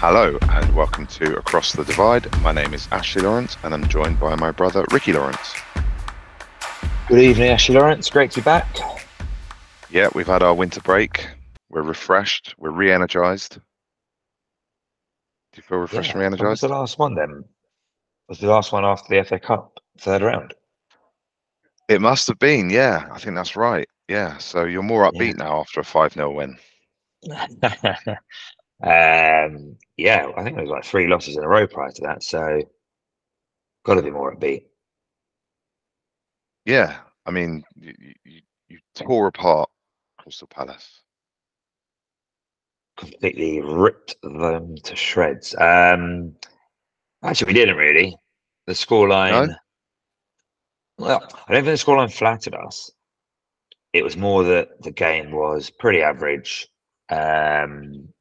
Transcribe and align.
Hello 0.00 0.38
and 0.50 0.74
welcome 0.76 1.06
to 1.08 1.36
Across 1.38 1.72
the 1.72 1.84
Divide. 1.84 2.30
My 2.40 2.52
name 2.52 2.72
is 2.72 2.86
Ashley 2.92 3.22
Lawrence 3.22 3.56
and 3.64 3.74
I'm 3.74 3.88
joined 3.88 4.20
by 4.20 4.36
my 4.36 4.50
brother 4.52 4.84
Ricky 4.92 5.12
Lawrence. 5.12 5.54
Good 7.08 7.18
evening, 7.20 7.48
Ashley 7.50 7.74
Lawrence. 7.74 8.08
Great 8.08 8.30
to 8.32 8.40
be 8.40 8.44
back. 8.44 8.76
Yeah, 9.90 10.08
we've 10.14 10.26
had 10.26 10.42
our 10.42 10.54
winter 10.54 10.80
break. 10.80 11.28
We're 11.70 11.82
refreshed. 11.82 12.54
We're 12.58 12.70
re-energized. 12.70 13.54
Do 13.54 13.60
you 15.56 15.62
feel 15.62 15.78
refreshed 15.78 16.14
Yeah, 16.14 16.20
and 16.22 16.32
was 16.32 16.40
re-energized? 16.40 16.62
was 16.62 16.70
the 16.70 16.76
last 16.76 16.98
one 16.98 17.14
then? 17.14 17.44
Was 18.28 18.38
the 18.38 18.46
last 18.48 18.72
one 18.72 18.84
after 18.84 19.08
the 19.16 19.24
FA 19.24 19.38
Cup 19.40 19.78
third 19.98 20.22
round? 20.22 20.54
It 21.88 22.00
must 22.00 22.28
have 22.28 22.38
been. 22.38 22.70
Yeah, 22.70 23.06
I 23.10 23.18
think 23.18 23.34
that's 23.34 23.56
right. 23.56 23.88
Yeah, 24.08 24.36
so 24.38 24.64
you're 24.64 24.82
more 24.82 25.04
Yeah. 25.04 25.10
upbeat 25.32 25.36
now 25.38 25.60
after 25.60 25.80
a 25.80 25.84
five 25.84 26.12
0 26.12 26.32
win. 26.34 26.56
um, 28.82 29.76
yeah, 29.96 30.30
I 30.36 30.42
think 30.42 30.56
there 30.56 30.64
was 30.64 30.70
like 30.70 30.84
three 30.84 31.08
losses 31.08 31.36
in 31.36 31.44
a 31.44 31.48
row 31.48 31.66
prior 31.66 31.90
to 31.90 32.02
that, 32.02 32.22
so 32.22 32.62
got 33.84 33.94
to 33.94 34.02
be 34.02 34.10
more 34.10 34.32
at 34.32 34.38
upbeat. 34.38 34.66
Yeah, 36.64 36.98
I 37.26 37.30
mean, 37.30 37.64
you, 37.74 37.92
you, 38.24 38.40
you 38.68 38.78
tore 38.94 39.28
apart 39.28 39.70
Crystal 40.18 40.46
Palace. 40.48 41.00
Completely 42.96 43.60
ripped 43.62 44.16
them 44.22 44.76
to 44.84 44.96
shreds. 44.96 45.54
Um, 45.58 46.34
actually, 47.22 47.48
we 47.48 47.54
didn't 47.54 47.76
really. 47.76 48.16
The 48.66 48.74
scoreline. 48.74 49.56
Well, 50.98 51.22
I 51.48 51.52
don't 51.52 51.64
think 51.64 51.78
the 51.78 51.84
scoreline 51.84 52.12
flattered 52.12 52.54
us. 52.54 52.90
It 53.92 54.04
was 54.04 54.16
more 54.16 54.44
that 54.44 54.82
the 54.82 54.90
game 54.90 55.32
was 55.32 55.70
pretty 55.70 56.02
average. 56.02 56.68
Um, 57.08 58.12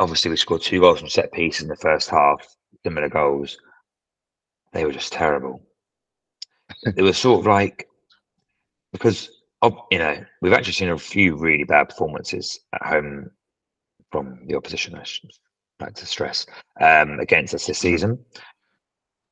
obviously, 0.00 0.30
we 0.30 0.36
scored 0.36 0.62
two 0.62 0.80
goals 0.80 0.98
from 0.98 1.08
set 1.08 1.32
pieces 1.32 1.62
in 1.62 1.68
the 1.68 1.76
first 1.76 2.10
half, 2.10 2.44
similar 2.84 3.08
goals. 3.08 3.58
They 4.72 4.84
were 4.84 4.92
just 4.92 5.12
terrible. 5.12 5.62
it 6.96 7.02
was 7.02 7.18
sort 7.18 7.40
of 7.40 7.46
like 7.46 7.86
because 8.92 9.30
you 9.90 9.98
know 9.98 10.24
we've 10.40 10.52
actually 10.52 10.72
seen 10.72 10.88
a 10.90 10.98
few 10.98 11.36
really 11.36 11.64
bad 11.64 11.88
performances 11.90 12.60
at 12.74 12.82
home 12.86 13.30
from 14.10 14.40
the 14.46 14.56
opposition. 14.56 14.94
I 14.94 15.04
should 15.04 15.30
like 15.80 15.94
to 15.94 16.06
stress 16.06 16.46
um, 16.80 17.20
against 17.20 17.54
us 17.54 17.66
this 17.66 17.78
season. 17.78 18.18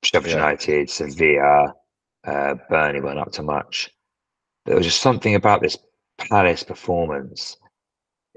Sheffield 0.05 0.31
Yeah. 0.31 0.37
United, 0.37 0.91
Sevilla, 0.91 1.75
uh, 2.27 2.55
Burnley 2.71 3.01
weren't 3.01 3.19
up 3.19 3.33
to 3.33 3.43
much. 3.43 3.91
There 4.65 4.77
was 4.77 4.87
just 4.87 5.01
something 5.01 5.35
about 5.35 5.63
this 5.63 5.79
Palace 6.19 6.63
performance. 6.65 7.57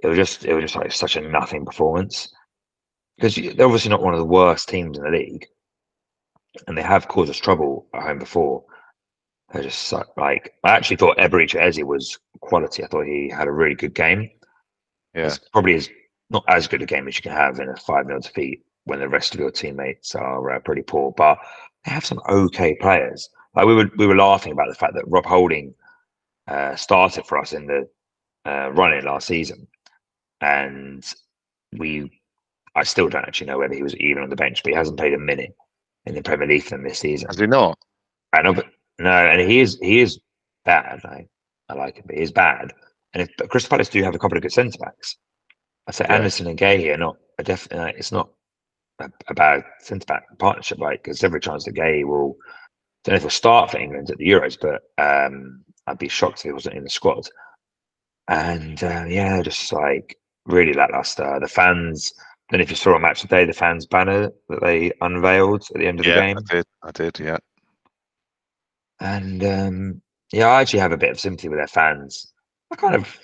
It 0.04 0.08
was 0.08 0.18
just 0.18 0.46
it 0.46 0.54
was 0.54 0.64
just 0.64 0.76
like 0.76 0.92
such 0.92 1.16
a 1.16 1.22
nothing 1.22 1.66
performance 1.66 2.34
because 3.18 3.36
they're 3.36 3.66
obviously 3.66 3.90
not 3.90 4.02
one 4.02 4.14
of 4.14 4.20
the 4.20 4.26
worst 4.26 4.70
teams 4.70 4.98
in 4.98 5.04
the 5.04 5.12
league, 5.12 5.46
and 6.68 6.78
they 6.78 6.82
have 6.82 7.08
caused 7.08 7.30
us 7.30 7.38
trouble 7.38 7.88
at 7.94 8.04
home 8.04 8.20
before. 8.20 8.64
They're 9.54 9.64
just 9.64 9.92
like 10.18 10.54
I 10.64 10.72
actually 10.72 10.98
thought 10.98 11.18
Eberechi 11.18 11.56
Eze 11.56 11.84
was 11.84 12.18
quality. 12.40 12.84
I 12.84 12.88
thought 12.88 13.06
he 13.06 13.30
had 13.30 13.48
a 13.48 13.52
really 13.52 13.76
good 13.76 13.94
game. 13.94 14.30
Yeah, 15.14 15.28
It's 15.28 15.40
probably 15.50 15.76
is 15.76 15.90
not 16.30 16.44
as 16.48 16.68
good 16.68 16.82
a 16.82 16.86
game 16.86 17.08
as 17.08 17.18
you 17.18 17.22
can 17.22 17.34
have 17.34 17.60
in 17.60 17.70
a 17.70 17.76
5 17.76 18.06
0 18.08 18.20
defeat 18.22 18.64
when 18.86 19.00
the 19.00 19.10
rest 19.10 19.34
of 19.34 19.40
your 19.40 19.52
teammates 19.52 20.16
are 20.16 20.52
uh, 20.52 20.60
pretty 20.60 20.82
poor, 20.82 21.12
but 21.18 21.38
they 21.86 21.92
have 21.92 22.06
some 22.06 22.22
okay 22.30 22.76
players. 22.76 23.30
Like 23.54 23.66
we 23.66 23.76
were, 23.76 23.92
we 23.98 24.08
were 24.08 24.16
laughing 24.16 24.54
about 24.54 24.70
the 24.70 24.76
fact 24.76 24.94
that 24.96 25.04
Rob 25.08 25.26
Holding 25.26 25.74
uh, 26.48 26.76
started 26.76 27.26
for 27.26 27.38
us 27.38 27.52
in 27.54 27.68
the 27.68 27.88
uh, 28.46 28.72
running 28.72 29.04
last 29.04 29.28
season, 29.28 29.68
and 30.42 31.06
we, 31.78 32.12
I 32.76 32.84
still 32.84 33.10
don't 33.10 33.26
actually 33.26 33.48
know 33.48 33.60
whether 33.60 33.74
he 33.76 33.84
was 33.84 33.96
even 33.98 34.24
on 34.24 34.30
the 34.30 34.36
bench, 34.36 34.64
but 34.64 34.72
he 34.72 34.76
hasn't 34.78 34.98
played 34.98 35.14
a 35.14 35.20
minute 35.20 35.54
in 36.06 36.16
the 36.16 36.24
Premier 36.24 36.48
League 36.48 36.64
for 36.64 36.72
them 36.72 36.84
this 36.84 37.00
season. 37.00 37.28
has 37.28 37.38
he 37.40 37.48
not? 37.48 37.78
I 38.34 38.42
know, 38.42 38.54
but 38.54 38.68
no, 39.00 39.12
and 39.12 39.42
he 39.50 39.60
is 39.60 39.78
he 39.82 40.00
is 40.00 40.20
bad. 40.66 41.02
I, 41.06 41.28
I 41.70 41.74
like 41.74 41.98
him, 41.98 42.06
but 42.08 42.18
he's 42.18 42.32
bad. 42.32 42.74
And 43.14 43.24
if 43.24 43.30
but 43.38 43.50
Crystal 43.50 43.70
Palace 43.70 43.90
do 43.90 44.02
have 44.04 44.16
a 44.16 44.20
couple 44.20 44.38
of 44.38 44.42
good 44.44 44.52
centre 44.54 44.78
backs, 44.80 45.18
I 45.88 45.92
say 45.92 46.06
Yeah. 46.08 46.16
Andersen 46.16 46.48
and 46.48 46.58
Guéhi 46.58 46.94
are 46.94 46.98
not 46.98 47.18
a 47.40 47.44
definitely. 47.44 47.94
It's 47.98 48.12
not 48.12 48.30
a, 49.00 49.10
a 49.28 49.34
bad 49.34 49.64
centre 49.80 50.06
back 50.06 50.24
partnership, 50.40 50.80
right? 50.80 51.02
Because 51.02 51.24
every 51.24 51.40
chance 51.40 51.66
that 51.66 51.76
Guéhi 51.76 52.06
will, 52.06 52.36
don't 53.04 53.14
know 53.14 53.18
if 53.18 53.22
he'll 53.24 53.30
start 53.30 53.72
for 53.72 53.80
England 53.80 54.10
at 54.12 54.18
the 54.18 54.28
Euros, 54.30 54.58
but 54.60 54.82
um, 55.02 55.64
I'd 55.88 55.98
be 55.98 56.08
shocked 56.08 56.40
if 56.40 56.44
he 56.44 56.52
wasn't 56.52 56.76
in 56.78 56.84
the 56.84 56.90
squad. 56.90 57.28
And 58.28 58.82
uh, 58.84 59.06
yeah, 59.08 59.42
just 59.42 59.74
like 59.74 60.16
really 60.52 60.74
lackluster. 60.74 61.40
The 61.40 61.48
fans. 61.48 62.14
Then 62.50 62.60
if 62.62 62.70
you 62.70 62.76
saw 62.76 62.96
a 62.96 63.00
match 63.00 63.22
today, 63.22 63.46
the 63.46 63.54
fans 63.54 63.86
banner 63.86 64.30
that 64.50 64.62
they 64.62 64.92
unveiled 65.02 65.64
at 65.74 65.80
the 65.80 65.88
end 65.88 66.00
of 66.02 66.06
the 66.06 66.12
Yeah, 66.12 66.20
game. 66.28 66.38
I 66.38 66.54
did. 66.54 66.66
I 66.84 66.92
did. 66.92 67.20
Yeah. 67.20 67.38
And 69.00 69.44
um, 69.44 70.02
yeah, 70.32 70.48
I 70.48 70.62
actually 70.62 70.80
have 70.80 70.92
a 70.92 70.98
bit 70.98 71.12
of 71.12 71.20
sympathy 71.20 71.50
with 71.50 71.60
their 71.60 71.68
fans. 71.68 72.34
I 72.72 72.76
kind 72.76 72.96
of 72.96 73.20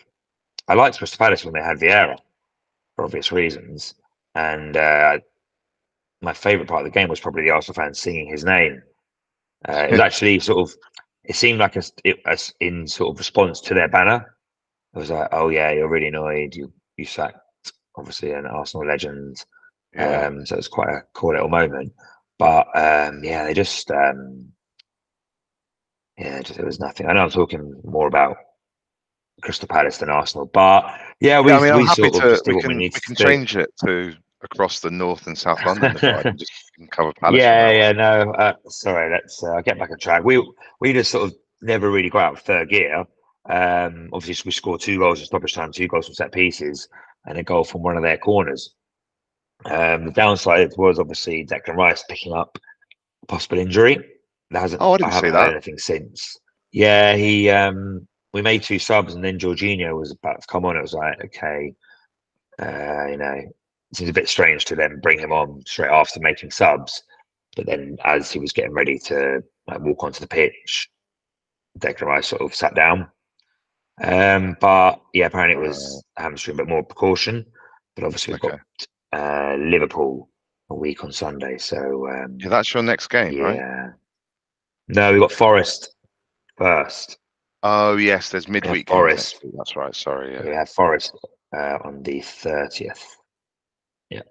I 0.68 0.74
liked 0.74 0.98
Crystal 0.98 1.18
Palace 1.18 1.46
when 1.46 1.54
they 1.54 1.62
had 1.62 1.78
Vieira 1.78 2.18
for 2.96 3.06
obvious 3.06 3.32
reasons, 3.32 3.96
and 4.36 4.76
uh, 4.76 5.20
my 6.22 6.34
favourite 6.34 6.68
part 6.68 6.86
of 6.86 6.92
the 6.92 6.98
game 6.98 7.10
was 7.10 7.20
probably 7.20 7.44
the 7.44 7.52
Arsenal 7.52 7.76
fans 7.76 8.00
singing 8.00 8.28
his 8.28 8.44
name. 8.44 8.82
Uh, 9.68 9.88
it 9.90 9.92
was 9.92 10.00
actually 10.08 10.40
sort 10.40 10.60
of 10.70 10.76
it 11.24 11.36
seemed 11.36 11.60
like 11.60 11.76
a, 11.76 11.84
it 12.04 12.18
was 12.26 12.54
in 12.60 12.88
sort 12.88 13.14
of 13.14 13.18
response 13.20 13.60
to 13.62 13.74
their 13.74 13.90
banner. 13.90 14.36
It 14.96 15.00
was 15.00 15.12
like, 15.12 15.28
oh 15.32 15.50
yeah, 15.50 15.72
you're 15.72 15.90
really 15.90 16.08
annoyed. 16.08 16.56
You 16.56 16.72
you 16.98 17.06
sacked 17.06 17.38
obviously 17.96 18.32
an 18.32 18.46
Arsenal 18.46 18.88
legend. 18.88 19.44
Yeah. 19.94 20.28
Um, 20.28 20.46
so 20.46 20.58
it's 20.58 20.68
quite 20.68 20.90
a 20.90 21.04
cool 21.14 21.34
little 21.34 21.50
moment. 21.50 21.94
But 22.38 22.68
um, 22.76 23.24
yeah, 23.24 23.46
they 23.46 23.54
just 23.54 23.90
um, 23.90 24.52
yeah, 26.18 26.42
just, 26.42 26.60
it 26.60 26.66
was 26.66 26.80
nothing. 26.80 27.08
I 27.08 27.14
know 27.14 27.24
I'm 27.24 27.30
talking 27.30 27.82
more 27.84 28.08
about 28.08 28.38
Crystal 29.42 29.68
Palace 29.68 29.98
than 29.98 30.10
Arsenal, 30.10 30.48
but 30.48 30.86
yeah, 31.20 31.40
we, 31.40 31.52
yeah, 31.52 31.58
I 31.58 31.62
mean, 31.62 31.72
I'm 31.72 31.80
we 31.80 31.86
happy 31.86 32.12
sort 32.12 32.26
of 32.26 32.44
to. 32.44 32.54
We 32.54 32.62
can 32.62 32.78
we 32.78 32.78
we 32.78 32.90
can 32.90 33.16
to 33.16 33.24
do. 33.24 33.24
change 33.24 33.56
it 33.56 33.70
to 33.86 34.14
across 34.44 34.80
the 34.80 34.92
north 34.92 35.26
and 35.26 35.38
south 35.38 35.60
London 35.66 35.94
divide 35.94 36.26
and 36.26 36.40
just 36.40 36.52
cover 36.92 37.14
Palace. 37.14 37.40
yeah, 37.40 37.72
yeah, 37.72 37.92
no, 37.92 38.32
uh, 38.34 38.54
sorry, 38.68 39.12
let's 39.12 39.44
uh, 39.44 39.62
get 39.62 39.80
back 39.80 39.90
on 39.92 39.98
track. 39.98 40.24
We 40.24 40.48
we 40.80 40.94
just 40.94 41.12
sort 41.12 41.30
of 41.30 41.36
never 41.62 41.90
really 41.90 42.10
got 42.10 42.24
out 42.24 42.34
of 42.34 42.40
third 42.42 42.70
gear. 42.70 43.06
Um, 43.50 44.10
obviously, 44.14 44.50
we 44.50 44.52
scored 44.52 44.82
two 44.82 45.00
goals 45.00 45.20
in 45.20 45.26
stoppage 45.26 45.54
time, 45.54 45.72
two 45.72 45.88
goals 45.88 46.08
from 46.08 46.16
set 46.16 46.32
pieces, 46.32 46.88
and 47.26 47.38
a 47.38 47.44
goal 47.44 47.64
from 47.64 47.84
one 47.84 47.98
of 47.98 48.04
their 48.04 48.18
corners. 48.18 48.74
Um, 49.66 50.06
the 50.06 50.12
downside 50.12 50.72
was 50.78 51.00
obviously 51.00 51.46
Declan 51.46 51.76
Rice 51.76 52.04
picking 52.10 52.34
up 52.34 52.58
a 53.24 53.26
possible 53.26 53.58
injury. 53.58 53.98
There 54.52 54.62
hasn't. 54.62 54.82
Oh, 54.82 54.94
I 54.94 54.98
didn't 54.98 55.12
see 55.12 55.16
haven't 55.16 55.34
that. 55.34 55.52
anything 55.52 55.78
since. 55.78 56.38
Yeah, 56.72 57.16
he. 57.16 57.50
Um, 57.50 58.08
we 58.34 58.42
made 58.42 58.64
two 58.64 58.80
subs, 58.80 59.16
and 59.16 59.24
then 59.24 59.40
Jorginho 59.40 59.98
was 59.98 60.12
about 60.12 60.42
to 60.42 60.48
come 60.48 60.66
on. 60.66 60.78
It 60.78 60.82
was 60.82 60.94
like, 60.94 61.24
okay, 61.26 61.74
uh, 62.62 63.08
you 63.10 63.18
know, 63.18 63.34
it 63.34 63.98
seems 63.98 64.10
a 64.10 64.14
bit 64.14 64.30
strange 64.30 64.66
to 64.66 64.76
then 64.76 65.00
bring 65.02 65.20
him 65.20 65.32
on 65.32 65.64
straight 65.66 65.90
after 65.90 66.20
making 66.20 66.52
subs. 66.52 67.04
But 67.56 67.66
then, 67.66 67.98
as 68.04 68.32
he 68.32 68.40
was 68.40 68.54
getting 68.54 68.74
ready 68.74 69.00
to 69.00 69.42
like, 69.68 69.80
walk 69.80 70.04
onto 70.04 70.20
the 70.20 70.28
pitch, 70.28 70.90
Declan 71.80 72.08
Rice 72.08 72.28
sort 72.28 72.42
of 72.42 72.54
sat 72.54 72.76
down. 72.76 73.10
Um, 74.04 74.56
but 74.62 75.02
yeah, 75.14 75.26
apparently 75.26 75.64
it 75.64 75.68
was 75.68 76.04
hamstring, 76.18 76.58
but 76.58 76.68
more 76.68 76.84
precaution. 76.84 77.46
But 77.96 78.04
obviously, 78.06 78.34
we've 78.34 78.44
Okay. 78.44 78.58
got 79.12 79.20
uh, 79.20 79.56
Liverpool 79.58 80.30
a 80.70 80.76
week 80.76 81.04
on 81.04 81.12
Sunday, 81.12 81.58
so 81.58 82.08
um, 82.10 82.38
Yeah, 82.40 82.50
that's 82.50 82.74
your 82.74 82.84
next 82.84 83.08
game, 83.08 83.40
right? 83.40 83.56
yeah. 83.56 83.90
No, 84.90 85.12
we've 85.12 85.22
got 85.22 85.32
Forest 85.32 85.96
first. 86.58 87.18
Oh 87.64 87.96
yes, 87.98 88.30
there's 88.30 88.48
midweek. 88.48 88.88
Forest. 88.88 89.40
next 89.44 89.58
That's 89.58 89.76
right. 89.76 89.96
Sorry. 89.96 90.40
We 90.42 90.50
Yeah. 90.52 90.60
have 90.60 90.70
Forest 90.70 91.14
uh, 91.56 91.80
on 91.84 92.04
the 92.04 92.22
thirtieth. 92.22 93.04
Yeah. 94.10 94.22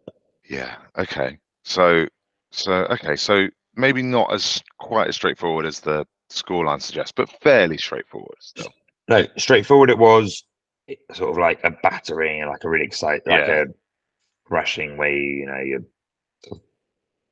Yeah. 0.48 0.76
Okay. 0.96 1.38
So, 1.64 2.06
so 2.52 2.72
okay. 2.90 3.16
So 3.16 3.48
maybe 3.74 4.00
not 4.02 4.32
as 4.32 4.62
quite 4.78 5.08
as 5.08 5.16
straightforward 5.16 5.66
as 5.66 5.80
the 5.80 6.06
scoreline 6.30 6.80
suggests, 6.80 7.12
but 7.12 7.28
fairly 7.42 7.76
straightforward 7.78 8.36
still. 8.40 8.72
No, 9.08 9.26
straightforward. 9.36 9.90
It 9.90 9.98
was 9.98 10.44
sort 11.12 11.30
of 11.30 11.38
like 11.38 11.60
a 11.64 11.70
battering, 11.82 12.46
like 12.46 12.64
a 12.64 12.68
really 12.68 12.84
exciting, 12.84 13.22
like 13.26 13.46
Yeah. 13.46 13.62
a 13.62 13.64
rushing 14.50 14.96
where 14.96 15.10
you, 15.10 15.46
know 15.46 15.58
you're 15.60 15.80
sort 16.44 16.60
of 16.60 16.64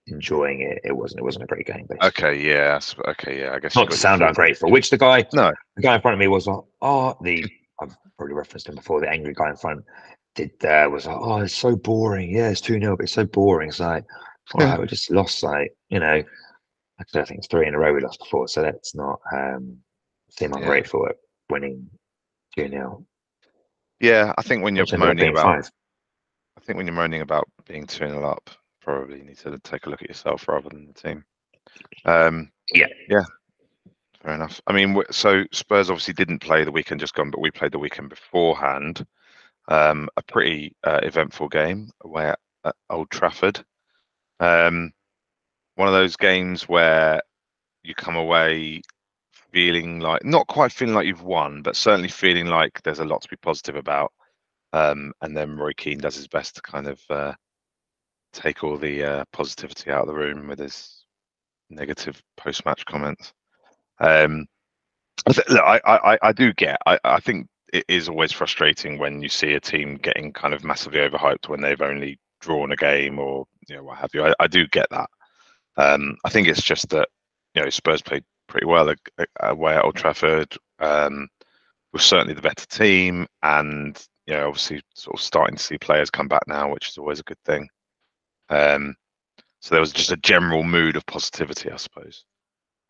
enjoying 0.07 0.61
it. 0.61 0.81
It 0.85 0.97
wasn't. 0.97 1.21
It 1.21 1.25
wasn't 1.25 1.45
a 1.45 1.47
great 1.47 1.67
game. 1.67 1.87
Basically. 1.89 2.09
Okay. 2.09 2.41
Yeah. 2.49 2.81
Okay. 3.09 3.41
Yeah. 3.41 3.55
I 3.55 3.59
guess. 3.59 3.75
Not 3.75 3.91
to 3.91 3.97
sound 3.97 4.23
ungrateful. 4.23 4.71
Which 4.71 4.91
the 4.91 4.99
guy, 4.99 5.25
No. 5.33 5.53
the 5.77 5.83
guy 5.83 5.95
in 5.97 6.01
front 6.01 6.15
of 6.15 6.19
me 6.21 6.29
was 6.29 6.47
like, 6.47 6.61
oh, 6.83 7.17
the 7.23 7.45
I've 7.81 7.97
probably 8.17 8.35
referenced 8.35 8.69
him 8.69 8.77
before. 8.77 9.01
The 9.01 9.11
angry 9.11 9.35
guy 9.35 9.51
in 9.51 9.57
front 9.57 9.85
did 10.37 10.53
uh, 10.65 10.89
was 10.91 11.07
like, 11.07 11.17
oh, 11.19 11.39
it's 11.39 11.55
so 11.55 11.75
boring. 11.77 12.31
Yeah, 12.35 12.51
it's 12.51 12.61
two 12.61 12.79
0 12.79 12.97
but 12.97 13.05
it's 13.05 13.13
so 13.13 13.25
boring. 13.25 13.69
It's 13.69 13.81
like, 13.81 14.05
all 14.55 14.65
right, 14.65 14.81
we 14.81 14.87
just 14.87 15.11
lost. 15.11 15.43
Like, 15.43 15.73
you 15.89 15.99
know, 15.99 16.23
actually, 17.01 17.21
I 17.21 17.25
think 17.25 17.39
it's 17.39 17.49
three 17.49 17.67
in 17.67 17.75
a 17.75 17.79
row 17.79 17.93
we 17.93 18.01
lost 18.01 18.21
before, 18.21 18.47
so 18.47 18.63
let's 18.63 18.95
not 18.95 19.19
um, 19.33 19.79
seem 20.31 20.53
Yeah. 20.53 20.59
ungrateful 20.59 21.07
at 21.09 21.17
winning 21.51 21.89
two 22.57 22.69
0 22.69 23.05
Yeah. 24.01 24.33
I 24.37 24.43
think 24.43 24.63
when 24.63 24.77
you're 24.77 24.87
moaning 24.97 25.31
about, 25.31 25.71
I 26.57 26.61
think 26.61 26.77
when 26.77 26.87
you're 26.87 26.95
moaning 26.95 27.23
about 27.23 27.49
being 27.67 27.87
2 27.87 28.09
0 28.09 28.25
up, 28.25 28.51
probably 28.81 29.19
you 29.19 29.25
need 29.25 29.39
to 29.39 29.59
take 29.61 29.87
a 29.87 29.91
look 29.91 30.03
at 30.03 30.09
yourself 30.09 30.47
rather 30.49 30.69
than 30.69 30.87
the 30.87 30.93
team. 30.93 31.25
Um, 32.05 32.51
yeah. 32.73 32.87
Yeah. 33.09 33.25
Fair 34.23 34.35
enough. 34.35 34.61
I 34.67 34.73
mean, 34.73 35.03
so 35.11 35.45
Spurs 35.53 35.91
obviously 35.91 36.15
didn't 36.15 36.39
play 36.39 36.65
the 36.65 36.73
weekend 36.73 37.01
just 37.01 37.15
gone, 37.15 37.31
but 37.31 37.41
we 37.41 37.51
played 37.51 37.73
the 37.73 37.79
weekend 37.79 38.09
beforehand. 38.09 39.05
Um, 39.69 40.09
a 40.17 40.23
pretty 40.23 40.77
uh, 40.85 41.01
eventful 41.03 41.49
game 41.49 41.91
away 42.03 42.29
at, 42.29 42.39
at 42.65 42.75
Old 42.91 43.11
Trafford. 43.11 43.65
Um, 44.41 44.93
one 45.77 45.89
of 45.89 45.95
those 45.95 46.17
games 46.17 46.69
where 46.69 47.21
you 47.83 47.95
come 47.95 48.17
away 48.17 48.83
feeling 49.55 50.01
like 50.01 50.25
not 50.25 50.49
quite 50.49 50.73
feeling 50.73 50.97
like 50.97 51.07
you've 51.07 51.23
won, 51.23 51.63
but 51.63 51.77
certainly 51.77 52.09
feeling 52.09 52.47
like 52.47 52.83
there's 52.83 52.99
a 52.99 53.05
lot 53.05 53.23
to 53.23 53.29
be 53.29 53.37
positive 53.37 53.77
about. 53.77 54.13
Um, 54.73 55.13
and 55.23 55.37
then 55.37 55.57
Roy 55.57 55.71
Keane 55.77 55.99
does 55.99 56.17
his 56.17 56.27
best 56.27 56.57
to 56.57 56.63
kind 56.63 56.89
of 56.89 57.01
uh, 57.09 57.35
take 58.33 58.65
all 58.65 58.77
the 58.77 59.05
uh, 59.05 59.25
positivity 59.33 59.93
out 59.93 60.03
of 60.03 60.09
the 60.09 60.15
room 60.15 60.49
with 60.49 60.59
his 60.59 61.05
negative 61.71 62.21
post-match 62.37 62.85
comments. 62.85 63.33
Um, 64.01 64.47
look, 65.29 65.63
I, 65.63 65.81
I, 65.87 66.19
I 66.21 66.33
do 66.33 66.53
get. 66.53 66.81
I, 66.85 66.99
I 67.05 67.21
think 67.21 67.47
it 67.73 67.85
is 67.87 68.09
always 68.09 68.33
frustrating 68.33 68.99
when 68.99 69.23
you 69.23 69.29
see 69.29 69.53
a 69.53 69.61
team 69.61 69.99
getting 70.03 70.33
kind 70.33 70.53
of 70.53 70.65
massively 70.65 70.99
overhyped 70.99 71.49
when 71.49 71.61
they've 71.61 71.81
only 71.81 72.19
drawn 72.41 72.73
a 72.73 72.77
game 72.77 73.21
or 73.21 73.47
you 73.69 73.77
know 73.77 73.85
what 73.85 73.99
have 73.99 74.11
you. 74.15 74.25
I, 74.25 74.35
I 74.41 74.49
do 74.49 74.67
get 74.67 74.89
that. 74.91 75.09
Um, 75.77 76.17
I 76.25 76.31
think 76.31 76.49
it's 76.49 76.63
just 76.63 76.89
that 76.89 77.09
you 77.55 77.63
know 77.63 77.71
Spurs 77.71 78.03
played 78.03 78.25
pretty 78.47 78.67
well 78.67 78.93
away 79.41 79.77
at 79.77 79.85
Old 79.85 79.97
Trafford. 79.97 80.57
Um, 80.79 81.29
we're 81.93 82.01
certainly 82.01 82.35
the 82.35 82.43
better 82.43 82.67
team, 82.67 83.27
and 83.43 84.05
you 84.27 84.35
know 84.35 84.49
obviously 84.49 84.83
sort 84.95 85.17
of 85.17 85.23
starting 85.23 85.57
to 85.57 85.63
see 85.63 85.79
players 85.79 86.11
come 86.11 86.29
back 86.29 86.43
now, 86.47 86.73
which 86.73 86.89
is 86.89 86.99
always 86.99 87.21
a 87.21 87.25
good 87.25 87.43
thing. 87.45 87.69
Um, 88.51 88.97
so 89.61 89.75
there 89.75 89.81
was 89.81 89.93
just 89.93 90.13
a 90.13 90.17
general 90.19 90.63
mood 90.63 90.97
of 90.97 91.07
positivity, 91.07 91.71
I 91.71 91.77
suppose. 91.77 92.25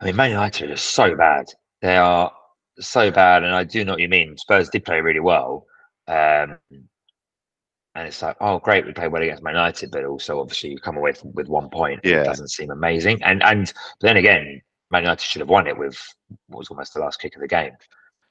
I 0.01 0.07
mean, 0.07 0.17
Man 0.17 0.31
United 0.31 0.71
are 0.71 0.77
so 0.77 1.15
bad. 1.15 1.47
They 1.81 1.97
are 1.97 2.33
so 2.81 3.11
bad, 3.11 3.45
and 3.45 3.55
I 3.55 3.65
do 3.65 3.85
know 3.85 3.93
what 3.93 4.01
you 4.01 4.09
mean. 4.09 4.37
Spurs 4.37 4.71
did 4.71 4.85
play 4.85 5.01
really 5.01 5.21
well, 5.21 5.67
um, 6.09 6.59
and 6.71 8.09
it's 8.09 8.23
like, 8.23 8.37
oh, 8.41 8.59
great, 8.59 8.85
we 8.85 8.93
played 8.93 9.13
well 9.13 9.23
against 9.23 9.43
Man 9.43 9.55
United, 9.55 9.93
but 9.93 10.05
also 10.05 10.41
obviously 10.41 10.71
you 10.71 10.79
come 10.79 10.97
away 10.97 11.13
from, 11.13 11.33
with 11.35 11.47
one 11.47 11.71
point. 11.71 12.01
Yeah. 12.03 12.23
It 12.23 12.25
doesn't 12.25 12.49
seem 12.49 12.71
amazing, 12.71 13.23
and 13.23 13.43
and 13.45 13.73
then 14.01 14.17
again, 14.17 14.61
Man 14.91 15.03
United 15.03 15.25
should 15.25 15.41
have 15.41 15.49
won 15.49 15.67
it 15.67 15.77
with 15.77 15.99
what 16.49 16.59
was 16.59 16.69
almost 16.69 16.95
the 16.95 17.01
last 17.01 17.21
kick 17.21 17.35
of 17.35 17.41
the 17.41 17.49
game 17.49 17.73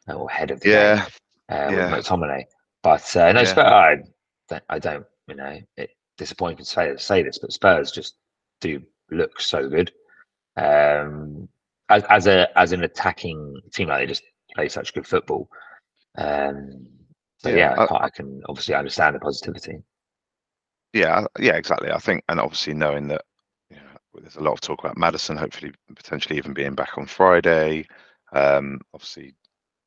or 0.08 0.30
head 0.30 0.52
of 0.52 0.60
the 0.62 0.70
yeah. 0.70 0.96
game 0.96 1.06
uh, 1.50 1.72
yeah. 1.72 1.96
with 1.96 2.06
McTominay. 2.06 2.44
But 2.82 3.16
uh, 3.16 3.32
no, 3.32 3.42
yeah. 3.42 3.48
Spurs, 3.48 3.66
I 3.66 3.96
don't, 4.50 4.64
I 4.70 4.80
don't, 4.80 5.06
you 5.28 5.36
know, 5.36 5.60
it 5.78 5.92
disappointing 6.18 6.58
to 6.58 6.66
say, 6.66 6.96
say 6.98 7.24
this, 7.24 7.40
but 7.40 7.52
Spurs 7.52 7.92
just 7.92 8.16
do 8.62 8.82
look 9.12 9.40
so 9.40 9.70
good. 9.70 9.92
Um, 10.58 11.48
as, 11.90 12.04
as 12.10 12.28
a 12.28 12.60
as 12.60 12.72
an 12.72 12.84
attacking 12.84 13.62
team, 13.74 13.90
like 13.90 14.02
they 14.02 14.08
just 14.08 14.24
play 14.56 14.70
such 14.70 14.94
good 14.94 15.08
football. 15.08 15.50
Um, 16.18 16.88
so 17.40 17.50
yeah, 17.50 17.74
yeah 17.78 17.86
I, 17.90 18.06
I, 18.06 18.10
can 18.10 18.42
obviously 18.48 18.76
understand 18.76 19.16
the 19.16 19.20
positivity. 19.20 19.80
Yeah, 20.94 21.26
yeah, 21.40 21.56
exactly. 21.56 21.92
I 21.92 21.98
think, 21.98 22.24
and 22.30 22.40
obviously 22.40 22.74
knowing 22.74 23.08
that 23.08 23.24
there's 24.22 24.36
a 24.36 24.44
lot 24.44 24.54
of 24.54 24.62
talk 24.62 24.80
about 24.80 24.98
Maddison, 24.98 25.38
hopefully 25.38 25.74
potentially 25.96 26.38
even 26.38 26.54
being 26.54 26.76
back 26.76 26.98
on 26.98 27.06
Friday. 27.06 27.86
Um, 28.32 28.80
obviously, 28.94 29.36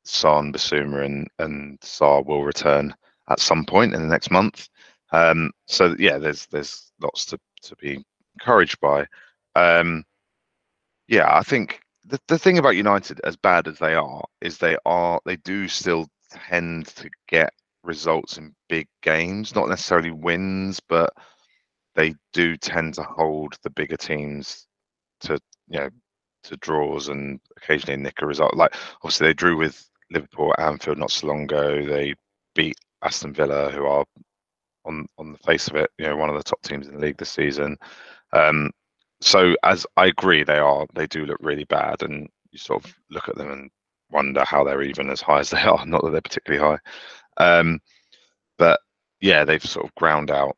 Son, 0.03 0.53
Bissouma 0.53 1.05
and 1.05 1.27
and 1.39 1.79
Sarr 1.81 2.25
will 2.25 2.43
return 2.43 2.95
at 3.29 3.39
some 3.39 3.65
point 3.65 3.93
in 3.93 4.01
the 4.01 4.07
next 4.07 4.31
month. 4.31 4.69
Um, 5.11 5.51
so 5.67 5.95
yeah, 5.99 6.17
there's 6.17 6.45
there's 6.47 6.91
lots 7.01 7.25
to 7.27 7.39
to 7.63 7.75
be 7.77 8.03
encouraged 8.35 8.79
by. 8.79 9.05
Um, 9.55 10.03
yeah, 11.07 11.35
I 11.35 11.41
think 11.41 11.81
the, 12.05 12.19
the 12.27 12.37
thing 12.37 12.57
about 12.57 12.75
United, 12.75 13.19
as 13.23 13.35
bad 13.35 13.67
as 13.67 13.79
they 13.79 13.95
are, 13.95 14.23
is 14.41 14.57
they 14.57 14.77
are 14.85 15.19
they 15.25 15.37
do 15.37 15.67
still 15.67 16.07
tend 16.31 16.87
to 16.87 17.09
get 17.27 17.51
results 17.83 18.37
in 18.37 18.53
big 18.69 18.87
games, 19.01 19.55
not 19.55 19.69
necessarily 19.69 20.11
wins, 20.11 20.79
but 20.79 21.13
they 21.97 22.13
do 22.31 22.55
tend 22.55 22.93
to 22.93 23.03
hold 23.03 23.55
the 23.63 23.71
bigger 23.71 23.97
teams 23.97 24.67
to 25.19 25.37
you 25.67 25.79
know 25.79 25.89
to 26.43 26.55
draws 26.57 27.09
and 27.09 27.41
occasionally 27.57 28.01
nick 28.01 28.21
a 28.21 28.25
result. 28.25 28.55
Like 28.55 28.73
obviously 29.01 29.27
they 29.27 29.33
drew 29.33 29.57
with 29.57 29.83
Liverpool 30.11 30.53
at 30.57 30.65
Anfield 30.65 30.99
not 30.99 31.11
so 31.11 31.27
long 31.27 31.43
ago. 31.43 31.83
They 31.85 32.13
beat 32.55 32.77
Aston 33.01 33.33
Villa, 33.33 33.71
who 33.71 33.85
are 33.85 34.05
on 34.85 35.07
on 35.17 35.33
the 35.33 35.39
face 35.39 35.67
of 35.67 35.75
it, 35.75 35.89
you 35.97 36.05
know, 36.05 36.15
one 36.15 36.29
of 36.29 36.37
the 36.37 36.43
top 36.43 36.61
teams 36.61 36.87
in 36.87 36.93
the 36.93 37.01
league 37.01 37.17
this 37.17 37.31
season. 37.31 37.75
Um, 38.31 38.71
so 39.19 39.55
as 39.63 39.85
I 39.97 40.05
agree, 40.07 40.43
they 40.43 40.59
are 40.59 40.85
they 40.93 41.07
do 41.07 41.25
look 41.25 41.39
really 41.41 41.65
bad, 41.65 42.03
and 42.03 42.29
you 42.51 42.59
sort 42.59 42.85
of 42.85 42.93
look 43.09 43.27
at 43.27 43.35
them 43.35 43.51
and 43.51 43.71
wonder 44.11 44.43
how 44.45 44.63
they're 44.63 44.83
even 44.83 45.09
as 45.09 45.19
high 45.19 45.39
as 45.39 45.49
they 45.49 45.61
are. 45.63 45.85
Not 45.85 46.03
that 46.03 46.11
they're 46.11 46.21
particularly 46.21 46.63
high, 47.37 47.59
um, 47.59 47.79
but 48.57 48.79
yeah, 49.19 49.43
they've 49.45 49.63
sort 49.63 49.85
of 49.87 49.95
ground 49.95 50.29
out 50.31 50.55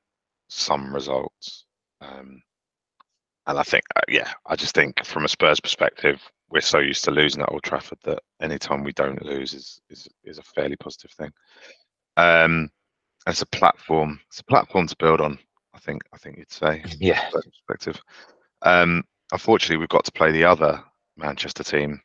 some 0.50 0.94
results. 0.94 1.66
Um, 2.02 2.42
and 3.48 3.58
I 3.58 3.64
think, 3.64 3.84
uh, 3.96 4.02
yeah, 4.08 4.32
I 4.46 4.56
just 4.56 4.76
think 4.76 5.04
from 5.06 5.26
a 5.26 5.30
Spurs 5.30 5.60
perspective, 5.60 6.22
we're 6.50 6.62
so 6.62 6.80
used 6.80 7.04
to 7.06 7.12
losing 7.12 7.42
at 7.42 7.52
Old 7.52 7.64
Trafford 7.64 8.00
that 8.04 8.20
anytime 8.42 8.84
we 8.84 8.94
don't 8.94 9.24
lose 9.24 9.54
is 9.54 9.80
is, 9.90 10.08
is 10.24 10.38
a 10.38 10.44
fairly 10.44 10.76
positive 10.76 11.12
thing. 11.12 11.32
Um, 12.18 12.70
it's 13.28 13.42
a 13.42 13.48
platform. 13.48 14.20
It's 14.28 14.40
a 14.40 14.46
platform 14.46 14.88
to 14.88 14.96
build 14.98 15.22
on. 15.22 15.38
I 15.74 15.80
think. 15.80 16.02
I 16.14 16.18
think 16.18 16.38
you'd 16.38 16.52
say. 16.52 16.84
Yeah. 17.00 17.30
Perspective. 17.30 18.02
Um, 18.64 19.04
unfortunately, 19.32 19.78
we've 19.78 19.90
got 19.90 20.06
to 20.06 20.12
play 20.12 20.32
the 20.32 20.44
other 20.44 20.84
Manchester 21.18 21.64
team 21.64 22.02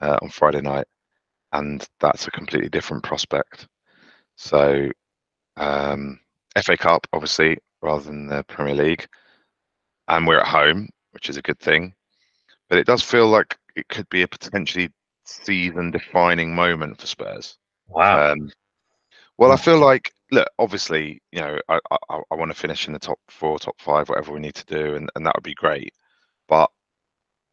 uh, 0.00 0.18
on 0.22 0.30
Friday 0.30 0.60
night, 0.60 0.86
and 1.52 1.86
that's 2.00 2.26
a 2.26 2.30
completely 2.30 2.68
different 2.68 3.02
prospect. 3.02 3.68
So, 4.36 4.90
um, 5.56 6.20
FA 6.62 6.76
Cup, 6.76 7.06
obviously, 7.12 7.58
rather 7.84 8.02
than 8.02 8.26
the 8.26 8.42
Premier 8.44 8.74
League, 8.74 9.06
and 10.08 10.26
we're 10.26 10.40
at 10.40 10.46
home, 10.48 10.88
which 11.12 11.28
is 11.28 11.36
a 11.36 11.42
good 11.42 11.60
thing. 11.60 11.94
But 12.68 12.78
it 12.78 12.86
does 12.86 13.02
feel 13.02 13.28
like 13.28 13.56
it 13.76 13.88
could 13.88 14.08
be 14.08 14.22
a 14.22 14.28
potentially 14.28 14.90
season-defining 15.24 16.54
moment 16.54 17.00
for 17.00 17.06
Spurs. 17.06 17.58
Wow. 17.88 18.32
Um, 18.32 18.50
well, 19.38 19.52
I 19.52 19.56
feel 19.56 19.78
like 19.78 20.12
look, 20.30 20.48
obviously, 20.58 21.20
you 21.32 21.40
know, 21.40 21.58
I, 21.68 21.78
I, 21.90 22.20
I 22.30 22.34
want 22.34 22.50
to 22.50 22.58
finish 22.58 22.86
in 22.86 22.92
the 22.92 22.98
top 22.98 23.18
four, 23.28 23.58
top 23.58 23.80
five, 23.80 24.08
whatever 24.08 24.32
we 24.32 24.40
need 24.40 24.54
to 24.54 24.66
do, 24.66 24.96
and, 24.96 25.10
and 25.14 25.26
that 25.26 25.34
would 25.36 25.44
be 25.44 25.54
great. 25.54 25.92
But 26.48 26.70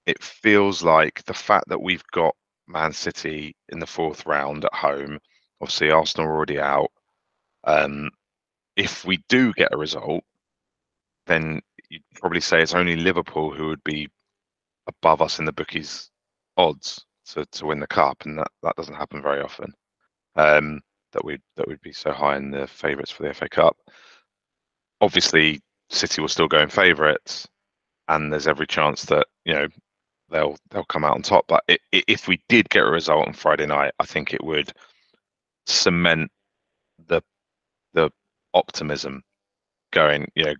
it 0.05 0.21
feels 0.21 0.83
like 0.83 1.23
the 1.25 1.33
fact 1.33 1.69
that 1.69 1.81
we've 1.81 2.03
got 2.11 2.35
Man 2.67 2.93
City 2.93 3.55
in 3.69 3.79
the 3.79 3.87
fourth 3.87 4.25
round 4.25 4.65
at 4.65 4.73
home, 4.73 5.19
obviously 5.61 5.91
Arsenal 5.91 6.27
are 6.27 6.35
already 6.35 6.59
out. 6.59 6.91
Um, 7.63 8.09
if 8.75 9.05
we 9.05 9.17
do 9.29 9.53
get 9.53 9.73
a 9.73 9.77
result, 9.77 10.23
then 11.31 11.61
you'd 11.89 12.03
probably 12.15 12.41
say 12.41 12.61
it's 12.61 12.75
only 12.75 12.95
Liverpool 12.95 13.51
who 13.51 13.67
would 13.67 13.83
be 13.83 14.09
above 14.87 15.21
us 15.21 15.39
in 15.39 15.45
the 15.45 15.53
bookies 15.53 16.09
odds 16.57 17.05
to, 17.27 17.45
to 17.45 17.65
win 17.65 17.79
the 17.79 17.87
cup, 17.87 18.25
and 18.25 18.37
that, 18.37 18.51
that 18.63 18.75
doesn't 18.75 18.95
happen 18.95 19.21
very 19.21 19.41
often. 19.41 19.73
Um, 20.35 20.81
that 21.13 21.25
we 21.25 21.39
that 21.57 21.67
would 21.67 21.81
be 21.81 21.91
so 21.91 22.11
high 22.11 22.37
in 22.37 22.51
the 22.51 22.67
favourites 22.67 23.11
for 23.11 23.23
the 23.23 23.33
FA 23.33 23.49
Cup. 23.49 23.77
Obviously, 25.01 25.59
City 25.89 26.21
will 26.21 26.29
still 26.29 26.47
go 26.47 26.59
in 26.59 26.69
favourites, 26.69 27.47
and 28.07 28.31
there's 28.31 28.47
every 28.47 28.67
chance 28.67 29.03
that 29.05 29.27
you 29.45 29.53
know 29.53 29.67
they'll 30.29 30.57
they'll 30.69 30.85
come 30.85 31.03
out 31.03 31.15
on 31.15 31.21
top. 31.21 31.45
But 31.47 31.63
it, 31.67 31.81
it, 31.91 32.05
if 32.07 32.27
we 32.27 32.41
did 32.47 32.69
get 32.69 32.83
a 32.83 32.89
result 32.89 33.27
on 33.27 33.33
Friday 33.33 33.65
night, 33.65 33.93
I 33.99 34.05
think 34.05 34.33
it 34.33 34.43
would 34.43 34.71
cement 35.65 36.31
the 37.07 37.21
the 37.93 38.09
optimism 38.53 39.21
going, 39.91 40.31
you 40.35 40.45
know, 40.45 40.55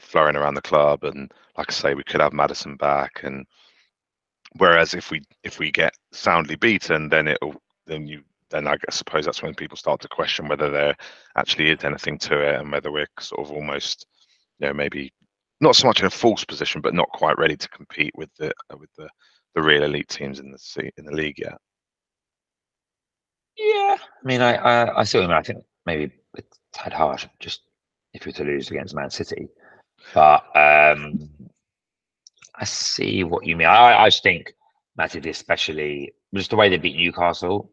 flowing 0.00 0.36
around 0.36 0.54
the 0.54 0.62
club. 0.62 1.04
And 1.04 1.32
like 1.56 1.70
I 1.70 1.72
say, 1.72 1.94
we 1.94 2.04
could 2.04 2.20
have 2.20 2.32
Maddison 2.32 2.76
back. 2.76 3.20
And 3.22 3.46
whereas 4.56 4.94
if 4.94 5.10
we 5.10 5.22
if 5.44 5.58
we 5.58 5.70
get 5.70 5.94
soundly 6.12 6.56
beaten, 6.56 7.08
then 7.08 7.28
it'll 7.28 7.60
then 7.86 8.06
you 8.06 8.22
then 8.50 8.66
I 8.66 8.76
suppose 8.90 9.24
that's 9.24 9.42
when 9.42 9.54
people 9.54 9.76
start 9.76 10.00
to 10.00 10.08
question 10.08 10.48
whether 10.48 10.70
there 10.70 10.96
actually 11.36 11.70
is 11.70 11.84
anything 11.84 12.18
to 12.18 12.40
it 12.40 12.60
and 12.60 12.72
whether 12.72 12.90
we're 12.90 13.06
sort 13.20 13.46
of 13.46 13.52
almost, 13.52 14.06
you 14.58 14.66
know, 14.66 14.74
maybe 14.74 15.12
not 15.60 15.76
so 15.76 15.86
much 15.86 16.00
in 16.00 16.06
a 16.06 16.10
false 16.10 16.44
position, 16.44 16.80
but 16.80 16.94
not 16.94 17.08
quite 17.10 17.38
ready 17.38 17.56
to 17.56 17.68
compete 17.68 18.12
with 18.16 18.30
the 18.38 18.52
with 18.78 18.90
the 18.96 19.08
the 19.54 19.62
real 19.62 19.84
elite 19.84 20.08
teams 20.08 20.40
in 20.40 20.50
the 20.50 20.90
in 20.96 21.04
the 21.04 21.12
league 21.12 21.38
yet. 21.38 21.58
Yeah, 23.56 23.96
I 23.98 24.26
mean, 24.26 24.40
I 24.40 24.54
I, 24.54 25.00
I 25.00 25.04
mean. 25.14 25.30
I 25.30 25.42
think 25.42 25.64
maybe 25.86 26.12
it's 26.36 26.58
tad 26.72 26.92
hard 26.92 27.28
just 27.40 27.62
if 28.14 28.24
we 28.24 28.30
were 28.30 28.36
to 28.36 28.44
lose 28.44 28.70
against 28.70 28.94
Man 28.94 29.10
City, 29.10 29.48
but 30.14 30.44
um, 30.56 31.28
I 32.54 32.64
see 32.64 33.24
what 33.24 33.46
you 33.46 33.56
mean. 33.56 33.66
I 33.66 33.96
I 33.96 34.08
just 34.08 34.22
think 34.22 34.52
Man 34.96 35.08
especially 35.26 36.12
just 36.34 36.50
the 36.50 36.56
way 36.56 36.68
they 36.68 36.76
beat 36.76 36.96
Newcastle, 36.96 37.70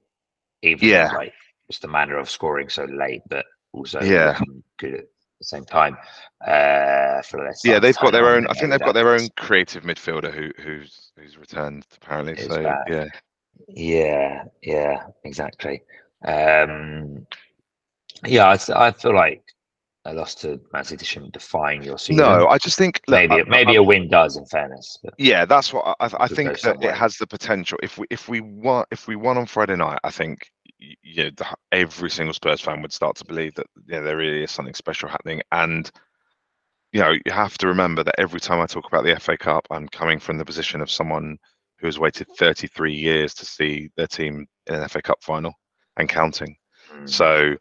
even 0.62 0.88
yeah, 0.88 1.12
like 1.14 1.34
just 1.70 1.82
the 1.82 1.88
manner 1.88 2.18
of 2.18 2.30
scoring 2.30 2.70
so 2.70 2.86
late, 2.86 3.22
but 3.30 3.46
also 3.74 4.02
yeah, 4.02 4.40
good 4.78 4.94
at 4.94 5.06
the 5.40 5.46
same 5.46 5.66
time. 5.66 5.98
Uh, 6.46 7.22
for 7.24 7.52
yeah, 7.64 7.80
they've 7.80 7.98
got 7.98 8.12
their 8.12 8.28
own. 8.28 8.48
I 8.48 8.54
think 8.54 8.72
they've 8.72 8.80
got 8.80 8.94
their 8.94 9.14
own 9.14 9.28
creative 9.36 9.84
midfielder 9.84 10.34
who 10.34 10.52
who's 10.62 11.12
who's 11.18 11.38
returned 11.38 11.86
apparently. 11.96 12.36
so 12.38 12.64
back. 12.64 12.88
yeah, 12.88 13.06
yeah, 13.68 14.44
yeah, 14.62 15.04
exactly. 15.24 15.84
Um, 16.24 17.28
yeah, 18.26 18.46
I, 18.46 18.88
I 18.88 18.92
feel 18.92 19.14
like 19.16 19.44
a 20.08 20.14
loss 20.14 20.34
to 20.36 20.60
Man 20.72 20.86
City 20.86 21.06
shouldn't 21.06 21.34
define 21.34 21.84
your 21.84 21.98
season. 21.98 22.24
No, 22.24 22.48
I 22.48 22.58
just 22.58 22.78
think 22.78 23.02
maybe 23.08 23.36
look, 23.36 23.48
maybe 23.50 23.74
I, 23.74 23.82
a 23.82 23.84
win 23.84 24.10
does. 24.10 24.38
In 24.38 24.46
fairness, 24.46 24.98
yeah, 25.18 25.46
that's 25.46 25.74
what 25.74 25.96
I, 26.00 26.10
I 26.20 26.28
think 26.28 26.60
that 26.62 26.84
it 26.84 26.96
has 26.96 27.18
the 27.18 27.28
potential. 27.28 27.78
If 27.84 27.98
we 27.98 28.08
if 28.10 28.30
we 28.30 28.42
won 28.42 28.86
if 28.92 29.08
we 29.08 29.16
won 29.16 29.38
on 29.38 29.46
Friday 29.46 29.76
night, 29.76 30.00
I 30.04 30.12
think 30.12 30.50
you 30.80 31.24
know, 31.24 31.32
every 31.72 32.10
single 32.10 32.34
Spurs 32.34 32.62
fan 32.62 32.82
would 32.82 32.94
start 32.94 33.18
to 33.18 33.26
believe 33.26 33.56
that 33.56 33.68
yeah, 33.88 34.00
there 34.00 34.18
really 34.18 34.44
is 34.44 34.52
something 34.52 34.74
special 34.74 35.10
happening. 35.10 35.42
And 35.52 35.92
you 36.94 37.02
know, 37.02 37.12
you 37.12 37.32
have 37.32 37.58
to 37.58 37.68
remember 37.68 38.04
that 38.04 38.16
every 38.18 38.40
time 38.40 38.62
I 38.62 38.66
talk 38.66 38.88
about 38.88 39.04
the 39.04 39.20
FA 39.20 39.38
Cup, 39.38 39.68
I'm 39.70 39.90
coming 39.90 40.20
from 40.20 40.38
the 40.38 40.46
position 40.46 40.80
of 40.80 40.90
someone 40.90 41.38
who 41.80 41.88
has 41.88 42.00
waited 42.00 42.28
33 42.38 42.94
years 42.94 43.34
to 43.36 43.46
see 43.46 43.90
their 43.98 44.08
team 44.08 44.48
in 44.68 44.76
an 44.76 44.88
FA 44.88 45.02
Cup 45.02 45.22
final 45.22 45.54
and 45.98 46.08
counting. 46.08 46.56
Mm. 46.94 47.10
So, 47.10 47.56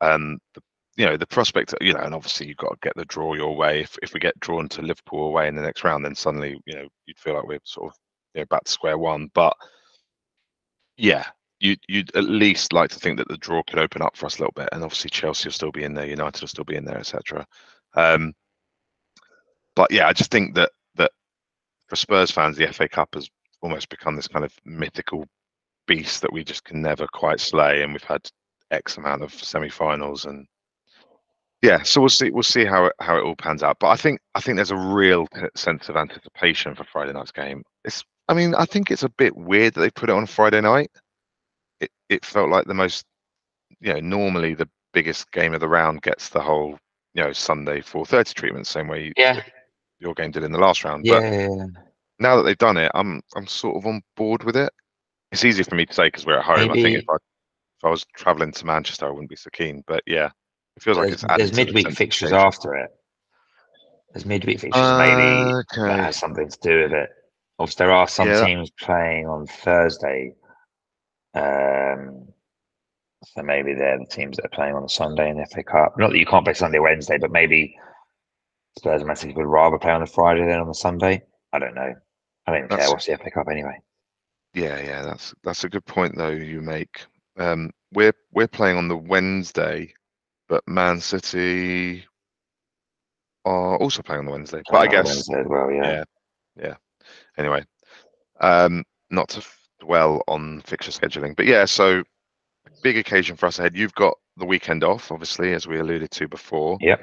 um, 0.00 0.38
the, 0.54 0.60
you 0.98 1.06
know, 1.06 1.16
the 1.16 1.26
prospect, 1.28 1.72
you 1.80 1.92
know, 1.92 2.00
and 2.00 2.12
obviously 2.12 2.48
you've 2.48 2.56
got 2.56 2.70
to 2.70 2.78
get 2.82 2.92
the 2.96 3.04
draw 3.04 3.34
your 3.34 3.56
way. 3.56 3.82
If 3.82 3.96
if 4.02 4.12
we 4.12 4.20
get 4.20 4.38
drawn 4.40 4.68
to 4.70 4.82
Liverpool 4.82 5.28
away 5.28 5.46
in 5.46 5.54
the 5.54 5.62
next 5.62 5.84
round, 5.84 6.04
then 6.04 6.16
suddenly, 6.16 6.60
you 6.66 6.74
know, 6.74 6.88
you'd 7.06 7.18
feel 7.18 7.34
like 7.34 7.46
we're 7.46 7.60
sort 7.62 7.92
of 7.92 7.98
you 8.34 8.40
know, 8.40 8.46
back 8.46 8.64
to 8.64 8.72
square 8.72 8.98
one. 8.98 9.30
But 9.32 9.56
yeah, 10.96 11.26
you 11.60 11.76
you'd 11.86 12.14
at 12.16 12.24
least 12.24 12.72
like 12.72 12.90
to 12.90 12.98
think 12.98 13.16
that 13.18 13.28
the 13.28 13.36
draw 13.36 13.62
could 13.62 13.78
open 13.78 14.02
up 14.02 14.16
for 14.16 14.26
us 14.26 14.38
a 14.38 14.40
little 14.40 14.52
bit, 14.56 14.70
and 14.72 14.82
obviously 14.82 15.08
Chelsea 15.08 15.46
will 15.46 15.52
still 15.52 15.70
be 15.70 15.84
in 15.84 15.94
there, 15.94 16.04
United 16.04 16.40
will 16.40 16.48
still 16.48 16.64
be 16.64 16.76
in 16.76 16.84
there, 16.84 16.98
etc. 16.98 17.46
Um, 17.94 18.34
but 19.76 19.92
yeah, 19.92 20.08
I 20.08 20.12
just 20.12 20.32
think 20.32 20.56
that 20.56 20.72
that 20.96 21.12
for 21.86 21.94
Spurs 21.94 22.32
fans, 22.32 22.56
the 22.56 22.72
FA 22.72 22.88
Cup 22.88 23.14
has 23.14 23.30
almost 23.62 23.88
become 23.88 24.16
this 24.16 24.28
kind 24.28 24.44
of 24.44 24.52
mythical 24.64 25.26
beast 25.86 26.22
that 26.22 26.32
we 26.32 26.42
just 26.42 26.64
can 26.64 26.82
never 26.82 27.06
quite 27.06 27.38
slay, 27.38 27.82
and 27.82 27.92
we've 27.92 28.02
had 28.02 28.28
X 28.72 28.96
amount 28.96 29.22
of 29.22 29.32
semi-finals 29.32 30.24
and 30.24 30.44
yeah, 31.62 31.82
so 31.82 32.00
we'll 32.00 32.08
see. 32.08 32.30
We'll 32.30 32.42
see 32.42 32.64
how 32.64 32.86
it, 32.86 32.92
how 33.00 33.18
it 33.18 33.24
all 33.24 33.36
pans 33.36 33.62
out. 33.62 33.78
But 33.80 33.88
I 33.88 33.96
think 33.96 34.20
I 34.34 34.40
think 34.40 34.56
there's 34.56 34.70
a 34.70 34.76
real 34.76 35.26
sense 35.54 35.88
of 35.88 35.96
anticipation 35.96 36.74
for 36.74 36.84
Friday 36.84 37.12
night's 37.12 37.32
game. 37.32 37.62
It's 37.84 38.04
I 38.28 38.34
mean 38.34 38.54
I 38.54 38.64
think 38.64 38.90
it's 38.90 39.02
a 39.02 39.08
bit 39.08 39.36
weird 39.36 39.74
that 39.74 39.80
they 39.80 39.90
put 39.90 40.10
it 40.10 40.16
on 40.16 40.26
Friday 40.26 40.60
night 40.60 40.90
it, 41.80 41.90
it 42.08 42.24
felt 42.24 42.50
like 42.50 42.66
the 42.66 42.74
most 42.74 43.04
you 43.80 43.92
know 43.92 44.00
normally 44.00 44.54
the 44.54 44.68
biggest 44.92 45.30
game 45.32 45.54
of 45.54 45.60
the 45.60 45.68
round 45.68 46.02
gets 46.02 46.28
the 46.28 46.40
whole 46.40 46.78
you 47.14 47.22
know 47.22 47.32
Sunday 47.32 47.80
4:30 47.80 48.34
treatment 48.34 48.66
same 48.66 48.88
way 48.88 49.12
yeah 49.16 49.42
your 49.98 50.14
game 50.14 50.30
did 50.30 50.44
in 50.44 50.52
the 50.52 50.58
last 50.58 50.84
round 50.84 51.04
yeah, 51.04 51.48
but 51.48 51.82
now 52.18 52.36
that 52.36 52.42
they've 52.42 52.58
done 52.58 52.76
it 52.76 52.90
I'm 52.94 53.20
I'm 53.36 53.46
sort 53.46 53.76
of 53.76 53.86
on 53.86 54.02
board 54.16 54.44
with 54.44 54.56
it 54.56 54.72
it's 55.32 55.44
easier 55.44 55.64
for 55.64 55.74
me 55.74 55.86
to 55.86 55.94
say 55.94 56.06
because 56.06 56.26
we're 56.26 56.38
at 56.38 56.44
home 56.44 56.68
Maybe. 56.68 56.80
I 56.80 56.82
think 56.82 56.98
if 56.98 57.10
I 57.10 57.14
if 57.14 57.84
I 57.84 57.90
was 57.90 58.04
traveling 58.16 58.52
to 58.52 58.66
Manchester 58.66 59.06
I 59.06 59.10
wouldn't 59.10 59.30
be 59.30 59.36
so 59.36 59.50
keen 59.52 59.82
but 59.86 60.02
yeah 60.06 60.30
it 60.78 60.82
feels 60.82 60.96
there's, 60.96 61.22
like 61.22 61.40
it's 61.40 61.52
there's 61.52 61.66
midweek 61.66 61.90
fixtures 61.92 62.32
after 62.32 62.74
it 62.74 62.90
there's 64.12 64.26
midweek 64.26 64.60
fixtures 64.60 64.82
uh, 64.82 64.98
maybe 64.98 65.54
okay. 65.54 65.88
that 65.88 66.00
has 66.00 66.16
something 66.16 66.48
to 66.48 66.58
do 66.62 66.82
with 66.82 66.92
it 66.92 67.10
obviously 67.58 67.84
there 67.84 67.94
are 67.94 68.08
some 68.08 68.28
yeah. 68.28 68.44
teams 68.44 68.70
playing 68.80 69.26
on 69.26 69.46
Thursday 69.46 70.32
um, 71.34 72.28
so 73.24 73.42
maybe 73.42 73.74
they're 73.74 73.98
the 73.98 74.06
teams 74.06 74.36
that 74.36 74.46
are 74.46 74.56
playing 74.56 74.74
on 74.74 74.84
a 74.84 74.88
Sunday 74.88 75.30
in 75.30 75.36
the 75.36 75.46
FA 75.46 75.62
Cup. 75.62 75.98
Not 75.98 76.10
that 76.10 76.18
you 76.18 76.26
can't 76.26 76.44
play 76.44 76.54
Sunday, 76.54 76.78
Wednesday, 76.78 77.18
but 77.18 77.30
maybe 77.30 77.76
Spurs 78.78 79.00
and 79.00 79.06
Man 79.06 79.16
City 79.16 79.32
would 79.34 79.46
rather 79.46 79.78
play 79.78 79.90
on 79.90 80.00
the 80.00 80.06
Friday 80.06 80.46
than 80.46 80.60
on 80.60 80.68
the 80.68 80.74
Sunday. 80.74 81.22
I 81.52 81.58
don't 81.58 81.74
know. 81.74 81.94
I 82.46 82.52
don't 82.52 82.70
that's, 82.70 82.82
care. 82.82 82.90
What's 82.90 83.06
the 83.06 83.18
FA 83.18 83.30
Cup 83.30 83.48
anyway? 83.50 83.78
Yeah, 84.54 84.80
yeah, 84.80 85.02
that's 85.02 85.34
that's 85.42 85.64
a 85.64 85.68
good 85.68 85.84
point 85.84 86.16
though. 86.16 86.30
You 86.30 86.62
make. 86.62 87.04
Um, 87.38 87.70
we're 87.92 88.14
we're 88.32 88.48
playing 88.48 88.76
on 88.76 88.88
the 88.88 88.96
Wednesday, 88.96 89.92
but 90.48 90.66
Man 90.66 91.00
City 91.00 92.04
are 93.44 93.76
also 93.76 94.02
playing 94.02 94.20
on 94.20 94.24
the 94.26 94.32
Wednesday. 94.32 94.62
But 94.70 94.78
I 94.78 94.86
guess 94.86 95.28
well. 95.28 95.70
Yeah. 95.70 95.82
yeah, 95.82 96.04
yeah. 96.56 96.74
Anyway, 97.36 97.64
um, 98.40 98.84
not 99.10 99.28
to 99.30 99.44
dwell 99.80 100.22
on 100.26 100.60
fixture 100.62 100.90
scheduling. 100.90 101.36
But 101.36 101.46
yeah, 101.46 101.64
so 101.64 102.02
big 102.82 102.96
occasion 102.96 103.36
for 103.36 103.46
us 103.46 103.58
ahead. 103.58 103.76
You've 103.76 103.94
got 103.94 104.14
the 104.36 104.46
weekend 104.46 104.84
off, 104.84 105.10
obviously, 105.12 105.54
as 105.54 105.66
we 105.66 105.78
alluded 105.78 106.10
to 106.12 106.28
before. 106.28 106.78
Yep. 106.80 107.00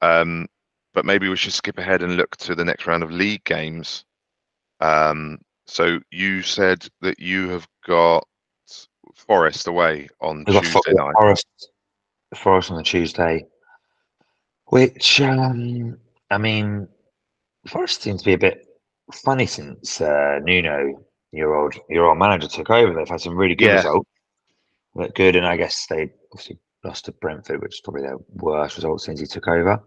Um, 0.00 0.46
but 0.92 1.04
maybe 1.04 1.28
we 1.28 1.36
should 1.36 1.52
skip 1.52 1.78
ahead 1.78 2.02
and 2.02 2.16
look 2.16 2.36
to 2.38 2.54
the 2.54 2.64
next 2.64 2.86
round 2.86 3.02
of 3.02 3.10
league 3.10 3.44
games. 3.44 4.04
Um, 4.80 5.38
so 5.66 5.98
you 6.10 6.42
said 6.42 6.86
that 7.00 7.18
you 7.18 7.48
have 7.48 7.66
got 7.86 8.26
Forest 9.14 9.68
away 9.68 10.08
on 10.20 10.44
Tuesday 10.44 10.92
night. 10.92 11.14
Forest, 11.18 11.46
Forest 12.34 12.70
on 12.70 12.76
the 12.76 12.82
Tuesday, 12.82 13.46
which 14.66 15.20
um, 15.20 15.98
I 16.30 16.38
mean, 16.38 16.88
Forest 17.68 18.02
seems 18.02 18.22
to 18.22 18.26
be 18.26 18.34
a 18.34 18.38
bit 18.38 18.66
funny 19.12 19.46
since 19.46 20.00
uh, 20.00 20.40
Nuno 20.42 21.04
your 21.34 21.56
old 21.56 21.74
your 21.88 22.06
old 22.06 22.18
manager 22.18 22.48
took 22.48 22.70
over. 22.70 22.94
They've 22.94 23.08
had 23.08 23.20
some 23.20 23.36
really 23.36 23.54
good 23.54 23.66
yeah. 23.66 23.76
results. 23.76 24.08
Look 24.94 25.14
good, 25.14 25.36
and 25.36 25.46
I 25.46 25.56
guess 25.56 25.86
they 25.88 26.10
obviously 26.32 26.58
lost 26.84 27.06
to 27.06 27.12
Brentford, 27.12 27.60
which 27.60 27.74
is 27.74 27.80
probably 27.80 28.02
their 28.02 28.18
worst 28.34 28.76
result 28.76 29.00
since 29.00 29.20
he 29.20 29.26
took 29.26 29.48
over. 29.48 29.82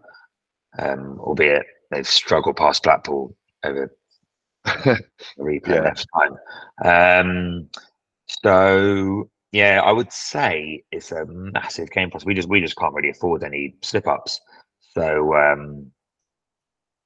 Um, 0.78 1.18
albeit 1.20 1.64
they've 1.90 2.06
struggled 2.06 2.56
past 2.56 2.82
Blackpool 2.82 3.34
over 3.64 3.96
replay 5.38 5.66
yeah. 5.66 5.94
time. 6.84 7.26
Um, 7.26 7.70
so 8.26 9.30
yeah, 9.52 9.80
I 9.84 9.92
would 9.92 10.12
say 10.12 10.84
it's 10.92 11.12
a 11.12 11.24
massive 11.26 11.90
game 11.90 12.10
for 12.10 12.16
us. 12.18 12.24
We 12.24 12.34
just 12.34 12.48
we 12.48 12.60
just 12.60 12.76
can't 12.76 12.94
really 12.94 13.10
afford 13.10 13.42
any 13.44 13.74
slip 13.82 14.06
ups. 14.06 14.40
So 14.94 15.34
um, 15.34 15.90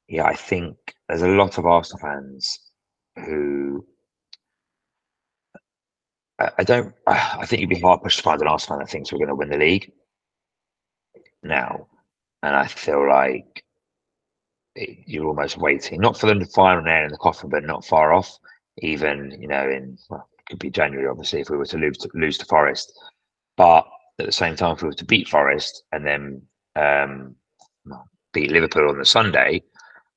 yeah, 0.08 0.24
I 0.24 0.34
think 0.34 0.76
there's 1.08 1.22
a 1.22 1.28
lot 1.28 1.58
of 1.58 1.66
Arsenal 1.66 2.00
fans 2.00 2.58
who 3.16 3.84
I 6.58 6.64
don't. 6.64 6.94
I 7.06 7.46
think 7.46 7.60
you'd 7.60 7.70
be 7.70 7.80
hard 7.80 8.02
pushed 8.02 8.18
to 8.18 8.22
find 8.24 8.40
an 8.40 8.48
Arsenal 8.48 8.78
fan 8.78 8.84
that 8.84 8.90
thinks 8.90 9.12
we're 9.12 9.18
going 9.18 9.28
to 9.28 9.34
win 9.34 9.50
the 9.50 9.58
league 9.58 9.92
now, 11.42 11.86
and 12.42 12.56
I 12.56 12.66
feel 12.66 13.06
like 13.08 13.64
it, 14.74 14.98
you're 15.06 15.26
almost 15.26 15.58
waiting 15.58 16.00
not 16.00 16.18
for 16.18 16.26
them 16.26 16.40
to 16.40 16.46
fire 16.46 16.78
an 16.78 16.88
air 16.88 17.04
in 17.04 17.12
the 17.12 17.18
coffin, 17.18 17.50
but 17.50 17.64
not 17.64 17.84
far 17.84 18.12
off. 18.12 18.38
Even 18.78 19.36
you 19.40 19.48
know, 19.48 19.68
in 19.68 19.98
well, 20.08 20.28
could 20.48 20.58
be 20.58 20.70
January, 20.70 21.08
obviously, 21.08 21.40
if 21.40 21.50
we 21.50 21.56
were 21.56 21.66
to 21.66 21.78
lose 21.78 21.98
to 21.98 22.10
lose 22.14 22.38
to 22.38 22.46
Forest, 22.46 22.92
but 23.56 23.86
at 24.18 24.26
the 24.26 24.32
same 24.32 24.56
time, 24.56 24.74
if 24.74 24.82
we 24.82 24.88
were 24.88 24.94
to 24.94 25.04
beat 25.04 25.28
Forest 25.28 25.84
and 25.92 26.06
then 26.06 26.42
um, 26.76 27.34
beat 28.32 28.50
Liverpool 28.50 28.88
on 28.88 28.98
the 28.98 29.04
Sunday, 29.04 29.62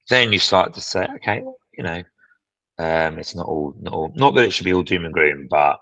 then 0.10 0.32
you 0.32 0.39
start 0.39 0.74
to 0.74 0.82
say, 0.82 1.08
okay, 1.15 1.44
you 1.77 1.84
know, 1.84 2.03
um, 2.77 3.17
it's 3.20 3.36
not 3.36 3.48
all 3.48 3.74
not 3.79 3.94
all 3.94 4.12
not 4.15 4.36
that 4.36 4.46
it 4.46 4.51
should 4.51 4.65
be 4.65 4.74
all 4.74 4.84
doom 4.84 5.05
and 5.05 5.13
gloom, 5.13 5.48
but 5.50 5.77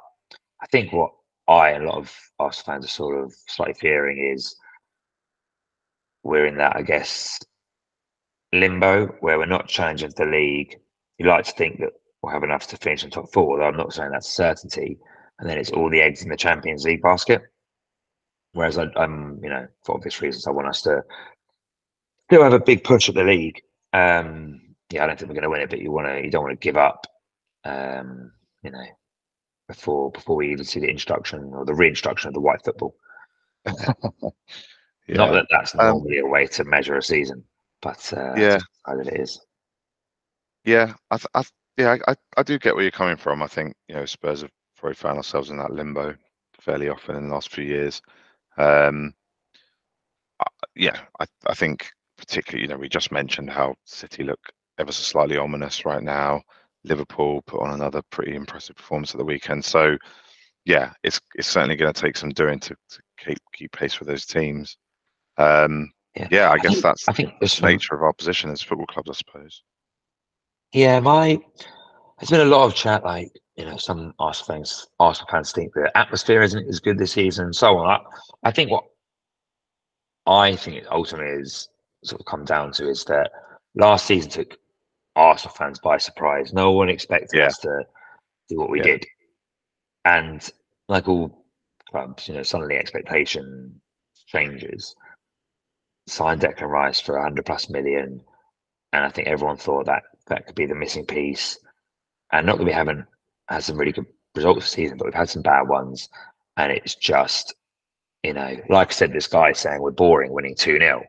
I 0.62 0.66
think 0.72 0.94
what 0.94 1.12
I 1.48 1.72
and 1.72 1.86
a 1.86 1.88
lot 1.88 1.98
of 1.98 2.16
us 2.40 2.62
fans 2.62 2.86
are 2.86 2.90
sort 2.90 3.24
of 3.24 3.34
slightly 3.48 3.76
fearing 3.76 4.32
is 4.34 4.56
we're 6.24 6.46
in 6.46 6.58
that, 6.58 6.76
I 6.76 6.82
guess, 6.84 7.38
limbo 8.54 9.08
where 9.20 9.38
we're 9.38 9.46
not 9.46 9.68
challenging 9.68 10.12
the 10.16 10.26
league. 10.26 10.78
You 11.18 11.28
like 11.28 11.46
to 11.46 11.52
think 11.52 11.80
that 11.80 11.92
we'll 12.24 12.34
have 12.34 12.44
enough 12.44 12.68
to 12.68 12.78
finish 12.78 13.04
in 13.04 13.12
top 13.12 13.32
four, 13.32 13.58
though 13.58 13.66
I'm 13.66 13.78
not 13.78 13.94
saying 13.94 14.12
that's 14.12 14.30
certainty. 14.30 14.98
And 15.40 15.50
then 15.50 15.58
it's 15.58 15.72
all 15.72 15.90
the 15.90 16.02
eggs 16.02 16.24
in 16.24 16.30
the 16.30 16.38
Champions 16.38 16.86
League 16.86 17.02
basket. 17.02 17.42
Whereas 18.54 18.78
I, 18.78 18.88
am 18.96 19.40
you 19.44 19.50
know, 19.50 19.68
for 19.84 19.96
obvious 19.96 20.22
reasons, 20.22 20.48
I 20.48 20.52
want 20.52 20.70
us 20.70 20.82
to 20.84 21.04
still 22.30 22.44
have 22.44 22.54
a 22.54 22.60
big 22.60 22.84
push 22.84 23.10
at 23.10 23.16
the 23.16 23.24
league. 23.24 23.62
Um, 23.92 24.62
yeah, 24.90 25.04
I 25.04 25.08
don't 25.08 25.20
think 25.20 25.30
we're 25.30 25.36
going 25.36 25.44
to 25.44 25.50
win 25.50 25.62
it, 25.62 25.70
but 25.70 25.80
you 25.80 25.92
want 25.92 26.08
to, 26.08 26.24
you 26.24 26.32
don't 26.32 26.44
want 26.44 26.60
to 26.60 26.66
give 26.66 26.78
up. 26.78 27.06
Um, 27.66 28.32
you 28.62 28.72
know, 28.72 28.86
before 29.68 30.12
before 30.12 30.36
we 30.38 30.52
even 30.52 30.66
see 30.66 30.80
the 30.80 30.90
introduction 30.90 31.52
or 31.54 31.66
the 31.66 31.74
reintroduction 31.74 32.30
of 32.30 32.34
the 32.34 32.42
white 32.42 32.64
football. 32.64 32.96
yeah. 33.66 34.30
Not 35.10 35.32
that 35.34 35.48
that's 35.50 35.74
um, 35.76 35.88
normally 35.88 36.20
um, 36.20 36.26
a 36.26 36.30
way 36.30 36.48
to 36.48 36.64
measure 36.64 36.98
a 36.98 37.04
season, 37.04 37.44
but 37.82 38.14
uh, 38.16 38.34
yeah, 38.38 38.60
that 38.86 39.08
it 39.08 39.20
is. 39.20 39.42
Yeah, 40.66 40.94
I, 41.12 41.18
th- 41.18 41.28
I 41.34 41.44
yeah, 41.78 41.98
I, 42.08 42.16
I 42.38 42.44
do 42.44 42.60
get 42.60 42.76
where 42.76 42.84
you're 42.84 42.92
coming 42.92 43.18
from. 43.18 43.42
I 43.42 43.48
think 43.48 43.76
you 43.88 43.96
know 43.96 44.06
Spurs 44.06 44.42
have 44.42 44.52
probably 44.78 44.96
found 44.96 45.18
ourselves 45.18 45.50
in 45.50 45.58
that 45.58 45.72
limbo 45.72 46.16
fairly 46.60 46.90
often 46.90 47.16
in 47.16 47.28
the 47.28 47.34
last 47.34 47.50
few 47.52 47.64
years. 47.64 48.02
Um, 48.58 49.14
yeah, 50.76 51.00
I, 51.20 51.26
I 51.48 51.54
think 51.54 51.90
particularly, 52.18 52.64
you 52.64 52.68
know, 52.68 52.78
we 52.78 52.90
just 52.90 53.12
mentioned 53.12 53.50
how 53.50 53.76
City 53.86 54.24
look 54.24 54.40
ever 54.80 54.92
so 54.92 55.04
slightly 55.04 55.38
ominous 55.38 55.86
right 55.86 56.04
now. 56.04 56.42
Liverpool 56.84 57.42
put 57.44 57.62
on 57.62 57.74
another 57.74 58.02
pretty 58.10 58.36
impressive 58.36 58.76
performance 58.76 59.12
at 59.12 59.18
the 59.18 59.26
weekend. 59.26 59.64
So, 59.64 59.98
yeah, 60.66 60.94
it's 61.04 61.20
it's 61.36 61.48
certainly 61.48 61.76
going 61.76 61.94
to 61.94 62.02
take 62.02 62.18
some 62.18 62.32
doing 62.32 62.60
to, 62.60 62.76
to 62.90 63.02
keep 63.18 63.38
keep 63.54 63.72
pace 63.72 64.00
with 64.00 64.10
those 64.10 64.26
teams. 64.26 64.78
Um, 65.38 65.92
Yeah, 66.16 66.28
yeah, 66.32 66.52
I, 66.52 66.58
guess 66.58 66.74
think, 66.74 66.84
that's 66.84 67.10
I 67.10 67.14
think 67.14 67.40
the 67.40 67.60
nature 67.64 67.96
of 67.96 68.02
our 68.02 68.14
position 68.14 68.52
as 68.52 68.62
football 68.62 68.86
clubs, 68.86 69.10
I 69.10 69.14
suppose. 69.14 69.64
Yeah, 70.74 71.00
my 71.00 71.40
there's 72.20 72.32
been 72.32 72.42
a 72.42 72.46
lot 72.46 72.66
of 72.66 72.76
chat, 72.76 73.04
like 73.04 73.32
you 73.56 73.66
know, 73.66 73.78
some 73.78 74.14
Arsenal 74.20 74.58
fans, 74.58 74.88
Arsenal 75.00 75.30
fans 75.30 75.52
think 75.52 75.74
the 75.74 75.96
atmosphere 75.96 76.42
isn't 76.42 76.68
as 76.68 76.80
good 76.80 76.98
this 76.98 77.12
season, 77.14 77.46
and 77.46 77.56
so 77.56 77.78
on. 77.78 77.88
I, 77.90 78.00
I 78.50 78.52
think 78.52 78.72
what 78.72 78.86
I 80.26 80.56
think 80.56 80.78
it 80.78 80.88
ultimately 80.92 81.42
is 81.42 81.70
sort 82.04 82.22
of 82.22 82.26
come 82.26 82.44
down 82.44 82.72
to 82.74 82.90
is 82.90 83.06
that 83.06 83.32
last 83.76 84.08
season 84.08 84.32
took 84.32 84.58
Arsenal 85.16 85.54
fans 85.56 85.80
by 85.80 85.98
surprise. 85.98 86.54
No 86.54 86.72
one 86.72 86.90
expected 86.90 87.38
Yeah. 87.38 87.48
us 87.48 87.58
to 87.60 87.84
do 88.50 88.58
what 88.58 88.72
we 88.72 88.80
Yeah. 88.80 88.84
did, 88.86 89.06
and 90.06 90.50
like 90.90 91.08
all 91.08 91.46
clubs, 91.90 92.28
you 92.28 92.34
know, 92.34 92.44
suddenly 92.44 92.78
expectation 92.78 93.80
changes. 94.26 94.96
Signed 96.08 96.42
Declan 96.42 96.68
Rice 96.68 97.00
for 97.00 97.16
100 97.16 97.46
plus 97.46 97.70
million, 97.70 98.22
and 98.94 99.04
I 99.04 99.10
think 99.10 99.28
everyone 99.28 99.58
thought 99.58 99.86
that 99.88 100.04
that 100.28 100.46
could 100.46 100.56
be 100.56 100.66
the 100.66 100.76
missing 100.76 101.06
piece. 101.06 101.60
And 102.32 102.48
not 102.48 102.58
that 102.58 102.64
we 102.64 102.72
haven't 102.72 103.06
had 103.50 103.64
some 103.64 103.78
really 103.78 103.92
good 103.92 104.06
results 104.36 104.62
this 104.62 104.72
season, 104.72 104.98
but 104.98 105.06
we've 105.06 105.14
had 105.14 105.30
some 105.30 105.42
bad 105.42 105.68
ones, 105.68 106.08
and 106.58 106.72
it's 106.72 106.96
just, 106.96 107.54
you 108.24 108.34
know, 108.34 108.56
like 108.70 108.90
I 108.90 108.94
said, 108.94 109.12
this 109.14 109.28
guy 109.28 109.52
saying 109.52 109.82
we're 109.82 109.92
boring, 109.92 110.32
winning 110.32 110.56
2 110.56 110.80
0, 110.80 111.04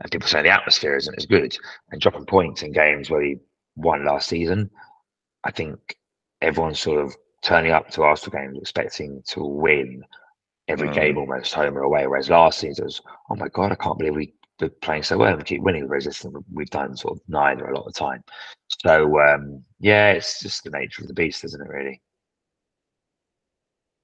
and 0.00 0.10
people 0.12 0.28
saying 0.28 0.44
the 0.44 0.50
atmosphere 0.50 0.96
isn't 0.96 1.16
as 1.16 1.26
good, 1.26 1.56
and 1.90 2.00
dropping 2.00 2.26
points 2.26 2.62
in 2.62 2.72
games 2.72 3.08
where 3.10 3.20
we 3.20 3.38
won 3.76 4.04
last 4.04 4.28
season. 4.28 4.70
I 5.44 5.50
think 5.52 5.96
everyone's 6.42 6.80
sort 6.80 7.04
of 7.04 7.14
turning 7.42 7.72
up 7.72 7.88
to 7.90 8.02
Arsenal 8.02 8.38
games 8.38 8.58
expecting 8.60 9.22
to 9.28 9.44
win 9.44 10.02
every 10.68 10.88
Mm. 10.88 10.94
game 10.94 11.18
almost 11.18 11.54
home 11.54 11.78
or 11.78 11.82
away. 11.82 12.06
Whereas 12.06 12.28
last 12.28 12.58
season 12.58 12.82
it 12.82 12.86
was, 12.86 13.02
oh 13.30 13.36
my 13.36 13.48
god, 13.48 13.72
I 13.72 13.76
can't 13.76 13.96
believe 13.98 14.16
we 14.16 14.34
we're 14.60 14.68
playing 14.68 15.02
so 15.02 15.18
well 15.18 15.28
and 15.28 15.38
we 15.38 15.44
keep 15.44 15.62
winning. 15.62 15.82
the 15.82 15.88
resistance 15.88 16.34
we've 16.52 16.70
done 16.70 16.96
sort 16.96 17.16
of 17.16 17.20
neither 17.28 17.66
a 17.66 17.74
lot 17.74 17.86
of 17.86 17.92
the 17.92 17.98
time. 17.98 18.22
So 18.84 19.20
um, 19.20 19.62
yeah, 19.80 20.12
it's 20.12 20.40
just 20.40 20.64
the 20.64 20.70
nature 20.70 21.02
of 21.02 21.08
the 21.08 21.14
beast, 21.14 21.44
isn't 21.44 21.60
it? 21.60 21.68
Really. 21.68 22.00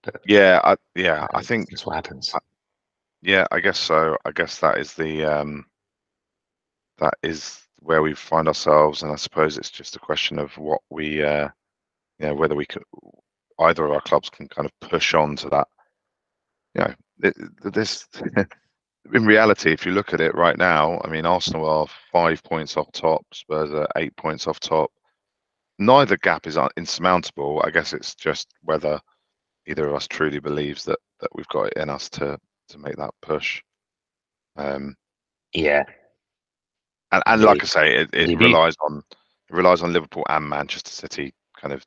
But 0.03 0.21
Yeah, 0.27 0.61
I, 0.65 0.77
yeah, 0.95 1.27
I 1.33 1.43
think 1.43 1.71
that's 1.71 1.87
what 1.87 1.95
happens. 1.97 2.33
Yeah, 3.23 3.47
I 3.53 3.61
guess 3.61 3.79
so. 3.79 4.17
I 4.25 4.33
guess 4.33 4.59
that 4.61 4.79
is 4.79 4.95
the 4.95 5.25
um 5.25 5.67
that 6.99 7.15
is 7.23 7.61
where 7.79 8.03
we 8.03 8.15
find 8.15 8.49
ourselves, 8.49 9.03
and 9.03 9.13
I 9.13 9.17
suppose 9.17 9.59
it's 9.59 9.71
just 9.71 9.97
a 9.97 10.01
question 10.01 10.39
of 10.39 10.57
what 10.59 10.81
we 10.91 11.23
uh 11.23 11.49
you 12.19 12.27
know, 12.27 12.35
whether 12.35 12.55
we 12.55 12.67
could 12.67 12.83
either 13.61 13.85
of 13.85 13.93
our 13.93 14.01
clubs 14.01 14.31
can 14.31 14.49
kind 14.49 14.67
of 14.67 14.89
push 14.89 15.15
on 15.15 15.37
to 15.37 15.49
that. 15.51 15.69
You 16.75 16.81
know, 16.83 16.95
th- 17.23 17.35
th- 17.63 17.75
this 17.75 18.09
in 19.13 19.27
reality, 19.27 19.73
if 19.73 19.85
you 19.85 19.93
look 19.93 20.13
at 20.15 20.21
it 20.21 20.35
right 20.35 20.57
now, 20.57 21.01
I 21.05 21.09
mean 21.09 21.27
Arsenal 21.27 21.69
are 21.69 21.87
five 22.13 22.43
points 22.43 22.77
off 22.77 22.91
top, 22.93 23.25
Spurs 23.33 23.73
are 23.73 23.89
eight 23.97 24.17
points 24.17 24.47
off 24.47 24.61
top. 24.61 24.91
Neither 25.79 26.17
gap 26.19 26.47
is 26.47 26.59
insurmountable. 26.77 27.63
I 27.65 27.71
guess 27.71 27.93
it's 27.93 28.15
just 28.15 28.49
whether 28.63 29.01
either 29.67 29.87
of 29.89 29.95
us 29.95 30.07
truly 30.07 30.39
believes 30.39 30.85
that 30.85 30.99
that 31.21 31.31
we've 31.35 31.49
got 31.49 31.67
it 31.69 31.75
in 31.77 31.91
us 31.91 32.09
to 32.11 32.39
to 32.69 32.79
make 32.79 32.97
that 32.97 33.15
push. 33.23 33.63
Um 34.57 34.95
Yeah, 35.53 35.85
And, 37.11 37.23
and 37.27 37.43
like 37.43 37.63
I 37.63 37.67
say, 37.67 37.97
it, 37.97 38.11
it 38.15 38.39
relies 38.39 38.77
on 38.81 39.03
it 39.11 39.55
relies 39.55 39.83
on 39.83 39.93
Liverpool 39.93 40.25
and 40.29 40.49
Manchester 40.49 40.91
City 40.91 41.35
kind 41.61 41.73
of 41.75 41.85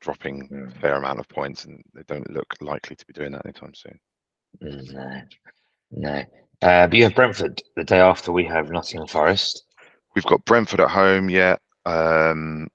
dropping 0.00 0.48
Mm. 0.48 0.68
a 0.76 0.80
fair 0.80 0.94
amount 0.94 1.20
of 1.20 1.28
points, 1.28 1.64
and 1.64 1.82
they 1.94 2.02
don't 2.06 2.30
look 2.30 2.46
likely 2.60 2.96
to 2.96 3.06
be 3.06 3.12
doing 3.12 3.32
that 3.32 3.44
anytime 3.46 3.74
soon. 3.74 3.98
Mm, 4.62 4.92
no, 4.92 5.22
no. 5.90 6.24
Uh, 6.62 6.86
but 6.86 6.94
you 6.94 7.04
have 7.04 7.14
Brentford 7.14 7.62
the 7.76 7.84
day 7.84 8.00
after 8.00 8.32
we 8.32 8.44
have 8.44 8.70
Nottingham 8.70 9.06
Forest. 9.08 9.64
We've 10.14 10.24
got 10.24 10.44
Brentford 10.44 10.80
at 10.80 10.90
home, 10.90 11.28
yeah. 11.28 11.56
Um, 11.84 12.68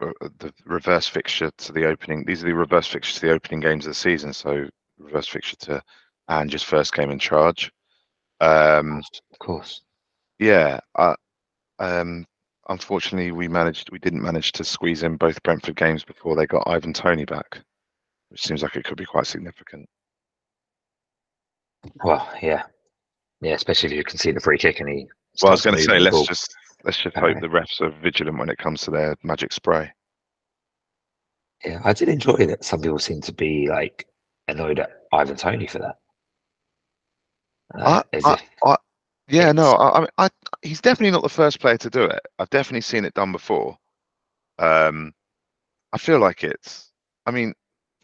uh, 0.00 0.10
the 0.38 0.52
reverse 0.64 1.06
fixture 1.06 1.50
to 1.58 1.72
the 1.72 1.86
opening. 1.86 2.24
These 2.24 2.42
are 2.42 2.46
the 2.46 2.54
reverse 2.54 2.86
fixtures 2.86 3.20
to 3.20 3.26
the 3.26 3.32
opening 3.32 3.60
games 3.60 3.86
of 3.86 3.90
the 3.90 3.94
season. 3.94 4.32
So 4.32 4.66
reverse 4.98 5.28
fixture 5.28 5.56
to 5.56 5.82
Ange's 6.28 6.62
first 6.62 6.94
game 6.94 7.10
in 7.10 7.18
charge. 7.18 7.70
Um, 8.40 9.02
Of 9.32 9.38
course. 9.38 9.82
yeah. 10.38 10.80
Uh, 10.94 11.14
um, 11.78 12.26
unfortunately, 12.68 13.32
we 13.32 13.48
managed. 13.48 13.90
We 13.90 13.98
didn't 13.98 14.22
manage 14.22 14.52
to 14.52 14.64
squeeze 14.64 15.02
in 15.02 15.16
both 15.16 15.42
Brentford 15.42 15.76
games 15.76 16.04
before 16.04 16.36
they 16.36 16.46
got 16.46 16.66
Ivan 16.66 16.92
Toney 16.92 17.24
back, 17.24 17.60
which 18.30 18.42
seems 18.42 18.62
like 18.62 18.76
it 18.76 18.84
could 18.84 18.96
be 18.96 19.04
quite 19.06 19.26
significant. 19.26 19.88
Well, 22.02 22.28
yeah, 22.42 22.64
yeah. 23.40 23.52
Especially 23.54 23.90
if 23.90 23.96
you 23.96 24.04
can 24.04 24.18
see 24.18 24.30
the 24.32 24.40
free 24.40 24.58
kick 24.58 24.80
and 24.80 24.88
he. 24.88 25.06
Well, 25.42 25.50
I 25.50 25.52
was 25.52 25.62
going 25.62 25.76
to 25.76 25.82
say, 25.82 25.98
let's 25.98 26.16
ball. 26.16 26.24
just 26.24 26.54
let's 26.84 26.98
just 26.98 27.16
hope 27.16 27.40
the 27.40 27.48
refs 27.48 27.80
are 27.80 27.90
vigilant 28.02 28.38
when 28.38 28.48
it 28.48 28.58
comes 28.58 28.80
to 28.82 28.90
their 28.90 29.16
magic 29.22 29.52
spray. 29.52 29.92
Yeah, 31.64 31.80
I 31.84 31.92
did 31.92 32.08
enjoy 32.08 32.46
that. 32.46 32.64
Some 32.64 32.80
people 32.80 32.98
seem 32.98 33.20
to 33.22 33.32
be 33.32 33.68
like 33.68 34.06
annoyed 34.48 34.78
at 34.78 34.90
Ivan 35.12 35.36
Toney 35.36 35.66
for 35.66 35.78
that. 35.80 35.96
Uh, 37.74 38.02
I- 38.12 38.18
I- 38.24 38.70
I- 38.70 38.76
Yeah, 39.28 39.50
no, 39.52 39.72
I, 39.72 40.02
I, 40.02 40.08
I, 40.26 40.28
he's 40.62 40.80
definitely 40.80 41.10
not 41.10 41.22
the 41.22 41.28
first 41.28 41.58
player 41.60 41.76
to 41.78 41.90
do 41.90 42.04
it. 42.04 42.20
I've 42.38 42.50
definitely 42.50 42.82
seen 42.82 43.04
it 43.04 43.14
done 43.14 43.32
before. 43.32 43.76
Um, 44.58 45.12
I 45.92 45.98
feel 45.98 46.20
like 46.20 46.44
it's. 46.44 46.92
I 47.26 47.32
mean, 47.32 47.52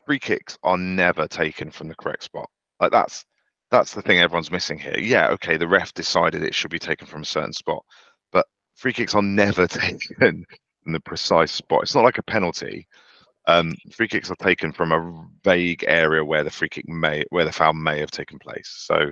free 0.04 0.18
kicks 0.18 0.58
are 0.64 0.76
never 0.76 1.28
taken 1.28 1.70
from 1.70 1.88
the 1.88 1.94
correct 1.94 2.24
spot. 2.24 2.50
Like 2.80 2.90
that's 2.90 3.24
that's 3.72 3.94
the 3.94 4.02
thing 4.02 4.20
everyone's 4.20 4.50
missing 4.52 4.78
here. 4.78 4.96
Yeah, 4.98 5.28
okay, 5.30 5.56
the 5.56 5.66
ref 5.66 5.92
decided 5.94 6.42
it 6.44 6.54
should 6.54 6.70
be 6.70 6.78
taken 6.78 7.06
from 7.06 7.22
a 7.22 7.26
certain 7.26 7.52
spot, 7.52 7.84
but 8.30 8.46
free 8.76 8.92
kicks 8.92 9.14
are 9.16 9.22
never 9.22 9.66
taken 9.68 10.44
in 10.86 10.92
the 10.92 11.00
precise 11.00 11.50
spot. 11.50 11.82
It's 11.82 11.94
not 11.94 12.04
like 12.04 12.18
a 12.18 12.22
penalty. 12.22 12.86
Um, 13.48 13.74
free 13.90 14.06
kicks 14.06 14.30
are 14.30 14.36
taken 14.36 14.72
from 14.72 14.92
a 14.92 15.26
vague 15.42 15.84
area 15.88 16.24
where 16.24 16.44
the 16.44 16.50
free 16.50 16.68
kick 16.68 16.88
may, 16.88 17.24
where 17.30 17.44
the 17.44 17.50
foul 17.50 17.72
may 17.72 17.98
have 17.98 18.12
taken 18.12 18.38
place. 18.38 18.68
So 18.68 19.10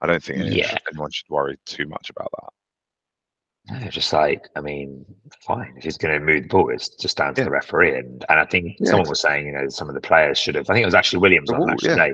I 0.00 0.06
don't 0.08 0.22
think 0.22 0.38
anyone, 0.40 0.56
Yeah. 0.58 0.68
should, 0.70 0.80
anyone 0.92 1.10
should 1.12 1.28
worry 1.28 1.56
too 1.64 1.86
much 1.86 2.10
about 2.10 2.30
that. 2.40 3.80
no, 3.82 3.88
just 3.90 4.12
like 4.12 4.48
I 4.56 4.60
mean, 4.62 5.04
fine. 5.46 5.74
If 5.76 5.84
he's 5.84 5.98
going 5.98 6.18
to 6.18 6.24
move 6.24 6.42
the 6.44 6.48
ball, 6.48 6.70
it's 6.70 6.88
just 6.88 7.18
down 7.18 7.34
to 7.34 7.40
Yeah. 7.42 7.44
the 7.44 7.50
referee. 7.50 7.98
And 7.98 8.24
and 8.28 8.40
I 8.40 8.46
think 8.46 8.76
Yeah, 8.80 8.90
someone 8.90 9.08
was 9.08 9.20
saying, 9.20 9.46
you 9.46 9.52
know, 9.52 9.68
some 9.68 9.88
of 9.88 9.94
the 9.94 10.00
players 10.00 10.38
should 10.38 10.54
have. 10.56 10.68
I 10.70 10.72
think 10.74 10.82
it 10.82 10.86
was 10.86 10.94
actually 10.94 11.20
Williams 11.20 11.50
on 11.50 11.66
match 11.66 11.82
yeah. 11.84 11.90
today, 11.90 12.12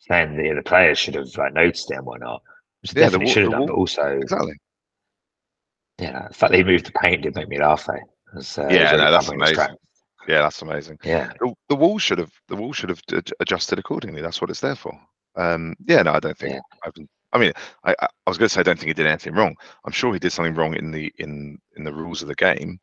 saying 0.00 0.36
that 0.36 0.54
the 0.56 0.62
players 0.62 0.98
should 0.98 1.14
have 1.14 1.28
like 1.36 1.52
noticed 1.54 1.90
it 1.90 1.96
and 1.96 2.06
whatnot. 2.06 2.42
Which 2.82 2.94
Yeah, 2.94 3.04
definitely 3.04 3.26
wall- 3.26 3.34
should 3.34 3.42
have 3.44 3.52
the 3.52 3.58
done. 3.58 3.66
But 3.66 3.74
also, 3.74 4.18
Exactly. 4.18 4.54
yeah, 5.98 6.28
the 6.28 6.34
fact 6.34 6.50
that 6.52 6.58
he 6.58 6.64
moved 6.64 6.86
the 6.86 6.92
paint 6.92 7.22
did 7.22 7.34
make 7.34 7.48
me 7.48 7.58
laugh. 7.58 7.84
Though. 7.86 7.98
Was, 8.34 8.58
uh, 8.58 8.68
Yeah, 8.70 8.92
no, 8.96 9.10
that's 9.10 9.28
amazing. 9.28 9.54
track. 9.54 9.70
Yeah, 10.28 10.42
that's 10.42 10.62
amazing. 10.62 10.98
Yeah, 11.02 11.32
The, 11.40 11.52
the 11.68 11.76
wall 11.76 11.98
should 11.98 12.18
have 12.18 12.32
the 12.48 12.56
wall 12.56 12.72
should 12.72 12.90
have 12.90 13.02
adjusted 13.40 13.78
accordingly. 13.78 14.22
That's 14.22 14.40
what 14.40 14.50
it's 14.50 14.60
there 14.60 14.76
for. 14.76 14.92
Um, 15.36 15.74
yeah, 15.86 16.02
no, 16.02 16.12
I 16.12 16.20
don't 16.20 16.36
think. 16.36 16.54
Yeah. 16.54 16.60
I've 16.84 16.92
been, 16.94 17.08
I 17.32 17.38
mean, 17.38 17.52
I, 17.84 17.94
I 18.00 18.08
was 18.26 18.36
going 18.38 18.48
to 18.48 18.52
say 18.54 18.60
I 18.60 18.64
don't 18.64 18.78
think 18.78 18.88
he 18.88 18.94
did 18.94 19.06
anything 19.06 19.34
wrong. 19.34 19.54
I'm 19.84 19.92
sure 19.92 20.12
he 20.12 20.18
did 20.18 20.32
something 20.32 20.54
wrong 20.54 20.74
in 20.74 20.90
the 20.90 21.12
in 21.18 21.58
in 21.76 21.84
the 21.84 21.92
rules 21.92 22.22
of 22.22 22.28
the 22.28 22.34
game, 22.34 22.78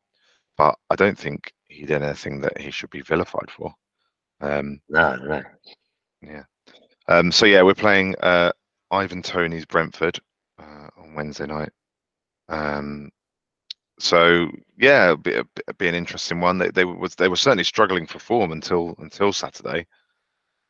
but 0.58 0.76
I 0.90 0.96
don't 0.96 1.18
think 1.18 1.52
he 1.68 1.86
did 1.86 2.02
anything 2.02 2.40
that 2.42 2.58
he 2.60 2.72
should 2.72 2.90
be 2.90 3.02
vilified 3.02 3.52
for. 3.52 3.74
Um, 4.42 4.80
no, 4.90 5.16
no. 5.18 5.42
Um, 7.08 7.32
so 7.32 7.46
yeah, 7.46 7.62
we're 7.62 7.74
playing 7.76 8.16
uh, 8.22 8.52
Ivan 8.92 9.22
Toney's 9.22 9.66
Brentford 9.66 10.20
uh, 10.60 10.88
on 10.98 11.14
Wednesday 11.16 11.46
night. 11.46 11.70
Um, 12.50 13.10
so 14.00 14.50
yeah, 14.78 15.06
it'll 15.06 15.18
be, 15.18 15.32
it'll 15.32 15.74
be 15.78 15.88
an 15.88 15.96
interesting 15.96 16.40
one. 16.40 16.58
They 16.58 16.70
they 16.70 16.86
was 16.86 17.16
they 17.16 17.28
were 17.30 17.36
certainly 17.36 17.64
struggling 17.64 18.06
for 18.06 18.20
form 18.20 18.52
until 18.52 18.96
until 19.00 19.34
Saturday. 19.34 19.88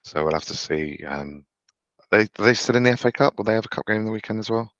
So 0.03 0.23
we'll 0.23 0.33
have 0.33 0.45
to 0.45 0.55
see. 0.55 1.03
Um, 1.05 1.45
they 2.11 2.21
are 2.21 2.27
they 2.37 2.53
still 2.53 2.75
in 2.77 2.83
the 2.83 2.95
FA 2.95 3.11
Cup? 3.11 3.37
Will 3.37 3.43
they 3.43 3.53
have 3.55 3.65
a 3.65 3.69
cup 3.69 3.85
game 3.85 3.97
in 3.97 4.05
the 4.05 4.11
weekend 4.11 4.39
as 4.39 4.49
well? 4.49 4.71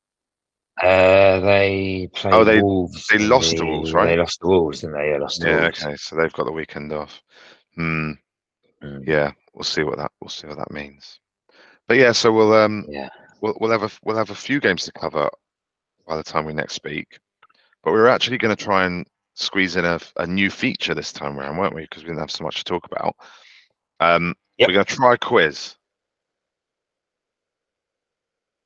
Uh, 0.82 1.40
they 1.40 2.08
played 2.14 2.34
Oh, 2.36 2.44
they- 2.44 2.62
Wolves. 2.62 3.08
they 3.08 3.18
lost 3.18 3.58
the- 3.58 3.66
Wolves, 3.66 3.94
right? 3.94 4.06
They 4.06 4.16
lost 4.18 4.40
to 4.42 4.48
Wolves, 4.48 4.82
didn't 4.82 4.96
they? 4.96 5.10
Yeah, 5.10 5.18
lost 5.18 5.42
to 5.42 5.48
Yeah. 5.50 5.62
Wolves. 5.64 5.84
Okay. 5.84 5.96
So 5.98 6.16
they've 6.16 6.32
got 6.32 6.46
the 6.46 6.52
weekend 6.52 6.94
off. 6.94 7.20
Hmm. 7.76 8.12
Mm, 8.84 9.08
Yeah. 9.08 9.32
We'll 9.54 9.64
see 9.64 9.82
what 9.84 9.98
that 9.98 10.12
we'll 10.22 10.30
see 10.30 10.46
what 10.48 10.58
that 10.60 10.72
means. 10.72 11.20
But 11.88 11.98
yeah, 11.98 12.12
so 12.12 12.32
we'll 12.32 12.54
um 12.54 12.86
yeah. 12.90 13.10
we'll 13.42 13.58
we'll 13.60 13.72
have 13.72 13.84
a 13.84 13.90
we'll 14.04 14.18
have 14.18 14.30
a 14.30 14.36
few 14.36 14.60
games 14.60 14.86
to 14.86 14.92
cover 14.92 15.30
by 16.06 16.18
the 16.18 16.24
time 16.24 16.46
we 16.46 16.54
next 16.54 16.74
speak. 16.74 17.20
But 17.84 17.92
we 17.94 18.00
were 18.00 18.10
actually 18.10 18.38
going 18.38 18.56
to 18.56 18.62
try 18.62 18.86
and 18.86 19.06
squeeze 19.36 19.76
in 19.76 19.86
a, 19.86 20.00
a 20.18 20.28
new 20.28 20.50
feature 20.50 20.94
this 20.94 21.14
time 21.14 21.40
around, 21.40 21.58
weren't 21.58 21.76
we? 21.76 21.84
Because 21.84 22.04
we 22.04 22.10
didn't 22.10 22.20
have 22.20 22.32
so 22.32 22.44
much 22.44 22.58
to 22.58 22.64
talk 22.64 22.86
about. 22.86 23.16
Um, 24.00 24.36
Yep. 24.58 24.70
We're 24.70 24.74
going 24.74 24.86
to 24.86 24.96
try 24.96 25.14
a 25.14 25.18
quiz. 25.18 25.76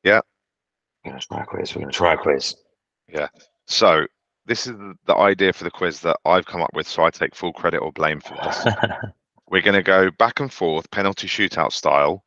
Yeah. 0.03 0.21
We're 1.03 1.11
gonna 1.11 1.21
try 1.21 1.41
a 1.41 1.45
quiz. 1.45 1.75
We're 1.75 1.81
gonna 1.81 1.91
try 1.91 2.13
a 2.13 2.17
quiz. 2.17 2.55
Yeah. 3.09 3.27
So 3.65 4.05
this 4.45 4.67
is 4.67 4.73
the, 4.73 4.95
the 5.05 5.15
idea 5.15 5.51
for 5.51 5.63
the 5.63 5.71
quiz 5.71 5.99
that 6.01 6.17
I've 6.25 6.45
come 6.45 6.61
up 6.61 6.73
with, 6.73 6.87
so 6.87 7.03
I 7.03 7.09
take 7.09 7.35
full 7.35 7.53
credit 7.53 7.79
or 7.79 7.91
blame 7.91 8.21
for 8.21 8.35
this. 8.43 8.65
We're 9.49 9.61
going 9.61 9.75
to 9.75 9.83
go 9.83 10.11
back 10.11 10.39
and 10.39 10.51
forth, 10.51 10.89
penalty 10.91 11.27
shootout 11.27 11.73
style, 11.73 12.23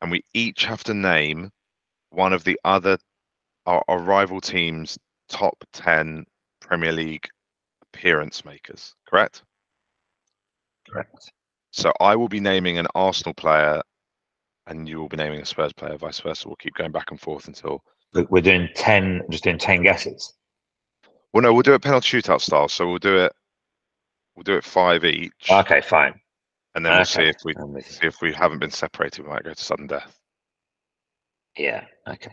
and 0.00 0.10
we 0.10 0.24
each 0.34 0.64
have 0.64 0.84
to 0.84 0.94
name 0.94 1.50
one 2.10 2.32
of 2.32 2.44
the 2.44 2.58
other 2.64 2.98
our, 3.66 3.84
our 3.88 3.98
rival 3.98 4.40
team's 4.40 4.98
top 5.28 5.64
10 5.72 6.24
Premier 6.60 6.92
League 6.92 7.28
appearance 7.82 8.44
makers, 8.44 8.94
correct? 9.06 9.42
Correct. 10.88 11.32
So 11.70 11.92
I 12.00 12.16
will 12.16 12.28
be 12.28 12.40
naming 12.40 12.78
an 12.78 12.88
Arsenal 12.94 13.34
player 13.34 13.82
and 14.66 14.88
you 14.88 14.98
will 14.98 15.08
be 15.08 15.16
naming 15.16 15.40
a 15.40 15.46
Spurs 15.46 15.72
player, 15.72 15.96
vice 15.96 16.20
versa. 16.20 16.48
We'll 16.48 16.56
keep 16.56 16.74
going 16.74 16.92
back 16.92 17.10
and 17.10 17.20
forth 17.20 17.48
until. 17.48 17.82
We're 18.12 18.42
doing 18.42 18.68
10, 18.74 19.22
just 19.30 19.44
doing 19.44 19.58
10 19.58 19.82
guesses. 19.82 20.32
Well, 21.32 21.42
no, 21.42 21.52
we'll 21.52 21.62
do 21.62 21.74
it 21.74 21.82
penalty 21.82 22.20
shootout 22.20 22.40
style. 22.40 22.68
So 22.68 22.88
we'll 22.88 22.98
do 22.98 23.18
it. 23.18 23.32
We'll 24.34 24.42
do 24.44 24.56
it 24.56 24.64
five 24.64 25.04
each, 25.04 25.50
Okay, 25.50 25.80
fine. 25.80 26.20
And 26.74 26.84
then 26.84 26.94
we'll 26.94 27.04
see 27.04 27.20
Okay, 27.22 27.30
if 27.30 27.36
we 27.44 27.54
I'm 27.56 27.72
with 27.72 27.86
you. 27.86 27.92
see 27.92 28.06
if 28.06 28.20
we 28.22 28.32
haven't 28.32 28.58
been 28.60 28.70
separated. 28.70 29.22
We 29.24 29.30
might 29.30 29.44
go 29.44 29.52
to 29.54 29.62
sudden 29.64 29.86
death. 29.86 30.16
Yeah, 31.56 31.84
okay. 32.08 32.32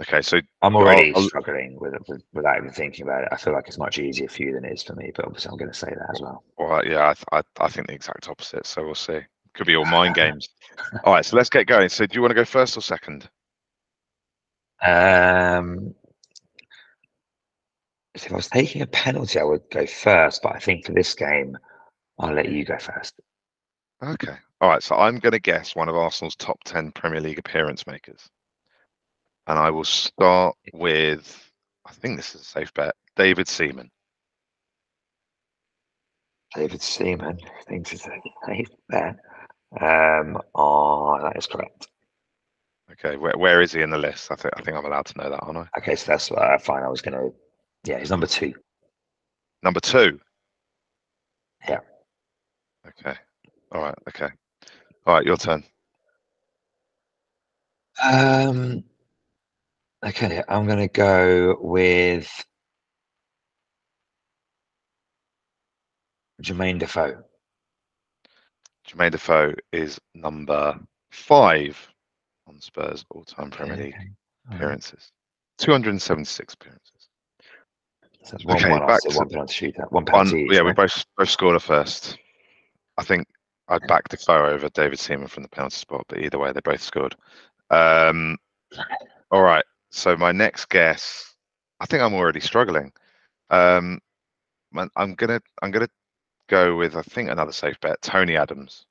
Okay, 0.00 0.22
so 0.22 0.40
I'm 0.62 0.74
already 0.74 1.12
I'll- 1.14 1.22
struggling 1.22 1.78
with 1.78 1.94
it 1.94 2.02
with, 2.08 2.22
without 2.32 2.56
even 2.56 2.70
thinking 2.70 3.04
about 3.06 3.22
it. 3.24 3.28
I 3.30 3.36
feel 3.36 3.52
like 3.52 3.68
it's 3.68 3.78
much 3.78 3.98
easier 3.98 4.28
for 4.28 4.42
you 4.42 4.52
than 4.54 4.64
it 4.64 4.72
is 4.72 4.82
for 4.82 4.94
me, 4.94 5.12
but 5.14 5.26
obviously 5.26 5.50
I'm 5.50 5.58
going 5.58 5.70
to 5.70 5.76
say 5.78 5.88
that 5.90 6.10
as 6.12 6.20
well. 6.20 6.42
well, 6.58 6.84
yeah, 6.84 7.08
I, 7.10 7.14
th- 7.14 7.24
I 7.30 7.64
I 7.64 7.68
think 7.68 7.86
the 7.88 7.92
exact 7.94 8.28
opposite. 8.28 8.66
So 8.66 8.84
we'll 8.84 8.94
see. 8.94 9.20
Could 9.54 9.66
be 9.66 9.76
all 9.76 9.84
mind 9.98 10.14
games. 10.14 10.48
All 11.04 11.12
right, 11.12 11.24
so 11.24 11.36
let's 11.36 11.50
get 11.50 11.66
going. 11.66 11.88
So 11.90 12.06
do 12.06 12.14
you 12.14 12.20
want 12.22 12.30
to 12.30 12.34
go 12.34 12.44
first 12.44 12.76
or 12.76 12.80
second? 12.80 13.28
Um, 14.80 15.94
if 18.14 18.32
I 18.32 18.36
was 18.36 18.48
taking 18.48 18.82
a 18.82 18.86
penalty, 18.86 19.38
I 19.38 19.44
would 19.44 19.62
go 19.70 19.86
first, 19.86 20.42
but 20.42 20.56
I 20.56 20.58
think 20.58 20.86
for 20.86 20.92
this 20.92 21.14
game, 21.14 21.56
I'll 22.18 22.34
let 22.34 22.50
you 22.50 22.64
go 22.64 22.78
first. 22.78 23.14
Okay. 24.02 24.36
All 24.60 24.68
right. 24.68 24.82
So 24.82 24.96
I'm 24.96 25.18
going 25.18 25.32
to 25.32 25.38
guess 25.38 25.76
one 25.76 25.88
of 25.88 25.94
Arsenal's 25.94 26.36
top 26.36 26.58
10 26.64 26.92
Premier 26.92 27.20
League 27.20 27.38
appearance 27.38 27.86
makers. 27.86 28.28
And 29.46 29.58
I 29.58 29.70
will 29.70 29.84
start 29.84 30.56
with, 30.72 31.50
I 31.86 31.92
think 31.92 32.16
this 32.16 32.34
is 32.34 32.42
a 32.42 32.44
safe 32.44 32.72
bet, 32.74 32.94
David 33.16 33.48
Seaman. 33.48 33.90
David 36.54 36.82
Seaman 36.82 37.38
thinks 37.68 37.92
it's 37.92 38.06
a 38.06 38.10
safe 38.46 38.68
bet. 38.88 39.16
Um, 39.80 40.38
oh, 40.54 41.18
that 41.22 41.36
is 41.36 41.46
correct. 41.46 41.88
Okay. 42.90 43.16
Where, 43.16 43.36
where 43.36 43.62
is 43.62 43.72
he 43.72 43.82
in 43.82 43.90
the 43.90 43.98
list? 43.98 44.30
I 44.30 44.36
think, 44.36 44.54
I 44.56 44.62
think 44.62 44.76
I'm 44.76 44.84
allowed 44.84 45.06
to 45.06 45.18
know 45.18 45.30
that, 45.30 45.40
aren't 45.42 45.58
I? 45.58 45.66
Okay, 45.78 45.96
so 45.96 46.12
that's 46.12 46.30
uh, 46.30 46.58
fine. 46.58 46.82
I 46.82 46.88
was 46.88 47.02
going 47.02 47.14
to, 47.14 47.34
yeah, 47.84 47.98
he's 47.98 48.10
number 48.10 48.26
two. 48.26 48.52
Number 49.62 49.80
two. 49.80 50.20
Yeah. 51.68 51.80
Okay. 52.86 53.16
All 53.72 53.80
right. 53.82 53.94
Okay. 54.08 54.28
All 55.06 55.14
right. 55.14 55.24
Your 55.26 55.36
turn. 55.36 55.64
Um, 58.02 58.84
okay, 60.04 60.42
I'm 60.48 60.66
going 60.66 60.78
to 60.78 60.88
go 60.88 61.56
with 61.60 62.28
Jermaine 66.42 66.78
Defoe. 66.78 67.22
Jermaine 68.88 69.12
Defoe 69.12 69.54
is 69.72 70.00
number 70.14 70.78
five 71.10 71.78
on 72.48 72.60
Spurs 72.60 73.04
all 73.10 73.24
time 73.24 73.50
Premier 73.50 73.76
League 73.76 73.94
Okay, 73.94 74.08
right. 74.48 74.56
appearances. 74.56 75.12
276 75.58 76.54
appearances. 76.54 77.08
So 78.24 78.36
one, 78.44 78.56
Okay, 78.56 78.70
one, 78.70 78.86
back 78.86 79.00
to 79.02 79.16
one 79.16 79.28
penalty 79.28 79.72
shootout, 79.72 79.92
one 79.92 80.04
One, 80.04 80.26
penalty. 80.26 80.42
each, 80.44 80.52
yeah, 80.52 80.62
we 80.62 80.72
both 80.72 81.04
both 81.16 81.28
scored 81.28 81.56
a 81.56 81.60
first. 81.60 82.18
I 82.98 83.04
think 83.04 83.26
I'd 83.72 83.86
back 83.88 84.08
Defoe 84.08 84.50
over 84.50 84.68
David 84.68 84.98
Seaman 84.98 85.28
from 85.28 85.42
the 85.42 85.48
penalty 85.48 85.76
spot, 85.76 86.04
but 86.08 86.18
either 86.18 86.38
way, 86.38 86.52
they 86.52 86.60
both 86.60 86.82
scored. 86.82 87.16
Um, 87.70 88.36
all 89.30 89.42
right. 89.42 89.64
So 89.90 90.14
my 90.14 90.30
next 90.30 90.68
guess, 90.68 91.34
I 91.80 91.86
think 91.86 92.02
I'm 92.02 92.12
already 92.12 92.40
struggling. 92.40 92.92
Um, 93.48 93.98
I'm 94.96 95.14
gonna 95.14 95.40
I'm 95.62 95.70
gonna 95.70 95.88
go 96.48 96.76
with 96.76 96.96
I 96.96 97.02
think 97.02 97.30
another 97.30 97.52
safe 97.52 97.80
bet, 97.80 98.02
Tony 98.02 98.36
Adams. 98.36 98.84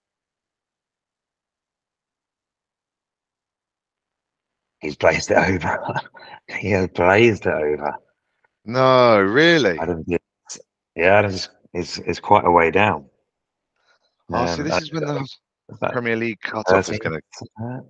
He's 4.79 4.95
blazed 4.95 5.29
it 5.29 5.37
over. 5.37 6.01
he 6.57 6.71
has 6.71 6.87
blazed 6.87 7.45
it 7.45 7.53
over. 7.53 7.93
No, 8.65 9.21
really. 9.21 9.77
Adams, 9.77 10.05
yeah, 10.95 11.05
Adams 11.05 11.49
is 11.75 11.99
is 11.99 12.19
quite 12.19 12.45
a 12.45 12.51
way 12.51 12.71
down. 12.71 13.10
Oh, 14.33 14.55
so 14.55 14.63
this 14.63 14.81
is 14.81 14.93
when 14.93 15.03
the 15.03 15.89
Premier 15.91 16.15
League 16.15 16.39
cut-off 16.41 16.89
is 16.89 16.99
13th, 16.99 17.03
going 17.03 17.21
to 17.39 17.83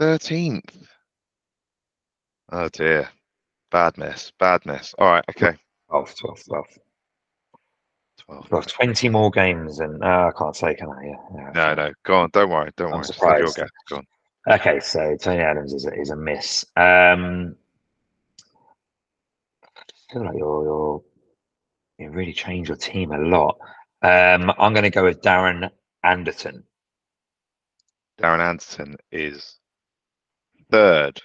13th. 0.00 0.86
Oh 2.50 2.68
dear, 2.68 3.08
bad 3.70 3.98
miss, 3.98 4.32
bad 4.38 4.64
miss. 4.66 4.94
All 4.98 5.08
right, 5.10 5.24
okay. 5.30 5.52
that. 5.52 5.58
12, 5.90 6.14
12, 6.16 6.44
12. 6.44 6.66
12. 8.26 8.50
Well, 8.50 8.62
20 8.62 9.08
more 9.08 9.30
games 9.30 9.80
and 9.80 10.02
uh, 10.02 10.30
I 10.34 10.38
can't 10.38 10.54
say, 10.56 10.74
can 10.74 10.88
I? 10.88 11.04
Yeah. 11.04 11.14
yeah, 11.34 11.50
No, 11.54 11.74
no, 11.74 11.92
go 12.04 12.14
on. 12.16 12.30
Don't 12.32 12.50
worry. 12.50 12.70
Don't 12.76 12.88
I'm 12.88 12.94
worry. 12.94 13.00
It's 13.08 13.22
not 13.22 13.38
your 13.38 13.48
surprised. 13.48 13.72
Go 13.88 13.96
on. 13.96 14.06
Okay, 14.50 14.80
so 14.80 15.16
Tony 15.20 15.42
Adams 15.42 15.72
is 15.74 15.86
a, 15.86 15.92
is 15.94 16.10
a 16.10 16.16
miss. 16.16 16.64
Um, 16.76 17.56
I 19.62 20.12
feel 20.12 20.24
like 20.24 20.36
you're, 20.36 20.64
you're 20.64 21.02
you 21.98 22.10
really 22.10 22.32
changed 22.32 22.68
your 22.68 22.76
team 22.76 23.12
a 23.12 23.18
lot. 23.18 23.58
Um, 24.02 24.52
I'm 24.58 24.72
going 24.72 24.84
to 24.84 24.90
go 24.90 25.04
with 25.04 25.22
Darren 25.22 25.70
Anderton. 26.04 26.64
Darren 28.20 28.40
Anderton 28.40 28.96
is 29.10 29.58
third 30.70 31.20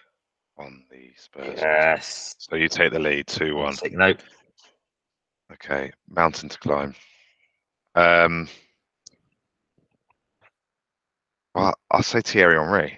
on 0.58 0.84
the 0.90 1.12
Spurs. 1.18 1.60
Yes. 1.60 2.36
So 2.40 2.56
you 2.56 2.68
take 2.68 2.92
the 2.92 3.00
lead, 3.00 3.28
two 3.28 3.56
one. 3.56 3.74
Take 3.74 3.94
note. 3.94 4.22
Okay, 5.52 5.92
mountain 6.10 6.50
to 6.50 6.58
climb. 6.58 6.96
Um, 7.96 8.50
well, 11.54 11.76
I'll 11.92 12.02
say 12.02 12.22
Thierry 12.22 12.58
Henry. 12.58 12.98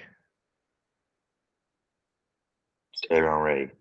Thierry 3.09 3.27
Henry. 3.27 3.71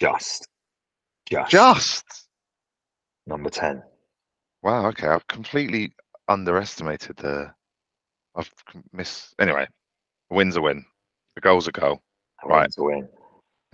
Just. 0.00 0.46
Just. 1.30 1.50
Just 1.50 2.04
Number 3.26 3.50
10. 3.50 3.82
wow. 4.62 4.86
Okay, 4.86 5.06
I've 5.06 5.26
completely 5.26 5.92
underestimated 6.28 7.16
the. 7.16 7.52
I've 8.34 8.50
missed. 8.92 9.34
Anyway, 9.38 9.66
a 10.30 10.34
win's 10.34 10.56
a 10.56 10.62
win. 10.62 10.84
A 11.36 11.40
goal's 11.40 11.68
a 11.68 11.72
goal. 11.72 12.02
Right. 12.44 12.62
Wins 12.62 12.76
the 12.76 12.84
win. 12.84 13.08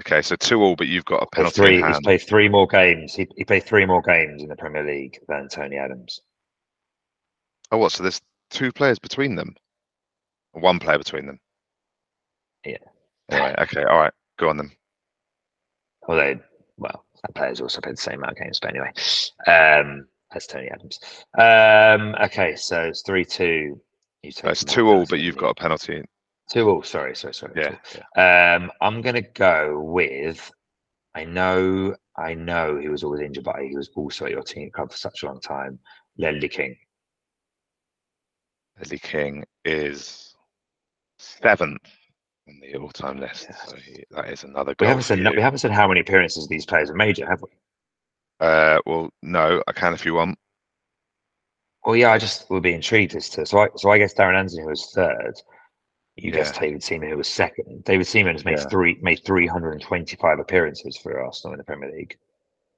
Okay, 0.01 0.23
so 0.23 0.35
two 0.35 0.61
all, 0.61 0.75
but 0.75 0.89
you've 0.89 1.05
got 1.05 1.23
a 1.23 1.27
penalty 1.27 1.55
Three, 1.55 1.83
he's 1.83 2.01
played 2.01 2.23
three 2.23 2.49
more 2.49 2.67
games. 2.67 3.15
He, 3.15 3.29
he 3.37 3.45
played 3.45 3.65
three 3.65 3.87
more 3.87 4.03
games 4.03 4.43
in 4.43 4.49
the 4.49 4.57
Premier 4.57 4.85
League 4.85 5.19
than 5.29 5.49
Tony 5.49 5.77
Adams. 5.77 6.21
Oh, 7.71 7.79
what? 7.79 7.93
So 7.93 8.03
there's 8.03 8.21
two 8.51 8.73
players 8.73 8.99
between 8.99 9.37
them. 9.37 9.55
One 10.53 10.81
player 10.81 10.99
between 10.99 11.27
them. 11.27 11.39
Yeah. 12.65 12.79
Anyway, 13.31 13.55
okay, 13.59 13.85
all 13.85 13.99
right, 13.99 14.13
go 14.39 14.49
on 14.49 14.57
then. 14.57 14.71
they 16.09 16.41
well, 16.77 17.04
that 17.25 17.35
player's 17.35 17.61
also 17.61 17.81
played 17.81 17.97
the 17.97 18.01
same 18.01 18.17
amount 18.17 18.33
of 18.33 18.39
games, 18.39 18.61
but 18.61 18.71
anyway, 18.71 18.93
um, 19.47 20.07
as 20.35 20.47
Tony 20.47 20.69
Adams. 20.69 21.01
Um, 21.39 22.15
okay, 22.27 22.55
so 22.55 22.83
it's 22.83 23.03
3 23.03 23.25
2. 23.25 23.81
You 24.23 24.33
it's 24.45 24.65
two 24.65 24.89
all, 24.89 25.05
but 25.07 25.21
you've 25.21 25.37
got 25.37 25.51
a 25.51 25.55
penalty. 25.55 26.03
Two 26.51 26.69
all. 26.69 26.83
Sorry, 26.83 27.15
sorry, 27.15 27.35
sorry. 27.35 27.53
Yeah. 27.57 27.77
two. 27.85 28.21
Um, 28.21 28.71
I'm 28.81 29.03
going 29.03 29.17
to 29.17 29.29
go 29.35 29.81
with. 29.81 30.51
I 31.15 31.25
know, 31.25 31.95
I 32.17 32.35
know 32.35 32.79
he 32.79 32.89
was 32.89 33.05
always 33.05 33.21
injured, 33.21 33.45
but 33.45 33.57
he 33.61 33.77
was 33.77 33.91
also 33.95 34.25
at 34.25 34.31
your 34.31 34.43
team 34.43 34.71
club 34.71 34.91
for 34.91 34.97
such 34.97 35.23
a 35.23 35.27
long 35.27 35.41
time. 35.41 35.79
Ledley 36.19 36.49
King. 36.49 36.75
Ledley 38.79 38.99
King 38.99 39.45
is 39.65 40.35
seventh 41.19 41.83
on 42.49 42.61
the 42.61 42.77
all-time 42.79 43.19
list. 43.21 43.47
Yeah. 43.49 43.57
So 43.67 43.77
he, 43.77 44.05
that 44.11 44.29
is 44.31 44.45
another 44.45 44.75
We 44.81 44.87
haven't 44.87 45.05
said 45.05 45.19
you. 45.19 45.31
we 45.35 45.41
haven't 45.41 45.59
said 45.61 45.71
how 45.71 45.89
many 45.89 46.01
appearances 46.01 46.47
these 46.49 46.67
players 46.67 46.89
have 46.89 46.97
made 46.97 47.19
yet, 47.19 47.29
have 47.29 47.43
we? 47.43 47.49
Uh, 48.41 48.79
well, 48.87 49.11
no, 49.23 49.63
I 49.67 49.73
can 49.73 49.95
if 49.95 50.05
you 50.05 50.15
want. 50.15 50.39
Well, 51.85 51.97
yeah, 51.97 52.13
I 52.13 52.19
just 52.19 52.49
would 52.51 52.63
be 52.63 52.73
intrigued 52.75 53.15
as 53.15 53.29
to 53.31 53.47
so 53.47 53.59
I 53.59 53.69
so 53.77 53.91
I 53.91 53.99
guess 53.99 54.15
Darren 54.15 54.37
Anderton 54.37 54.61
who 54.63 54.69
was 54.69 54.91
third. 54.95 55.35
You 56.17 56.31
Yeah. 56.31 56.37
guessed 56.39 56.61
David 56.61 56.83
Seaman 56.83 57.11
who 57.11 57.17
was 57.17 57.29
second. 57.29 57.85
David 57.85 58.07
Seaman 58.07 58.35
has 58.35 58.45
made 58.45 58.59
Yeah. 58.59 58.69
three 58.69 58.99
made 59.03 59.25
three 59.25 59.47
hundred 59.47 59.73
and 59.73 59.83
twenty 59.83 60.17
five 60.17 60.39
appearances 60.39 60.97
for 60.97 61.21
Arsenal 61.23 61.55
in 61.55 61.59
the 61.59 61.65
Premier 61.65 61.91
League. 61.93 62.17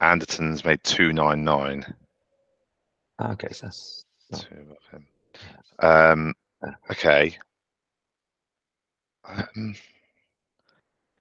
Anderton's 0.00 0.64
made 0.64 0.82
two 0.84 1.12
nine 1.12 1.44
nine. 1.44 1.84
Okay, 3.20 3.48
so 3.52 3.66
that's 3.66 4.04
Oh. 4.32 4.38
Two 4.38 4.56
of 4.72 4.90
him. 4.90 5.06
Um, 5.78 6.34
okay. 6.90 7.38
Um, 9.28 9.74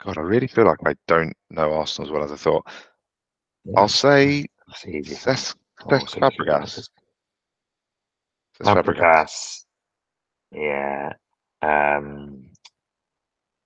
God, 0.03 0.17
I 0.17 0.21
really 0.21 0.47
feel 0.47 0.65
like 0.65 0.77
I 0.85 0.95
don't 1.07 1.33
know 1.49 1.73
Arsenal 1.73 2.07
as 2.07 2.11
well 2.11 2.23
as 2.23 2.31
I 2.31 2.35
thought. 2.35 2.65
yeah, 3.65 3.79
I'll 3.79 3.87
say. 3.87 4.45
Cesc 4.73 5.55
Oh, 5.85 5.89
Fabregas. 5.89 6.89
Fabregas. 8.61 9.65
Yeah. 10.51 11.11
Um 11.61 12.49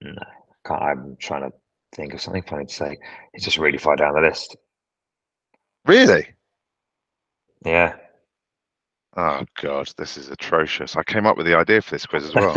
No, 0.02 0.22
I'm 0.70 1.16
trying 1.20 1.50
to 1.50 1.56
think 1.96 2.14
of 2.14 2.22
something 2.22 2.44
funny 2.44 2.66
to 2.66 2.74
say. 2.74 2.98
It's 3.34 3.46
just 3.46 3.58
really 3.58 3.78
far 3.78 3.96
down 3.96 4.14
the 4.16 4.22
list. 4.22 4.56
Really? 5.86 6.28
Yeah. 7.66 7.96
Oh 9.16 9.44
god, 9.62 9.92
this 9.98 10.18
is 10.18 10.30
atrocious. 10.30 10.96
I 10.96 11.04
came 11.04 11.26
up 11.26 11.38
with 11.38 11.46
the 11.46 11.58
idea 11.58 11.82
for 11.82 11.92
this 11.92 12.06
quiz 12.06 12.26
as 12.26 12.36
well. 12.36 12.56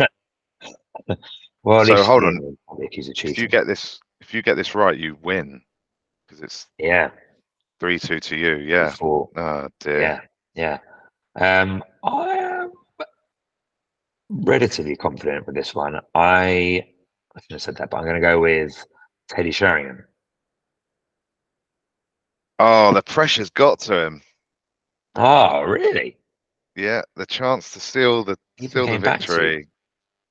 well, 1.63 1.85
So, 1.85 2.03
hold 2.03 2.23
on. 2.23 2.57
probably 2.67 2.87
accused 2.87 3.11
if 3.23 3.37
you 3.37 3.47
get 3.47 3.67
this, 3.67 3.99
if 4.21 4.33
you 4.33 4.41
get 4.41 4.55
this 4.55 4.75
right, 4.75 4.97
you 4.97 5.17
win 5.21 5.61
because 6.27 6.41
it's 6.41 6.67
yeah. 6.77 7.11
three 7.79 7.99
two 7.99 8.19
to 8.19 8.35
you. 8.35 8.55
Yeah. 8.57 8.91
Four. 8.91 9.29
Oh 9.35 9.67
dear. 9.79 10.01
Yeah. 10.01 10.19
Yeah. 10.55 10.77
Um, 11.61 11.83
I 12.03 12.29
am 12.37 12.71
relatively 14.29 14.95
confident 14.95 15.45
with 15.47 15.55
this 15.55 15.73
one. 15.73 15.99
I 16.13 16.85
I 17.35 17.41
shouldn't 17.41 17.51
have 17.51 17.61
said 17.61 17.77
that, 17.77 17.89
but 17.89 17.97
I'm 17.97 18.03
going 18.03 18.15
to 18.15 18.21
go 18.21 18.39
with 18.39 18.85
Teddy 19.29 19.51
Sheringham. 19.51 20.05
Oh, 22.59 22.93
the 22.93 23.01
pressure's 23.01 23.49
got 23.49 23.79
to 23.81 24.05
him. 24.05 24.21
Oh, 25.15 25.63
really? 25.63 26.17
Yeah, 26.75 27.01
the 27.15 27.25
chance 27.25 27.71
to 27.73 27.79
steal 27.79 28.23
the 28.23 28.37
He 28.57 28.67
steal 28.67 28.85
the 28.85 28.93
came 28.93 29.01
back 29.01 29.21
to 29.21 29.27
victory, 29.27 29.67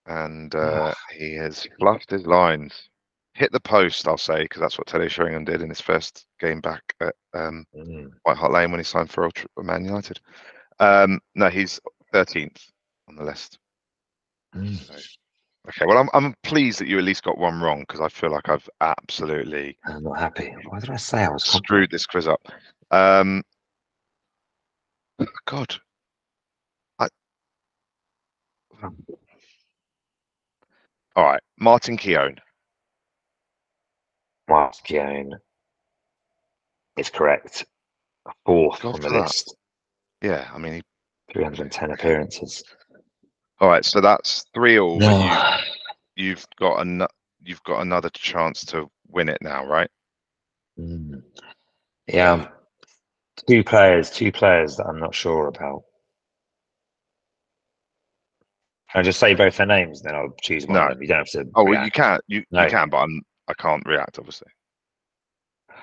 and 0.06 0.54
uh, 0.54 0.92
he 1.16 1.34
has 1.34 1.66
fluffed 1.78 2.10
his 2.10 2.26
lines. 2.26 2.88
Hit 3.34 3.50
the 3.52 3.60
post, 3.60 4.06
I'll 4.06 4.18
say, 4.18 4.42
because 4.42 4.60
that's 4.60 4.76
what 4.76 4.86
Teddy 4.86 5.08
Sheringham 5.08 5.44
did 5.44 5.62
in 5.62 5.68
his 5.70 5.80
first 5.80 6.26
game 6.38 6.60
back 6.60 6.82
at 7.00 7.14
um, 7.34 7.64
Mm. 7.74 8.10
White 8.24 8.36
Hart 8.36 8.52
Lane 8.52 8.70
when 8.70 8.80
he 8.80 8.84
signed 8.84 9.10
for 9.10 9.24
Ultra 9.24 9.46
Man 9.58 9.84
United. 9.84 10.20
Um, 10.78 11.20
no, 11.34 11.48
he's 11.48 11.80
13th 12.12 12.60
on 13.08 13.16
the 13.16 13.24
list. 13.24 13.58
Mm. 14.54 14.78
Okay, 15.68 15.86
well, 15.86 15.98
I'm 15.98 16.10
I'm 16.12 16.34
pleased 16.42 16.80
that 16.80 16.88
you 16.88 16.98
at 16.98 17.04
least 17.04 17.22
got 17.22 17.38
one 17.38 17.60
wrong 17.60 17.80
because 17.80 18.00
I 18.00 18.08
feel 18.08 18.30
like 18.32 18.48
I've 18.48 18.68
absolutely 18.80 19.78
I'm 19.86 20.02
not 20.02 20.18
happy. 20.18 20.52
Why 20.68 20.80
did 20.80 20.90
I 20.90 20.96
say 20.96 21.24
I 21.24 21.28
was 21.28 21.44
screwed 21.44 21.90
this 21.90 22.04
quiz 22.04 22.26
up. 22.26 22.40
Um, 22.90 23.42
God, 25.46 25.76
all 31.16 31.24
right, 31.24 31.42
Martin 31.58 31.96
Keown. 31.96 32.36
Mark 34.48 34.74
Keown 34.84 35.32
is 36.96 37.10
correct. 37.10 37.64
Fourth 38.44 38.80
God 38.80 38.94
on 38.94 39.00
the 39.00 39.08
that. 39.08 39.22
list. 39.22 39.56
Yeah, 40.22 40.48
I 40.54 40.58
mean, 40.58 40.74
he, 40.74 40.82
310 41.32 41.90
appearances. 41.92 42.62
all 43.60 43.68
right, 43.68 43.84
so 43.84 44.00
that's 44.00 44.44
three 44.54 44.78
all. 44.78 44.98
but 44.98 45.18
you, 45.18 45.30
No. 45.30 45.56
you've 46.16 46.46
got 46.58 46.80
an, 46.80 47.06
you've 47.42 47.62
got 47.64 47.80
another 47.80 48.10
chance 48.10 48.64
to 48.66 48.88
win 49.08 49.28
it 49.28 49.38
now, 49.42 49.64
right? 49.66 49.90
Mm. 50.78 51.22
Yeah. 52.06 52.48
Two 53.48 53.64
players, 53.64 54.10
two 54.10 54.30
players 54.32 54.76
that 54.76 54.86
I'm 54.86 55.00
not 55.00 55.14
sure 55.14 55.48
about. 55.48 55.82
Can 58.92 59.00
I 59.00 59.02
just 59.02 59.18
say 59.18 59.34
both 59.34 59.56
their 59.56 59.66
names, 59.66 60.02
then 60.02 60.14
I'll 60.14 60.34
choose 60.42 60.66
one 60.66 60.74
No. 60.74 60.94
You 61.00 61.08
don't 61.08 61.18
have 61.18 61.26
to. 61.28 61.46
Oh, 61.54 61.64
well, 61.64 61.84
you 61.84 61.90
can, 61.90 62.20
you, 62.26 62.44
No. 62.50 62.64
you 62.64 62.70
can, 62.70 62.90
but 62.90 62.98
I'm 62.98 63.22
I 63.48 63.54
can't 63.54 63.82
react, 63.86 64.18
obviously. 64.18 64.48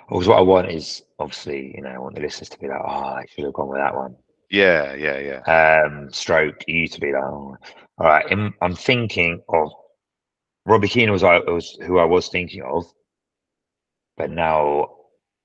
Because 0.07 0.27
what 0.27 0.37
I 0.37 0.41
want 0.41 0.71
is 0.71 1.03
obviously, 1.19 1.73
you 1.75 1.81
know, 1.81 1.89
I 1.89 1.97
want 1.97 2.15
the 2.15 2.21
listeners 2.21 2.49
to 2.49 2.59
be 2.59 2.67
like, 2.67 2.81
oh, 2.83 2.87
I 2.87 3.25
should 3.29 3.45
have 3.45 3.53
gone 3.53 3.69
with 3.69 3.79
that 3.79 3.95
one. 3.95 4.15
Yeah, 4.49 4.93
yeah, 4.93 5.41
yeah. 5.45 5.83
Um, 5.83 6.11
stroke, 6.11 6.63
you 6.67 6.87
to 6.87 6.99
be 6.99 7.11
like, 7.11 7.23
oh. 7.23 7.57
all 7.97 8.07
right. 8.07 8.25
I'm, 8.31 8.53
I'm 8.61 8.75
thinking 8.75 9.41
of 9.49 9.71
Robbie 10.65 10.87
Keane 10.87 11.11
was, 11.11 11.23
I 11.23 11.39
was 11.39 11.77
who 11.85 11.99
I 11.99 12.05
was 12.05 12.29
thinking 12.29 12.63
of, 12.63 12.85
but 14.17 14.31
now 14.31 14.87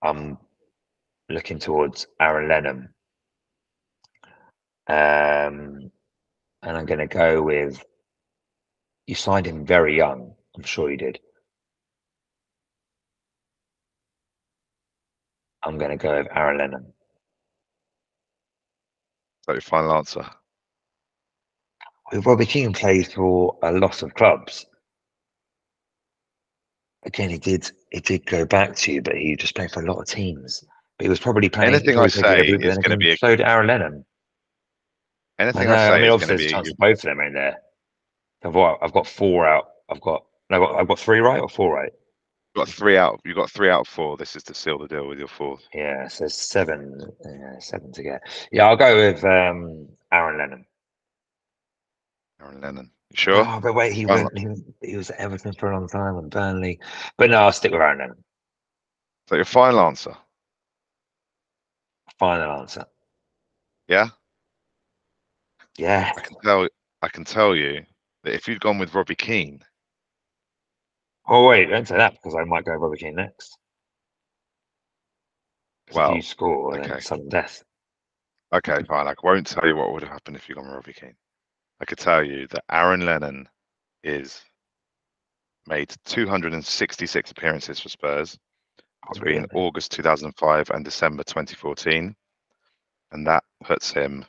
I'm 0.03 0.39
looking 1.29 1.59
towards 1.59 2.07
Aaron 2.21 2.49
Lennon. 2.49 2.89
Um, 4.87 5.84
and 6.65 6.77
I'm 6.77 6.87
going 6.87 7.01
to 7.01 7.07
go 7.07 7.43
with. 7.43 7.83
You 9.07 9.15
signed 9.15 9.47
him 9.47 9.67
very 9.67 9.97
young. 9.97 10.35
I'm 10.57 10.63
sure 10.63 10.91
you 10.91 10.97
did. 10.97 11.19
I'm 15.63 15.79
going 15.79 15.91
to 15.91 15.97
go 15.97 16.17
with 16.19 16.29
Aaron 16.35 16.59
Lennon. 16.59 16.93
So 19.45 19.53
your 19.53 19.61
final 19.61 19.93
answer. 19.93 20.25
Well, 22.13 22.23
Robbie 22.23 22.47
Keane 22.47 22.73
played 22.73 23.13
for 23.13 23.59
a 23.63 23.73
lot 23.73 24.03
of 24.03 24.15
clubs. 24.15 24.65
Again, 27.05 27.29
he 27.29 27.39
did. 27.39 27.71
He 27.91 28.01
did 28.01 28.25
go 28.25 28.47
back 28.47 28.75
to 28.77 28.93
you, 28.93 29.03
but 29.03 29.17
he 29.17 29.37
just 29.37 29.55
played 29.55 29.71
for 29.71 29.83
a 29.83 29.87
lot 29.87 30.01
of 30.01 30.07
teams. 30.07 30.65
But 30.99 31.05
he 31.05 31.11
was 31.11 31.21
probably 31.21 31.51
playing. 31.51 31.75
Anything 31.75 31.99
I 31.99 32.07
say 32.07 32.41
is 32.41 32.79
gonna 32.79 32.95
again, 32.95 32.99
be 32.99 33.11
a- 33.13 33.17
So 33.19 33.37
did 33.37 33.43
Aaron 33.43 33.67
Lennon. 33.67 34.05
I 35.39 35.43
Anything 35.43 35.69
know. 35.69 35.75
I, 35.75 35.77
I, 35.77 35.89
say 35.89 35.95
mean, 35.97 36.05
is 36.05 36.11
obviously, 36.13 36.27
going 36.27 36.39
to 36.39 36.45
be. 36.45 36.51
chance 36.51 36.73
both 36.79 36.99
of 36.99 37.03
them 37.03 37.21
in 37.21 37.33
there. 37.35 37.57
I've 38.45 38.53
got, 38.53 38.79
I've 38.83 38.93
got 38.93 39.07
four 39.07 39.47
out. 39.47 39.69
I've 39.91 40.01
got 40.01 40.25
no. 40.51 40.63
I've 40.63 40.69
got- 40.71 40.81
I've 40.81 40.89
got 40.89 40.99
three 40.99 41.19
right 41.21 41.41
or 41.41 41.49
four 41.49 41.75
right. 41.75 41.93
You've 42.55 42.67
got 42.67 42.73
three 42.73 42.97
out. 42.97 43.21
You 43.25 43.35
got 43.35 43.51
three 43.51 43.69
out 43.69 43.81
of 43.81 43.89
four. 43.89 44.17
This 44.17 44.37
is 44.37 44.45
to 44.45 44.55
seal 44.55 44.79
the 44.79 44.87
deal 44.87 45.09
with 45.09 45.19
your 45.19 45.27
fourth. 45.29 45.67
Yeah, 45.75 46.07
so 46.07 46.29
seven. 46.29 47.01
Yeah, 47.25 47.59
seven 47.59 47.91
to 47.93 48.03
get. 48.03 48.21
Yeah, 48.53 48.67
I'll 48.67 48.77
go 48.77 48.95
with 48.95 49.25
um, 49.25 49.89
Aaron 50.13 50.39
Lennon. 50.39 50.65
Aaron 52.41 52.61
Lennon. 52.61 52.91
You 53.11 53.17
sure? 53.17 53.45
Oh, 53.47 53.61
but 53.61 53.75
wait, 53.75 53.93
he 53.93 54.07
Well- 54.07 54.23
went. 54.25 54.39
He, 54.39 54.47
was- 54.47 54.63
he 54.83 54.97
was 54.97 55.11
at 55.11 55.19
Everton 55.19 55.53
for 55.55 55.73
a 55.73 55.75
long 55.75 55.89
time 55.89 56.17
and 56.17 56.31
Burnley. 56.31 56.79
But 57.19 57.31
no, 57.31 57.39
I'll 57.39 57.53
stick 57.53 57.73
with 57.73 57.81
Aaron 57.81 57.99
Lennon. 57.99 58.23
So 59.29 59.35
your 59.35 59.45
final 59.47 59.81
answer. 59.81 60.15
Final 62.19 62.61
answer. 62.61 62.85
Yeah. 63.89 64.09
Yeah. 65.77 66.13
I 66.17 66.21
can 66.21 66.37
tell. 66.43 66.69
I 67.03 67.09
can 67.09 67.25
tell 67.25 67.55
you 67.55 67.83
that 68.23 68.35
if 68.35 68.49
you'd 68.49 68.61
gone 68.61 68.79
with 68.79 68.95
Robbie 68.95 69.15
Keane, 69.15 69.61
Oh 71.27 71.49
wait, 71.49 71.71
don't 71.71 71.89
say 71.89 71.97
that 71.97 72.13
because 72.13 72.35
I 72.35 72.45
might 72.45 72.65
go 72.65 72.73
Robbie 72.73 72.99
Keane 72.99 73.15
next. 73.15 73.57
Well, 75.93 76.17
you 76.17 76.23
score, 76.23 76.79
okay. 76.79 77.01
sudden 77.01 77.29
death. 77.29 77.63
okay, 78.53 78.83
fine. 78.89 79.07
I 79.07 79.15
won't 79.23 79.47
tell 79.47 79.67
you 79.67 79.77
what 79.77 79.93
would 79.93 80.03
have 80.03 80.13
happened 80.13 80.37
if 80.37 80.49
you'd 80.49 80.57
gone 80.57 80.67
with 80.67 80.75
Robbie 80.75 80.93
Keane. 80.93 81.15
I 81.81 81.85
could 81.85 81.99
tell 81.99 82.23
you 82.23 82.47
that 82.49 82.65
Aaron 82.71 83.05
Lennon 83.07 83.49
is 84.03 84.43
made 85.67 85.95
266 86.05 87.31
appearances 87.31 87.81
for 87.81 87.89
Spurs 87.89 88.39
oh, 89.09 89.13
between 89.15 89.47
August 89.55 89.93
2005 89.93 90.71
and 90.71 90.85
December 90.85 91.23
2014, 91.25 92.15
and 93.13 93.27
that 93.27 93.45
puts 93.63 93.93
him 93.93 94.25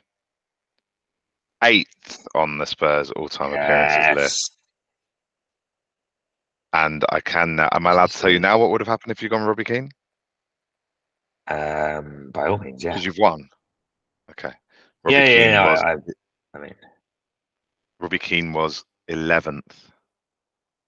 eighth 1.64 2.26
on 2.34 2.58
the 2.58 2.66
Spurs 2.66 3.10
all-time 3.12 3.52
appearances 3.52 4.22
list. 4.22 4.56
And 6.72 7.04
I 7.10 7.20
can. 7.20 7.58
Am 7.60 7.86
I 7.86 7.92
allowed 7.92 8.10
to 8.10 8.18
tell 8.18 8.30
you 8.30 8.40
now 8.40 8.58
what 8.58 8.70
would 8.70 8.80
have 8.80 8.88
happened 8.88 9.12
if 9.12 9.22
you'd 9.22 9.30
gone 9.30 9.42
Robbie 9.46 9.64
Keane? 9.64 9.90
Um, 11.48 12.30
by 12.32 12.48
all 12.48 12.58
means, 12.58 12.82
yeah. 12.82 12.90
Because 12.90 13.06
you've 13.06 13.18
won. 13.18 13.48
Okay. 14.30 14.52
Robbie 15.04 15.14
Yeah, 15.16 15.26
Keane 15.26 15.38
yeah, 15.40 15.64
no, 15.64 15.70
was, 15.70 15.80
I, 15.80 15.94
I 16.58 16.60
mean, 16.60 16.74
Robbie 18.00 18.18
Keane 18.18 18.52
was 18.52 18.84
11th. 19.08 19.62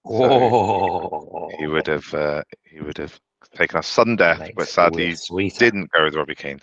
oh, 0.05 1.49
He 1.57 1.65
would 1.67 1.87
have. 1.87 2.13
Uh, 2.13 2.43
he 2.63 2.81
would 2.81 2.97
have 2.97 3.17
taken 3.55 3.79
a 3.79 3.83
sudden 3.83 4.15
death, 4.17 4.51
but 4.55 4.67
sadly 4.67 5.15
sweeter. 5.15 5.57
didn't 5.59 5.89
go 5.91 6.03
with 6.03 6.15
Robbie 6.15 6.35
Keane. 6.35 6.59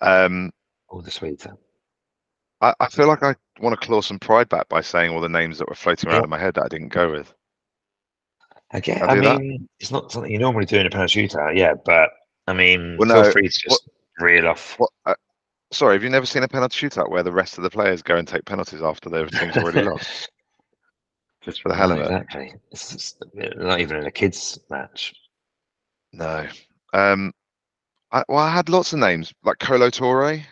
Um, 0.00 0.50
all 0.88 1.00
the 1.02 1.10
sweeter. 1.10 1.54
I, 2.60 2.74
I 2.80 2.88
feel 2.88 3.06
like 3.08 3.22
I 3.22 3.34
want 3.60 3.78
to 3.80 3.86
claw 3.86 4.00
some 4.00 4.18
pride 4.18 4.48
back 4.48 4.68
by 4.68 4.80
saying 4.80 5.10
all 5.12 5.20
the 5.20 5.28
names 5.28 5.58
that 5.58 5.68
were 5.68 5.74
floating 5.74 6.08
around 6.08 6.20
Yeah. 6.20 6.24
in 6.24 6.30
my 6.30 6.38
head 6.38 6.54
that 6.54 6.64
I 6.64 6.68
didn't 6.68 6.88
go 6.88 7.10
with. 7.10 7.32
Okay, 8.74 9.00
I'll 9.00 9.10
I 9.10 9.14
that. 9.16 9.40
mean, 9.40 9.68
it's 9.80 9.90
not 9.90 10.12
something 10.12 10.30
you 10.30 10.38
normally 10.38 10.66
do 10.66 10.78
in 10.78 10.86
a 10.86 10.90
penalty 10.90 11.26
shootout, 11.26 11.56
yeah, 11.56 11.74
but 11.84 12.10
I 12.46 12.52
mean, 12.52 12.96
Well, 12.98 13.08
feel 13.24 13.32
free 13.32 13.48
to 13.48 13.60
just 13.68 13.88
reel 14.20 14.46
off. 14.46 14.78
What? 14.78 14.90
Uh, 15.06 15.14
sorry, 15.72 15.94
have 15.94 16.04
you 16.04 16.10
never 16.10 16.26
seen 16.26 16.42
a 16.44 16.48
penalty 16.48 16.86
shootout 16.88 17.10
where 17.10 17.22
the 17.24 17.32
rest 17.32 17.58
of 17.58 17.64
the 17.64 17.70
players 17.70 18.02
go 18.02 18.16
and 18.16 18.28
take 18.28 18.44
penalties 18.44 18.82
after 18.82 19.08
their 19.08 19.26
team's 19.26 19.56
already 19.56 19.82
lost? 19.88 20.30
Just 21.42 21.62
for 21.62 21.70
the 21.70 21.74
hell 21.74 21.88
No, 21.88 21.94
of 21.96 22.00
it. 22.00 22.04
exactly. 22.04 22.54
It's 22.70 22.92
just, 22.92 23.24
not 23.34 23.80
even 23.80 23.96
in 23.96 24.06
a 24.06 24.10
kids' 24.10 24.58
match. 24.68 25.14
No. 26.12 26.46
Um, 26.92 27.32
I, 28.12 28.22
well, 28.28 28.38
I 28.38 28.50
had 28.50 28.68
lots 28.68 28.92
of 28.92 28.98
names 28.98 29.32
like 29.42 29.58
Kolo 29.58 29.88
Touré. 29.90 30.44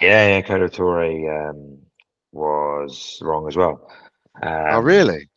Yeah, 0.00 0.28
yeah, 0.28 0.40
Kolo 0.42 0.68
Touré 0.68 1.50
um, 1.50 1.78
was 2.32 3.18
wrong 3.22 3.46
as 3.48 3.56
well. 3.56 3.90
Um, 4.42 4.66
oh, 4.70 4.80
really? 4.80 5.28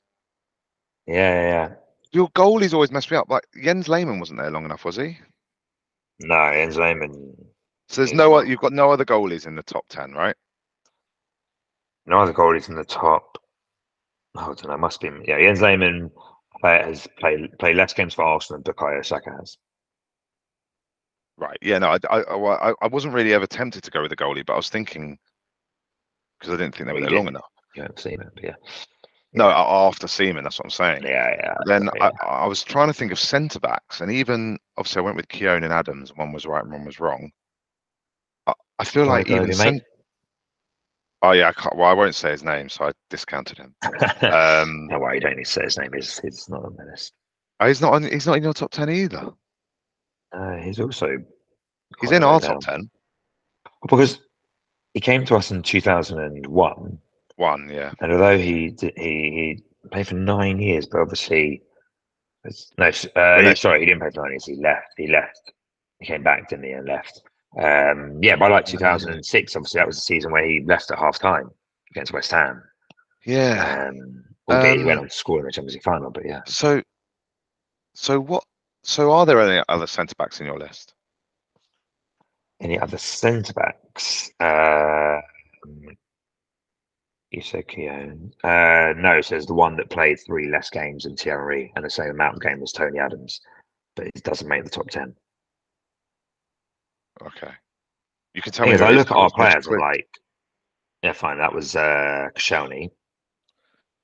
Yeah, 1.06 1.16
yeah, 1.16 1.48
yeah. 1.50 1.70
Your 2.12 2.30
goalies 2.30 2.74
always 2.74 2.92
mess 2.92 3.10
me 3.10 3.18
up. 3.18 3.30
Like 3.30 3.44
Jens 3.62 3.90
Lehmann 3.90 4.20
wasn't 4.20 4.40
there 4.40 4.52
long 4.52 4.66
enough, 4.66 4.86
was 4.86 4.96
he? 4.96 5.18
No, 6.20 6.52
Jens 6.54 6.78
Lehmann. 6.78 7.34
So 7.90 8.02
there's 8.02 8.14
no. 8.14 8.42
You've 8.42 8.60
got 8.60 8.72
no 8.72 8.92
other 8.92 9.06
goalies 9.06 9.48
in 9.48 9.56
the 9.56 9.64
top 9.64 9.86
ten, 9.90 10.14
right? 10.14 10.36
No 12.06 12.20
other 12.20 12.34
goalies 12.34 12.70
in 12.70 12.76
the 12.76 12.86
top 12.86 13.38
oh, 14.36 14.42
I 14.42 14.46
don't 14.46 14.68
know. 14.68 14.78
Must 14.78 15.02
be 15.02 15.10
yeah. 15.26 15.40
Jens 15.40 15.62
Lehmann 15.62 16.12
play, 16.60 16.82
has 16.84 17.08
played 17.20 17.58
played 17.60 17.76
less 17.76 17.94
games 17.94 18.14
for 18.14 18.24
Arsenal 18.24 18.62
than 18.62 18.74
Bukayo 18.74 19.06
Saka 19.06 19.32
has. 19.40 19.58
Right. 21.38 21.58
Yeah. 21.62 21.80
No, 21.80 21.90
I, 21.90 21.98
I, 22.10 22.20
I, 22.20 22.74
I 22.82 22.88
wasn't 22.88 23.14
really 23.14 23.34
ever 23.34 23.48
tempted 23.48 23.84
to 23.84 23.92
go 23.92 24.02
with 24.02 24.10
the 24.10 24.16
goalie, 24.16 24.46
but 24.46 24.54
I 24.54 24.58
was 24.58 24.70
thinking 24.70 25.18
because 26.40 26.54
I 26.54 26.58
didn't 26.58 26.76
think 26.76 26.88
they 26.88 26.94
were 26.94 27.02
there 27.02 27.10
long 27.10 27.28
enough. 27.28 27.46
You 27.76 27.84
haven't 27.84 28.00
seen 28.00 28.22
it, 28.22 28.28
yeah. 28.42 28.56
No, 29.36 29.50
after 29.50 30.08
Seaman, 30.08 30.44
that's 30.44 30.60
what 30.60 30.66
I'm 30.66 30.70
saying. 30.70 31.04
Yeah, 31.04 31.36
yeah. 31.36 31.56
Then 31.66 31.90
yeah. 31.96 32.12
I, 32.22 32.26
I 32.26 32.46
was 32.46 32.64
trying 32.64 32.88
to 32.88 32.94
think 32.94 33.12
of 33.12 33.18
centre 33.18 33.60
backs, 33.60 34.00
and 34.00 34.12
even 34.12 34.60
obviously 34.78 35.00
I 35.00 35.04
went 35.04 35.18
with 35.18 35.28
Keown 35.28 35.64
and 35.64 35.74
Adams. 35.74 36.16
One 36.16 36.32
was 36.32 36.46
right 36.46 36.64
and 36.64 36.72
one 36.72 36.86
was 36.86 37.00
wrong. 37.00 37.32
I, 38.46 38.54
I 38.78 38.84
feel 38.84 39.06
like 39.06 39.30
even 39.30 39.52
cent- 39.54 39.84
Oh 41.24 41.32
yeah, 41.32 41.48
I 41.48 41.54
can't, 41.54 41.76
well 41.78 41.90
I 41.90 41.94
won't 41.94 42.14
say 42.14 42.32
his 42.32 42.44
name, 42.44 42.70
so 42.70 42.86
I 42.86 42.92
discounted 43.10 43.58
him. 43.58 43.74
Um, 44.22 44.88
no 44.88 45.00
worry, 45.00 45.16
you 45.16 45.22
don't 45.22 45.38
need 45.38 45.46
to 45.46 45.50
say 45.50 45.64
his 45.64 45.78
name. 45.78 45.92
He's, 45.94 46.20
he's 46.20 46.48
not 46.50 46.66
on 46.66 46.76
the 46.76 46.84
list. 46.84 47.14
he's 47.66 47.82
not 47.82 47.94
on, 47.94 48.04
he's 48.04 48.28
not 48.28 48.38
in 48.38 48.44
your 48.44 48.54
top 48.54 48.72
ten 48.72 48.90
either. 48.90 49.32
Uh, 50.34 50.56
he's 50.58 50.80
also 50.80 51.18
He's 52.02 52.12
in 52.12 52.24
our 52.24 52.40
top 52.40 52.60
ten. 52.62 52.90
because 53.88 54.20
he 54.94 55.00
came 55.00 55.26
to 55.26 55.36
us 55.36 55.52
in 55.52 55.62
2001, 55.62 57.00
One, 57.36 57.70
yeah. 57.70 57.92
and 58.02 58.12
although 58.12 58.38
he 58.38 58.70
did, 58.72 58.94
he, 58.98 59.04
he 59.04 59.64
played 59.92 60.08
for 60.08 60.16
nine 60.16 60.60
years, 60.60 60.88
but 60.88 61.02
obviously, 61.02 61.62
it's, 62.44 62.72
no, 62.78 62.88
uh, 63.16 63.42
no, 63.42 63.54
sorry, 63.54 63.80
he 63.82 63.86
didn't 63.86 64.02
play 64.02 64.10
for 64.14 64.22
nine 64.22 64.32
years. 64.32 64.46
He 64.46 64.56
left. 64.56 64.94
He 64.98 65.08
left. 65.08 65.52
He 66.00 66.06
came 66.08 66.24
back, 66.24 66.50
didn't 66.50 66.66
he, 66.66 66.72
and 66.72 66.88
left. 66.88 67.22
Um, 67.62 68.18
yeah, 68.22 68.36
by 68.36 68.48
like 68.50 68.66
2006, 68.66 69.56
obviously 69.56 69.78
that 69.80 69.88
was 69.88 69.98
the 69.98 70.02
season 70.02 70.32
where 70.32 70.44
he 70.48 70.64
left 70.66 70.90
at 70.92 70.98
half 70.98 71.20
time 71.20 71.50
against 71.92 72.12
West 72.12 72.32
Ham. 72.32 72.62
Yeah. 73.26 73.88
Um, 73.90 74.24
albeit 74.50 74.80
he 74.80 74.84
went 74.84 74.98
Um, 74.98 75.04
on 75.04 75.10
to 75.10 75.16
score 75.16 75.40
in 75.40 75.46
the 75.46 75.52
Champions 75.52 75.76
League 75.76 75.84
final, 75.84 76.10
but 76.10 76.26
yeah. 76.26 76.42
So, 76.48 76.82
so 77.94 78.20
what? 78.20 78.44
So 78.84 79.12
are 79.12 79.26
there 79.26 79.40
any 79.40 79.64
other 79.70 79.88
centre 79.88 80.16
backs 80.18 80.40
in 80.40 80.46
your 80.46 80.60
list? 80.60 80.94
Any 82.60 82.80
other 82.80 82.98
centre 82.98 83.54
backs? 83.54 84.30
Uh, 84.40 85.20
you 87.32 87.42
said 87.42 87.68
Keown. 87.68 88.32
Uh, 88.44 88.94
no, 88.98 89.18
it 89.18 89.26
says 89.26 89.46
the 89.46 89.54
one 89.54 89.76
that 89.78 89.90
played 89.90 90.20
three 90.26 90.50
less 90.52 90.70
games 90.70 91.04
than 91.04 91.16
Thierry 91.16 91.72
and 91.76 91.84
the 91.84 91.90
same 91.90 92.12
amount 92.12 92.36
of 92.36 92.42
game 92.42 92.62
as 92.62 92.72
Tony 92.72 93.00
Adams, 93.00 93.42
but 93.96 94.08
it 94.08 94.24
doesn't 94.24 94.48
make 94.48 94.64
the 94.64 94.70
top 94.70 94.90
ten. 94.90 95.16
Okay. 97.22 97.52
You 98.34 98.42
can 98.42 98.52
tell 98.52 98.66
me. 98.66 98.78
who 98.78 98.84
I 98.84 98.92
look 98.92 99.12
at 99.12 99.18
our 99.18 99.30
players, 99.30 99.68
I'm 99.68 99.80
like, 99.80 100.08
yeah, 101.04 101.14
fine, 101.14 101.38
that 101.38 101.54
was 101.54 101.76
uh, 101.76 102.28
Koscielny. 102.36 102.92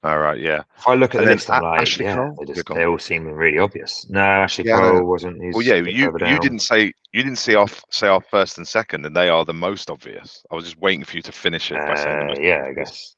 All 0.02 0.18
right. 0.20 0.40
Yeah. 0.40 0.64
If 0.78 0.88
I 0.88 0.94
look 0.94 1.14
at 1.14 1.20
And 1.22 1.28
the 1.28 1.34
list, 1.34 1.50
I'm 1.50 1.62
like, 1.62 1.82
Ashley 1.82 2.06
yeah, 2.06 2.16
Cole? 2.16 2.36
they, 2.40 2.54
just, 2.54 2.68
they 2.74 2.86
all 2.86 2.98
seem 2.98 3.26
really 3.28 3.58
obvious. 3.60 4.10
No, 4.10 4.22
Ashley 4.22 4.66
Yeah. 4.66 4.80
Cole 4.80 5.04
wasn't. 5.06 5.40
Well, 5.54 5.62
yeah. 5.62 5.76
You 5.76 6.14
you 6.26 6.40
didn't 6.40 6.60
say 6.60 6.94
you 7.12 7.24
didn't 7.24 7.38
see 7.38 7.56
off 7.56 7.84
say 7.90 8.08
our 8.08 8.22
first 8.22 8.58
and 8.58 8.68
second, 8.68 9.06
and 9.06 9.14
they 9.16 9.28
are 9.28 9.44
the 9.44 9.54
most 9.54 9.90
obvious. 9.90 10.42
I 10.52 10.56
was 10.56 10.64
just 10.64 10.78
waiting 10.78 11.04
for 11.04 11.18
you 11.18 11.22
to 11.24 11.32
finish 11.34 11.72
it 11.72 11.76
by 11.78 11.96
saying 11.96 12.30
Uh, 12.30 12.36
yeah, 12.40 12.66
I 12.66 12.74
guess. 12.74 13.16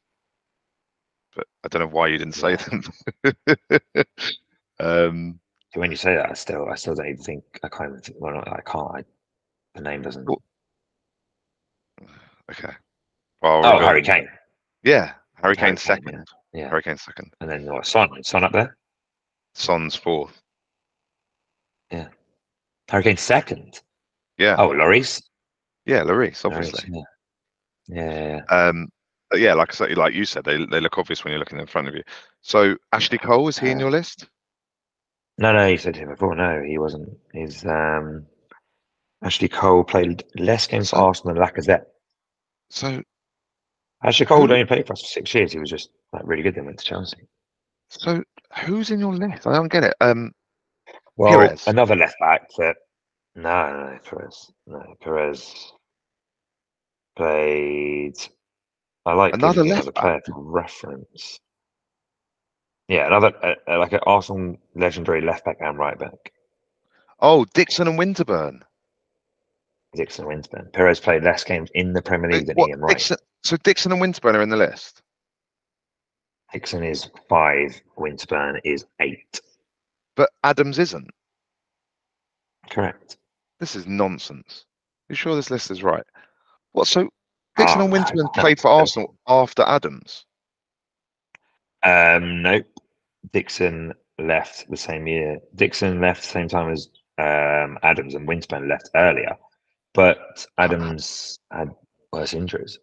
but 1.35 1.45
I 1.63 1.67
don't 1.67 1.81
know 1.83 1.87
why 1.95 2.07
you 2.07 2.17
didn't 2.17 2.33
say 2.33 2.51
Yeah. 2.51 2.79
them. 3.63 4.05
um. 4.79 5.39
When 5.75 5.89
you 5.91 5.95
say 5.97 6.15
that, 6.15 6.29
I 6.29 6.33
still, 6.33 6.67
I 6.69 6.75
still 6.75 6.95
don't 6.95 7.07
even 7.07 7.23
think 7.23 7.43
I 7.63 7.69
can't. 7.69 7.91
Even 7.91 8.01
think, 8.01 8.17
well, 8.19 8.33
not- 8.33 8.47
I 8.51 8.59
can't. 8.61 8.87
I, 8.95 9.03
the 9.75 9.81
name 9.81 10.01
doesn't. 10.01 10.25
Well, 10.27 10.41
Okay. 12.51 12.73
Well, 13.41 13.65
oh, 13.65 13.79
Harry 13.79 14.01
Kane. 14.01 14.27
Yeah. 14.83 15.13
Harry 15.41 15.55
Harry 15.55 15.55
Kane 15.55 15.65
Kane, 15.69 15.77
second. 15.77 16.27
Yeah. 16.53 16.69
Harry 16.69 16.83
Kane 16.83 16.97
second. 16.97 17.33
And 17.41 17.49
then 17.49 17.65
what? 17.65 17.85
Son, 17.85 18.09
Son 18.23 18.43
up 18.43 18.51
there. 18.51 18.77
Son's 19.53 19.95
fourth. 19.95 20.41
Harry 21.89 23.03
Kane 23.03 23.17
second. 23.17 23.79
Yeah. 24.37 24.55
Oh, 24.57 24.69
Lloris. 24.69 25.21
Yeah. 25.85 26.01
Lloris, 26.01 26.41
Lloris, 26.41 26.45
obviously. 26.45 26.89
Yeah. 26.91 27.01
Yeah, 27.87 28.11
yeah, 28.13 28.41
yeah. 28.49 28.69
Um. 28.69 28.87
yeah, 29.33 29.53
like 29.53 29.71
I 29.71 29.73
said, 29.73 29.97
like 29.97 30.13
you 30.13 30.25
said, 30.25 30.43
they 30.43 30.65
they 30.65 30.79
look 30.79 30.97
obvious 30.97 31.23
when 31.23 31.31
you're 31.31 31.39
looking 31.39 31.59
in 31.59 31.67
front 31.67 31.87
of 31.87 31.95
you. 31.95 32.03
So 32.41 32.75
Ashley 32.93 33.17
Cole 33.17 33.47
is 33.47 33.57
he 33.57 33.69
in 33.69 33.77
Uh, 33.77 33.81
your 33.81 33.91
list? 33.91 34.27
No, 35.37 35.51
no, 35.53 35.65
you 35.67 35.77
said 35.77 35.95
him 35.95 36.09
before. 36.09 36.35
No, 36.35 36.61
he 36.61 36.77
wasn't. 36.77 37.09
He's 37.33 37.65
um. 37.65 38.25
Ashley 39.23 39.47
Cole 39.49 39.83
played 39.83 40.23
less 40.35 40.67
games 40.67 40.89
for 40.89 40.97
Arsenal 40.97 41.35
than 41.35 41.43
Lacazette. 41.43 41.83
So 42.69 43.03
Cole 44.03 44.47
Who- 44.47 44.53
only 44.53 44.65
played 44.65 44.87
for 44.87 44.93
us 44.93 45.01
for 45.01 45.07
six 45.07 45.33
years. 45.33 45.51
He 45.51 45.59
was 45.59 45.69
just 45.69 45.89
like 46.13 46.23
really 46.25 46.43
good. 46.43 46.55
Then 46.55 46.65
went 46.65 46.79
to 46.79 46.85
Chelsea. 46.85 47.27
so 47.89 48.23
who's 48.65 48.89
in 48.91 48.99
your 48.99 49.13
list? 49.13 49.45
I 49.47 49.53
don't 49.53 49.71
get 49.71 49.83
it. 49.83 49.93
Um. 50.01 50.31
Well, 51.17 51.37
Pires. 51.37 51.67
another 51.67 51.95
left 51.95 52.15
back 52.19 52.47
that 52.57 52.77
no, 53.35 53.41
no, 53.71 53.91
no, 53.91 53.99
Pires. 54.03 54.51
No, 54.67 54.83
Pires 55.01 55.73
played. 57.15 58.15
I 59.05 59.13
like 59.13 59.33
Another 59.33 59.63
left 59.63 59.83
another 59.87 59.91
player 59.93 60.21
for 60.25 60.41
reference. 60.43 61.39
Yeah, 62.87 63.07
another 63.07 63.33
uh, 63.43 63.55
uh, 63.67 63.79
like 63.79 63.93
an 63.93 63.99
Arsenal 64.05 64.57
legendary 64.75 65.21
left 65.21 65.45
back 65.45 65.57
and 65.59 65.77
right 65.77 65.97
back. 65.97 66.31
Oh, 67.19 67.45
Dixon 67.53 67.87
and 67.87 67.97
Winterburn. 67.97 68.61
Dixon 69.95 70.25
and 70.25 70.43
Winterburn. 70.43 70.73
Pires 70.73 70.99
played 70.99 71.23
less 71.23 71.43
games 71.43 71.69
in 71.73 71.93
the 71.93 72.01
Premier 72.01 72.31
League 72.31 72.47
than 72.47 72.55
What, 72.55 72.69
Ian 72.69 72.79
Wright. 72.81 72.97
Dixon, 72.97 73.17
so 73.43 73.57
Dixon 73.57 73.91
and 73.91 74.01
Winterburn 74.01 74.35
are 74.35 74.41
in 74.41 74.49
the 74.49 74.57
list. 74.57 75.01
Dixon 76.51 76.83
is 76.83 77.09
five. 77.29 77.79
Winterburn 77.97 78.59
is 78.63 78.85
eight. 78.99 79.39
But 80.15 80.29
Adams 80.43 80.79
isn't. 80.79 81.09
Correct. 82.69 83.17
This 83.59 83.75
is 83.75 83.87
nonsense. 83.87 84.65
You 85.09 85.15
sure 85.15 85.35
this 85.35 85.51
list 85.51 85.71
is 85.71 85.83
right? 85.83 86.03
What? 86.73 86.87
So 86.87 87.09
Dixon 87.57 87.81
Oh, 87.81 87.85
and 87.85 87.93
Winterburn 87.93 88.29
no, 88.35 88.41
played 88.41 88.59
for 88.59 88.69
no. 88.69 88.79
Arsenal 88.79 89.15
after 89.27 89.63
Adams. 89.63 90.25
Um, 91.83 92.41
nope. 92.41 92.65
Dixon 93.31 93.93
left 94.19 94.69
the 94.69 94.77
same 94.77 95.07
year. 95.07 95.39
Dixon 95.55 95.99
left 96.01 96.21
the 96.21 96.27
same 96.27 96.47
time 96.47 96.71
as 96.71 96.89
um, 97.17 97.77
Adams, 97.83 98.15
and 98.15 98.27
Winston 98.27 98.67
left 98.67 98.89
earlier. 98.95 99.35
But 99.93 100.45
Adams 100.57 101.39
had 101.51 101.69
worse 102.11 102.33
injuries. 102.33 102.79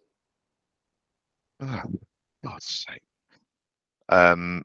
Oh, 1.61 1.81
God's 2.45 2.85
sake. 2.87 3.01
Um. 4.09 4.63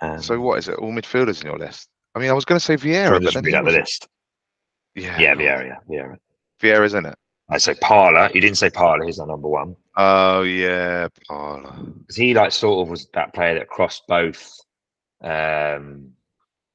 Um, 0.00 0.20
So 0.22 0.40
what 0.40 0.58
is 0.58 0.68
it? 0.68 0.78
All 0.78 0.92
midfielders 0.92 1.40
in 1.42 1.46
your 1.48 1.58
list? 1.58 1.88
I 2.14 2.18
mean, 2.18 2.30
I 2.30 2.32
was 2.32 2.44
going 2.44 2.58
to 2.58 2.64
say 2.64 2.76
Vieira, 2.76 3.22
but 3.22 3.32
then 3.34 3.44
read 3.44 3.54
out 3.54 3.64
the 3.64 3.70
list? 3.72 4.06
Yeah, 4.94 5.18
Yeah. 5.18 5.34
Vieira. 5.34 5.66
Yeah, 5.66 5.76
Vieira. 5.88 6.16
Vieira's 6.60 6.94
in 6.94 7.06
it. 7.06 7.14
I 7.48 7.58
say 7.58 7.74
Parlour. 7.74 8.30
You 8.34 8.40
didn't 8.40 8.56
say 8.58 8.70
Parlour. 8.70 9.04
He's 9.04 9.18
our 9.18 9.26
number 9.26 9.48
one. 9.48 9.76
Oh 9.96 10.42
yeah, 10.42 11.08
Parlour. 11.28 11.74
because 11.98 12.16
he 12.16 12.34
like 12.34 12.52
sort 12.52 12.86
of 12.86 12.90
was 12.90 13.08
that 13.14 13.34
player 13.34 13.54
that 13.58 13.68
crossed 13.68 14.04
both. 14.08 14.50
Um, 15.22 16.10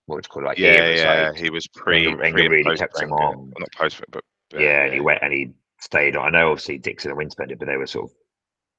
what 0.06 0.16
would 0.18 0.26
you 0.26 0.30
call 0.30 0.44
it? 0.44 0.46
Like 0.46 0.58
Yeah, 0.58 0.84
eras, 0.84 1.00
yeah. 1.02 1.30
like- 1.30 1.38
He 1.38 1.50
was 1.50 1.68
pre, 1.68 2.08
Wenger 2.08 2.32
pre 2.32 2.48
really 2.48 2.78
kept 2.78 3.02
him 3.02 3.12
on. 3.12 3.38
Well, 3.38 3.54
not 3.60 3.72
post, 3.76 4.00
but 4.12 4.24
but, 4.52 4.62
yeah, 4.62 4.84
and 4.86 4.94
he 4.94 5.00
went 5.00 5.20
and 5.22 5.34
he 5.34 5.52
stayed 5.82 6.16
on. 6.16 6.28
I 6.28 6.30
know 6.40 6.52
obviously 6.52 6.78
Dixon 6.78 7.12
and 7.12 7.48
did, 7.48 7.60
but 7.60 7.68
they 7.68 7.78
were 7.78 7.88
sort 7.88 8.12
of 8.12 8.16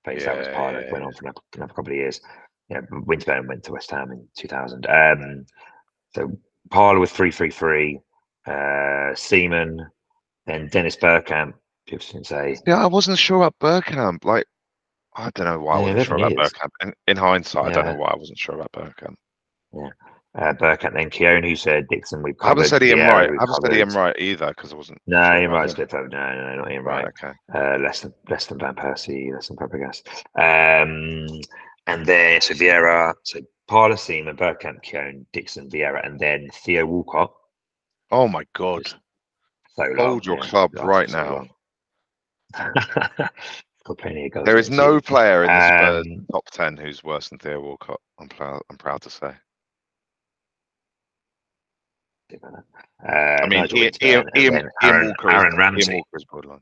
phased 0.04 0.26
out 0.26 0.38
as 0.38 0.46
Yeah, 0.46 0.54
Parlour. 0.56 0.80
yeah, 0.82 0.92
went 0.92 1.04
on 1.04 1.12
for 1.12 1.24
another, 1.24 1.40
another 1.56 1.74
couple 1.74 1.92
of 1.92 1.96
years. 1.96 2.20
Yeah, 2.68 2.80
but 2.90 3.06
Winston 3.06 3.46
went 3.46 3.64
to 3.64 3.72
West 3.72 3.90
Ham 3.90 4.10
in 4.12 4.28
2000. 4.36 4.86
Um, 4.86 5.46
so 6.14 6.30
Parlour 6.70 7.00
with 7.00 7.10
three 7.10 7.30
three 7.30 7.50
three. 7.50 8.00
Uh, 8.46 9.14
Seaman, 9.14 9.78
then 10.46 10.68
Dennis 10.68 10.96
Bergkamp. 10.96 11.52
People 11.86 12.06
can 12.10 12.24
say 12.24 12.56
Yeah, 12.66 12.82
I 12.82 12.86
wasn't 12.86 13.18
sure 13.18 13.38
about 13.42 13.58
Bergkamp. 13.60 14.24
Like, 14.24 14.46
I 15.14 15.30
don't 15.34 15.46
know 15.46 15.60
why 15.60 15.76
I 15.76 15.80
wasn't 15.80 16.06
sure 16.06 16.16
about 16.18 16.30
years. 16.32 16.52
Bergkamp. 16.52 16.70
In, 16.82 16.92
in 17.06 17.16
hindsight, 17.16 17.66
I 17.66 17.72
don't 17.72 17.84
know 17.86 17.94
why 17.94 18.08
I 18.08 18.16
wasn't 18.16 18.38
sure 18.38 18.54
about 18.54 18.72
Bergkamp. 18.72 19.14
Uh, 20.38 20.52
Bergkamp, 20.52 20.94
then 20.94 21.10
Keown, 21.10 21.42
who 21.42 21.56
said 21.56 21.88
Dixon. 21.88 22.22
We've 22.22 22.36
I 22.40 22.48
haven't 22.48 22.66
said 22.66 22.82
Ian 22.84 22.98
Vieira, 23.00 23.08
Wright. 23.08 23.30
I 23.30 23.40
haven't 23.40 23.62
said 23.62 23.74
Ian 23.74 23.88
covered. 23.88 23.98
Wright 24.00 24.16
either 24.20 24.48
because 24.48 24.72
I 24.72 24.76
wasn't. 24.76 25.02
No, 25.08 25.20
sure 25.20 25.40
Ian 25.40 25.50
Wright's 25.50 25.74
bit 25.74 25.90
further. 25.90 26.08
No, 26.08 26.34
no, 26.34 26.56
not 26.62 26.70
Ian 26.70 26.84
Wright. 26.84 27.06
Okay. 27.06 27.32
Uh, 27.52 27.78
less 27.78 28.02
than 28.02 28.14
less 28.30 28.46
than 28.46 28.58
Van 28.58 28.74
Persie, 28.76 29.32
less 29.34 29.48
than 29.48 29.56
Fabregas. 29.56 30.02
Um, 30.38 31.40
and 31.88 32.06
then 32.06 32.40
so 32.40 32.54
Vieira, 32.54 33.14
so 33.24 33.40
Parlour, 33.66 33.96
Seaman, 33.96 34.36
Bergkamp, 34.36 34.80
Keown, 34.82 35.26
Dixon, 35.32 35.68
Vieira, 35.68 36.06
and 36.06 36.20
then 36.20 36.48
Theo 36.52 36.86
Walcott. 36.86 37.32
Oh 38.12 38.28
my 38.28 38.44
God. 38.54 38.86
So 39.74 39.82
long, 39.96 39.96
Hold 39.96 40.26
your 40.26 40.36
yeah, 40.36 40.42
club 40.42 40.70
right 40.76 41.10
so 41.10 41.48
now. 42.54 42.70
Got 43.86 43.98
plenty 43.98 44.26
of 44.26 44.32
goals 44.32 44.46
There 44.46 44.56
is 44.58 44.70
no 44.70 45.00
player 45.00 45.42
in 45.42 45.48
the 45.48 45.98
Um, 45.98 46.26
top 46.30 46.44
ten 46.52 46.76
who's 46.76 47.02
worse 47.02 47.28
than 47.28 47.38
Theo 47.38 47.60
Walcott. 47.60 48.00
I'm 48.20 48.28
proud. 48.28 48.62
I'm 48.70 48.76
proud 48.76 49.02
to 49.02 49.10
say. 49.10 49.32
Uh, 52.32 53.08
I 53.08 53.46
mean, 53.46 53.60
Nigel 53.60 53.78
Ian, 53.78 53.92
Winterburn, 53.92 54.02
Ian, 54.02 54.24
and 54.26 54.36
Ian, 54.36 54.52
then 54.54 54.62
Ian 54.62 54.70
Aaron, 54.82 55.06
Walker. 55.08 55.30
Aaron 55.30 55.56
Ramsey. 55.56 55.90
Ian 55.92 55.96
Walker 55.98 56.16
is 56.16 56.24
borderline. 56.24 56.60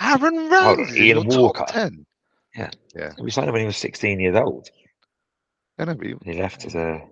Aaron 0.00 0.52
on, 0.52 0.76
Ramsey. 0.78 1.00
Ian 1.00 1.16
your 1.16 1.24
top 1.24 1.40
Walker. 1.40 1.64
ten. 1.68 2.04
We 3.20 3.30
signed 3.30 3.48
him 3.48 3.52
when 3.52 3.60
he 3.62 3.66
was 3.66 3.76
16 3.76 4.20
years 4.20 4.36
old. 4.36 4.68
Yeah, 5.78 5.84
no, 5.86 5.94
but 5.94 6.06
you- 6.06 6.20
He 6.24 6.32
left 6.40 6.64
as 6.64 6.74
a. 6.74 7.02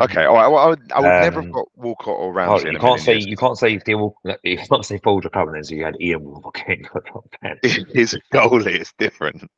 Okay, 0.00 0.24
all 0.24 0.34
right. 0.34 0.48
Well, 0.48 0.58
I 0.58 0.66
would, 0.66 0.92
I 0.92 1.00
would 1.00 1.06
never 1.06 1.36
have 1.40 1.44
Um, 1.44 1.52
got 1.52 1.66
Walcott 1.76 2.08
or 2.08 2.30
Oh, 2.30 2.32
Ramsey. 2.32 2.66
in 2.68 2.72
you 2.74 2.78
a 2.78 2.82
can't 2.82 3.00
say 3.00 3.16
you 3.16 3.36
can't 3.36 3.56
say 3.56 3.78
Theo 3.78 3.98
Walcott, 3.98 4.40
you 4.42 4.58
can't 4.58 4.84
say 4.84 4.98
Paul 4.98 5.20
recovered 5.20 5.54
and 5.54 5.64
so 5.64 5.74
you 5.76 5.84
had 5.84 5.94
Ian 6.00 6.24
Walker 6.24 6.50
getting 6.66 6.82
got 6.92 7.06
top 7.06 7.24
ten. 7.42 7.58
His 7.94 8.18
goalie 8.34 8.80
is 8.80 8.92
different. 8.98 9.48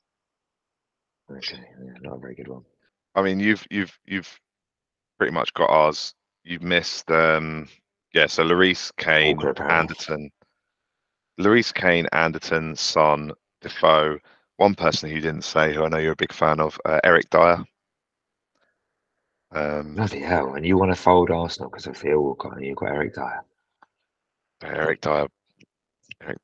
Okay, 1.30 1.56
yeah, 1.82 1.92
not 2.02 2.16
a 2.16 2.18
very 2.18 2.34
good 2.34 2.48
one. 2.48 2.64
I 3.14 3.22
mean, 3.22 3.40
you've 3.40 3.66
you've 3.70 3.98
you've 4.04 4.38
pretty 5.18 5.32
much 5.32 5.54
got 5.54 5.70
ours. 5.70 6.14
You've 6.44 6.62
missed, 6.62 7.10
um, 7.10 7.68
yeah. 8.14 8.26
So 8.26 8.44
Lloris, 8.44 8.92
Kane, 8.96 9.36
Walker. 9.36 9.70
Anderton, 9.70 10.30
Lloris, 11.38 11.72
Kane, 11.72 12.06
Anderton, 12.12 12.74
Son, 12.76 13.32
Defoe. 13.60 14.18
One 14.56 14.74
person 14.74 15.08
who 15.08 15.16
you 15.16 15.22
didn't 15.22 15.44
say, 15.44 15.74
who 15.74 15.84
I 15.84 15.88
know 15.88 15.98
you're 15.98 16.12
a 16.12 16.16
big 16.16 16.32
fan 16.32 16.60
of, 16.60 16.78
uh, 16.84 17.00
Eric 17.04 17.30
Dier. 17.30 17.64
Um, 19.52 19.94
Bloody 19.94 20.20
hell! 20.20 20.54
And 20.54 20.64
you 20.64 20.78
want 20.78 20.92
to 20.92 21.00
fold 21.00 21.30
Arsenal 21.30 21.70
because 21.70 21.86
of 21.86 21.96
Theo 21.96 22.20
Walcott 22.20 22.56
and 22.56 22.64
you've 22.64 22.76
got 22.76 22.90
Eric 22.90 23.14
Dier. 23.14 23.44
Eric 24.62 25.00
Dier. 25.00 25.26
Eric, 26.22 26.38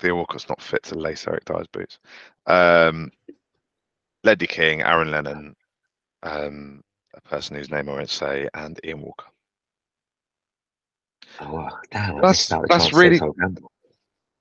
Theo 0.00 0.16
Walcott's 0.16 0.48
not 0.48 0.62
fit 0.62 0.82
to 0.84 0.94
lace 0.96 1.26
Eric 1.28 1.44
Dier's 1.44 1.66
boots. 1.68 1.98
Um, 2.46 3.10
Ledley 4.24 4.46
King, 4.46 4.82
Aaron 4.82 5.10
Lennon, 5.10 5.54
um, 6.22 6.82
a 7.14 7.20
person 7.20 7.56
whose 7.56 7.70
name 7.70 7.88
I 7.88 7.92
won't 7.92 8.10
say, 8.10 8.48
and 8.54 8.80
Ian 8.84 9.02
Walker. 9.02 9.29
Oh, 11.40 11.68
damn! 11.90 12.16
That's- 12.16 12.30
missed 12.50 12.52
out 12.52 12.62
the 12.62 12.68
that's 12.68 12.84
chance 12.84 12.94
to 12.94 13.18
say 13.18 13.26
really- 13.26 13.56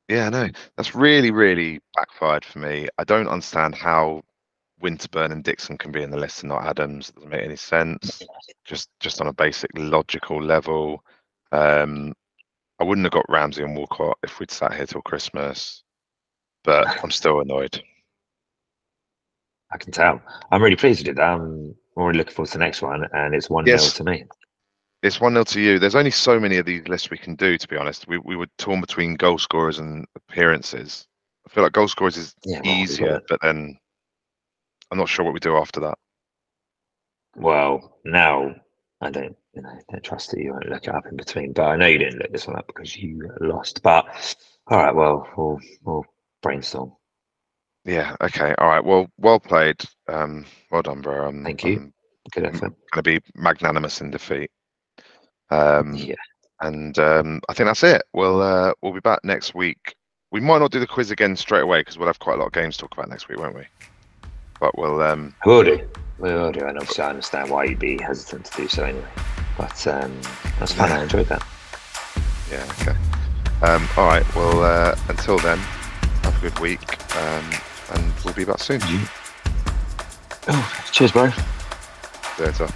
Yeah, 0.07 0.25
I 0.27 0.29
know. 0.29 0.47
That's 0.75 0.95
really, 0.95 1.31
really 1.31 1.79
backfired 1.95 2.43
for 2.45 2.59
me. 2.59 2.87
I 2.97 3.03
don't 3.03 3.27
understand 3.27 3.75
how 3.75 4.23
Winterburn 4.81 5.31
and 5.31 5.43
Dixon 5.43 5.77
can 5.77 5.91
be 5.91 6.01
in 6.03 6.09
the 6.09 6.17
list 6.17 6.41
and 6.41 6.49
not 6.49 6.65
Adams. 6.65 7.09
It 7.09 7.15
doesn't 7.15 7.29
make 7.29 7.43
any 7.43 7.55
sense. 7.55 8.23
Just 8.65 8.89
just 8.99 9.21
on 9.21 9.27
a 9.27 9.33
basic 9.33 9.69
logical 9.75 10.41
level. 10.41 11.03
Um, 11.51 12.13
I 12.79 12.85
wouldn't 12.85 13.05
have 13.05 13.11
got 13.13 13.25
Ramsey 13.29 13.63
and 13.63 13.75
Walcott 13.75 14.17
if 14.23 14.39
we'd 14.39 14.51
sat 14.51 14.73
here 14.73 14.85
till 14.85 15.01
Christmas. 15.01 15.83
But 16.63 16.87
I'm 17.03 17.11
still 17.11 17.41
annoyed. 17.41 17.81
I 19.71 19.77
can 19.77 19.91
tell. 19.91 20.21
I'm 20.51 20.63
really 20.63 20.75
pleased 20.75 21.05
did 21.05 21.17
that. 21.17 21.23
I'm 21.29 21.75
already 21.95 22.17
looking 22.17 22.33
forward 22.33 22.47
to 22.51 22.57
the 22.57 22.63
next 22.63 22.81
one, 22.81 23.05
and 23.13 23.35
it's 23.35 23.49
one 23.49 23.65
0 23.65 23.77
Yes. 23.77 23.93
to 23.93 24.03
me. 24.03 24.23
It's 25.01 25.21
1 25.21 25.33
0 25.33 25.43
to 25.45 25.61
you. 25.61 25.79
There's 25.79 25.95
only 25.95 26.11
so 26.11 26.39
many 26.39 26.57
of 26.57 26.65
these 26.65 26.87
lists 26.87 27.09
we 27.09 27.17
can 27.17 27.35
do, 27.35 27.57
to 27.57 27.67
be 27.67 27.77
honest. 27.77 28.07
We, 28.07 28.17
we 28.17 28.35
were 28.35 28.47
torn 28.57 28.81
between 28.81 29.15
goal 29.15 29.37
scorers 29.37 29.79
and 29.79 30.05
appearances. 30.15 31.07
I 31.47 31.49
feel 31.53 31.63
like 31.63 31.71
goal 31.71 31.87
scorers 31.87 32.17
is 32.17 32.35
Yeah, 32.43 32.59
well, 32.63 32.63
we've 32.63 32.87
got 32.87 32.91
easier, 32.91 33.21
but 33.29 33.39
then 33.41 33.77
I'm 34.91 34.97
not 34.97 35.07
sure 35.07 35.23
what 35.23 35.33
we 35.33 35.39
do 35.39 35.55
after 35.55 35.79
that. 35.81 35.97
Well, 37.35 37.97
now 38.03 38.53
I 39.01 39.09
don't, 39.09 39.35
you 39.53 39.61
know, 39.61 39.71
don't 39.89 40.03
trust 40.03 40.31
that 40.31 40.39
you 40.41 40.51
won't 40.51 40.67
look 40.67 40.83
it 40.83 40.93
up 40.93 41.05
in 41.05 41.15
between. 41.15 41.53
But 41.53 41.67
I 41.67 41.75
know 41.77 41.87
you 41.87 41.99
didn't 41.99 42.19
look 42.19 42.31
this 42.33 42.47
one 42.47 42.57
up 42.57 42.67
because 42.67 42.97
you 42.97 43.29
lost. 43.39 43.81
But 43.81 44.05
all 44.67 44.77
right, 44.77 44.93
well, 44.93 45.27
we'll 45.37 45.59
we'll 45.83 46.05
brainstorm. 46.41 46.91
Yeah. 47.85 48.15
Okay. 48.21 48.53
All 48.57 48.67
right. 48.67 48.83
Well, 48.83 49.07
well 49.17 49.39
played. 49.39 49.77
Um, 50.09 50.45
well 50.71 50.81
done, 50.81 51.01
bro. 51.01 51.27
I'm, 51.27 51.43
Thank 51.45 51.63
you. 51.63 51.77
I'm 51.77 51.93
Good 52.31 52.45
effort. 52.45 52.73
going 52.91 52.95
to 52.95 53.01
be 53.01 53.19
magnanimous 53.35 54.01
in 54.01 54.11
defeat. 54.11 54.51
Um, 55.51 55.95
yeah. 55.95 56.15
and 56.61 56.97
um, 56.99 57.41
I 57.49 57.53
think 57.53 57.67
that's 57.67 57.83
it. 57.83 58.03
We'll 58.13 58.41
uh, 58.41 58.73
we'll 58.81 58.93
be 58.93 58.99
back 58.99 59.19
next 59.23 59.55
week. 59.55 59.95
We 60.31 60.39
might 60.39 60.59
not 60.59 60.71
do 60.71 60.79
the 60.79 60.87
quiz 60.87 61.09
again 61.11 61.35
straight 61.35 61.63
away 61.63 61.81
because 61.81 61.97
we'll 61.97 62.07
have 62.07 62.19
quite 62.19 62.35
a 62.35 62.37
lot 62.37 62.47
of 62.47 62.53
games 62.53 62.77
to 62.77 62.81
talk 62.81 62.93
about 62.93 63.09
next 63.09 63.27
week, 63.29 63.39
won't 63.39 63.55
we? 63.55 63.63
But 64.59 64.77
we'll 64.77 65.01
um, 65.01 65.33
We 65.45 65.51
will 65.51 65.63
do. 65.63 65.89
We 66.19 66.33
will 66.33 66.51
do. 66.51 66.65
And 66.65 66.77
obviously, 66.77 67.03
I 67.03 67.09
understand 67.09 67.49
why 67.49 67.63
you'd 67.63 67.79
be 67.79 67.97
hesitant 68.01 68.45
to 68.45 68.57
do 68.57 68.67
so 68.67 68.83
anyway. 68.83 69.07
But 69.57 69.87
um, 69.87 70.15
that's 70.59 70.73
fun. 70.73 70.91
I 70.91 71.03
enjoyed 71.03 71.27
that. 71.27 71.43
yeah. 72.51 72.65
Okay. 72.81 72.97
Um, 73.61 73.87
all 73.97 74.05
right. 74.05 74.35
Well, 74.35 74.63
uh, 74.63 74.95
until 75.09 75.37
then, 75.39 75.57
have 76.23 76.37
a 76.37 76.41
good 76.49 76.59
week, 76.59 77.15
um, 77.15 77.49
and 77.93 78.13
we'll 78.23 78.33
be 78.33 78.45
back 78.45 78.59
soon. 78.59 78.79
Oh, 80.47 80.83
cheers, 80.91 81.11
bro. 81.11 81.31
Later. 82.39 82.69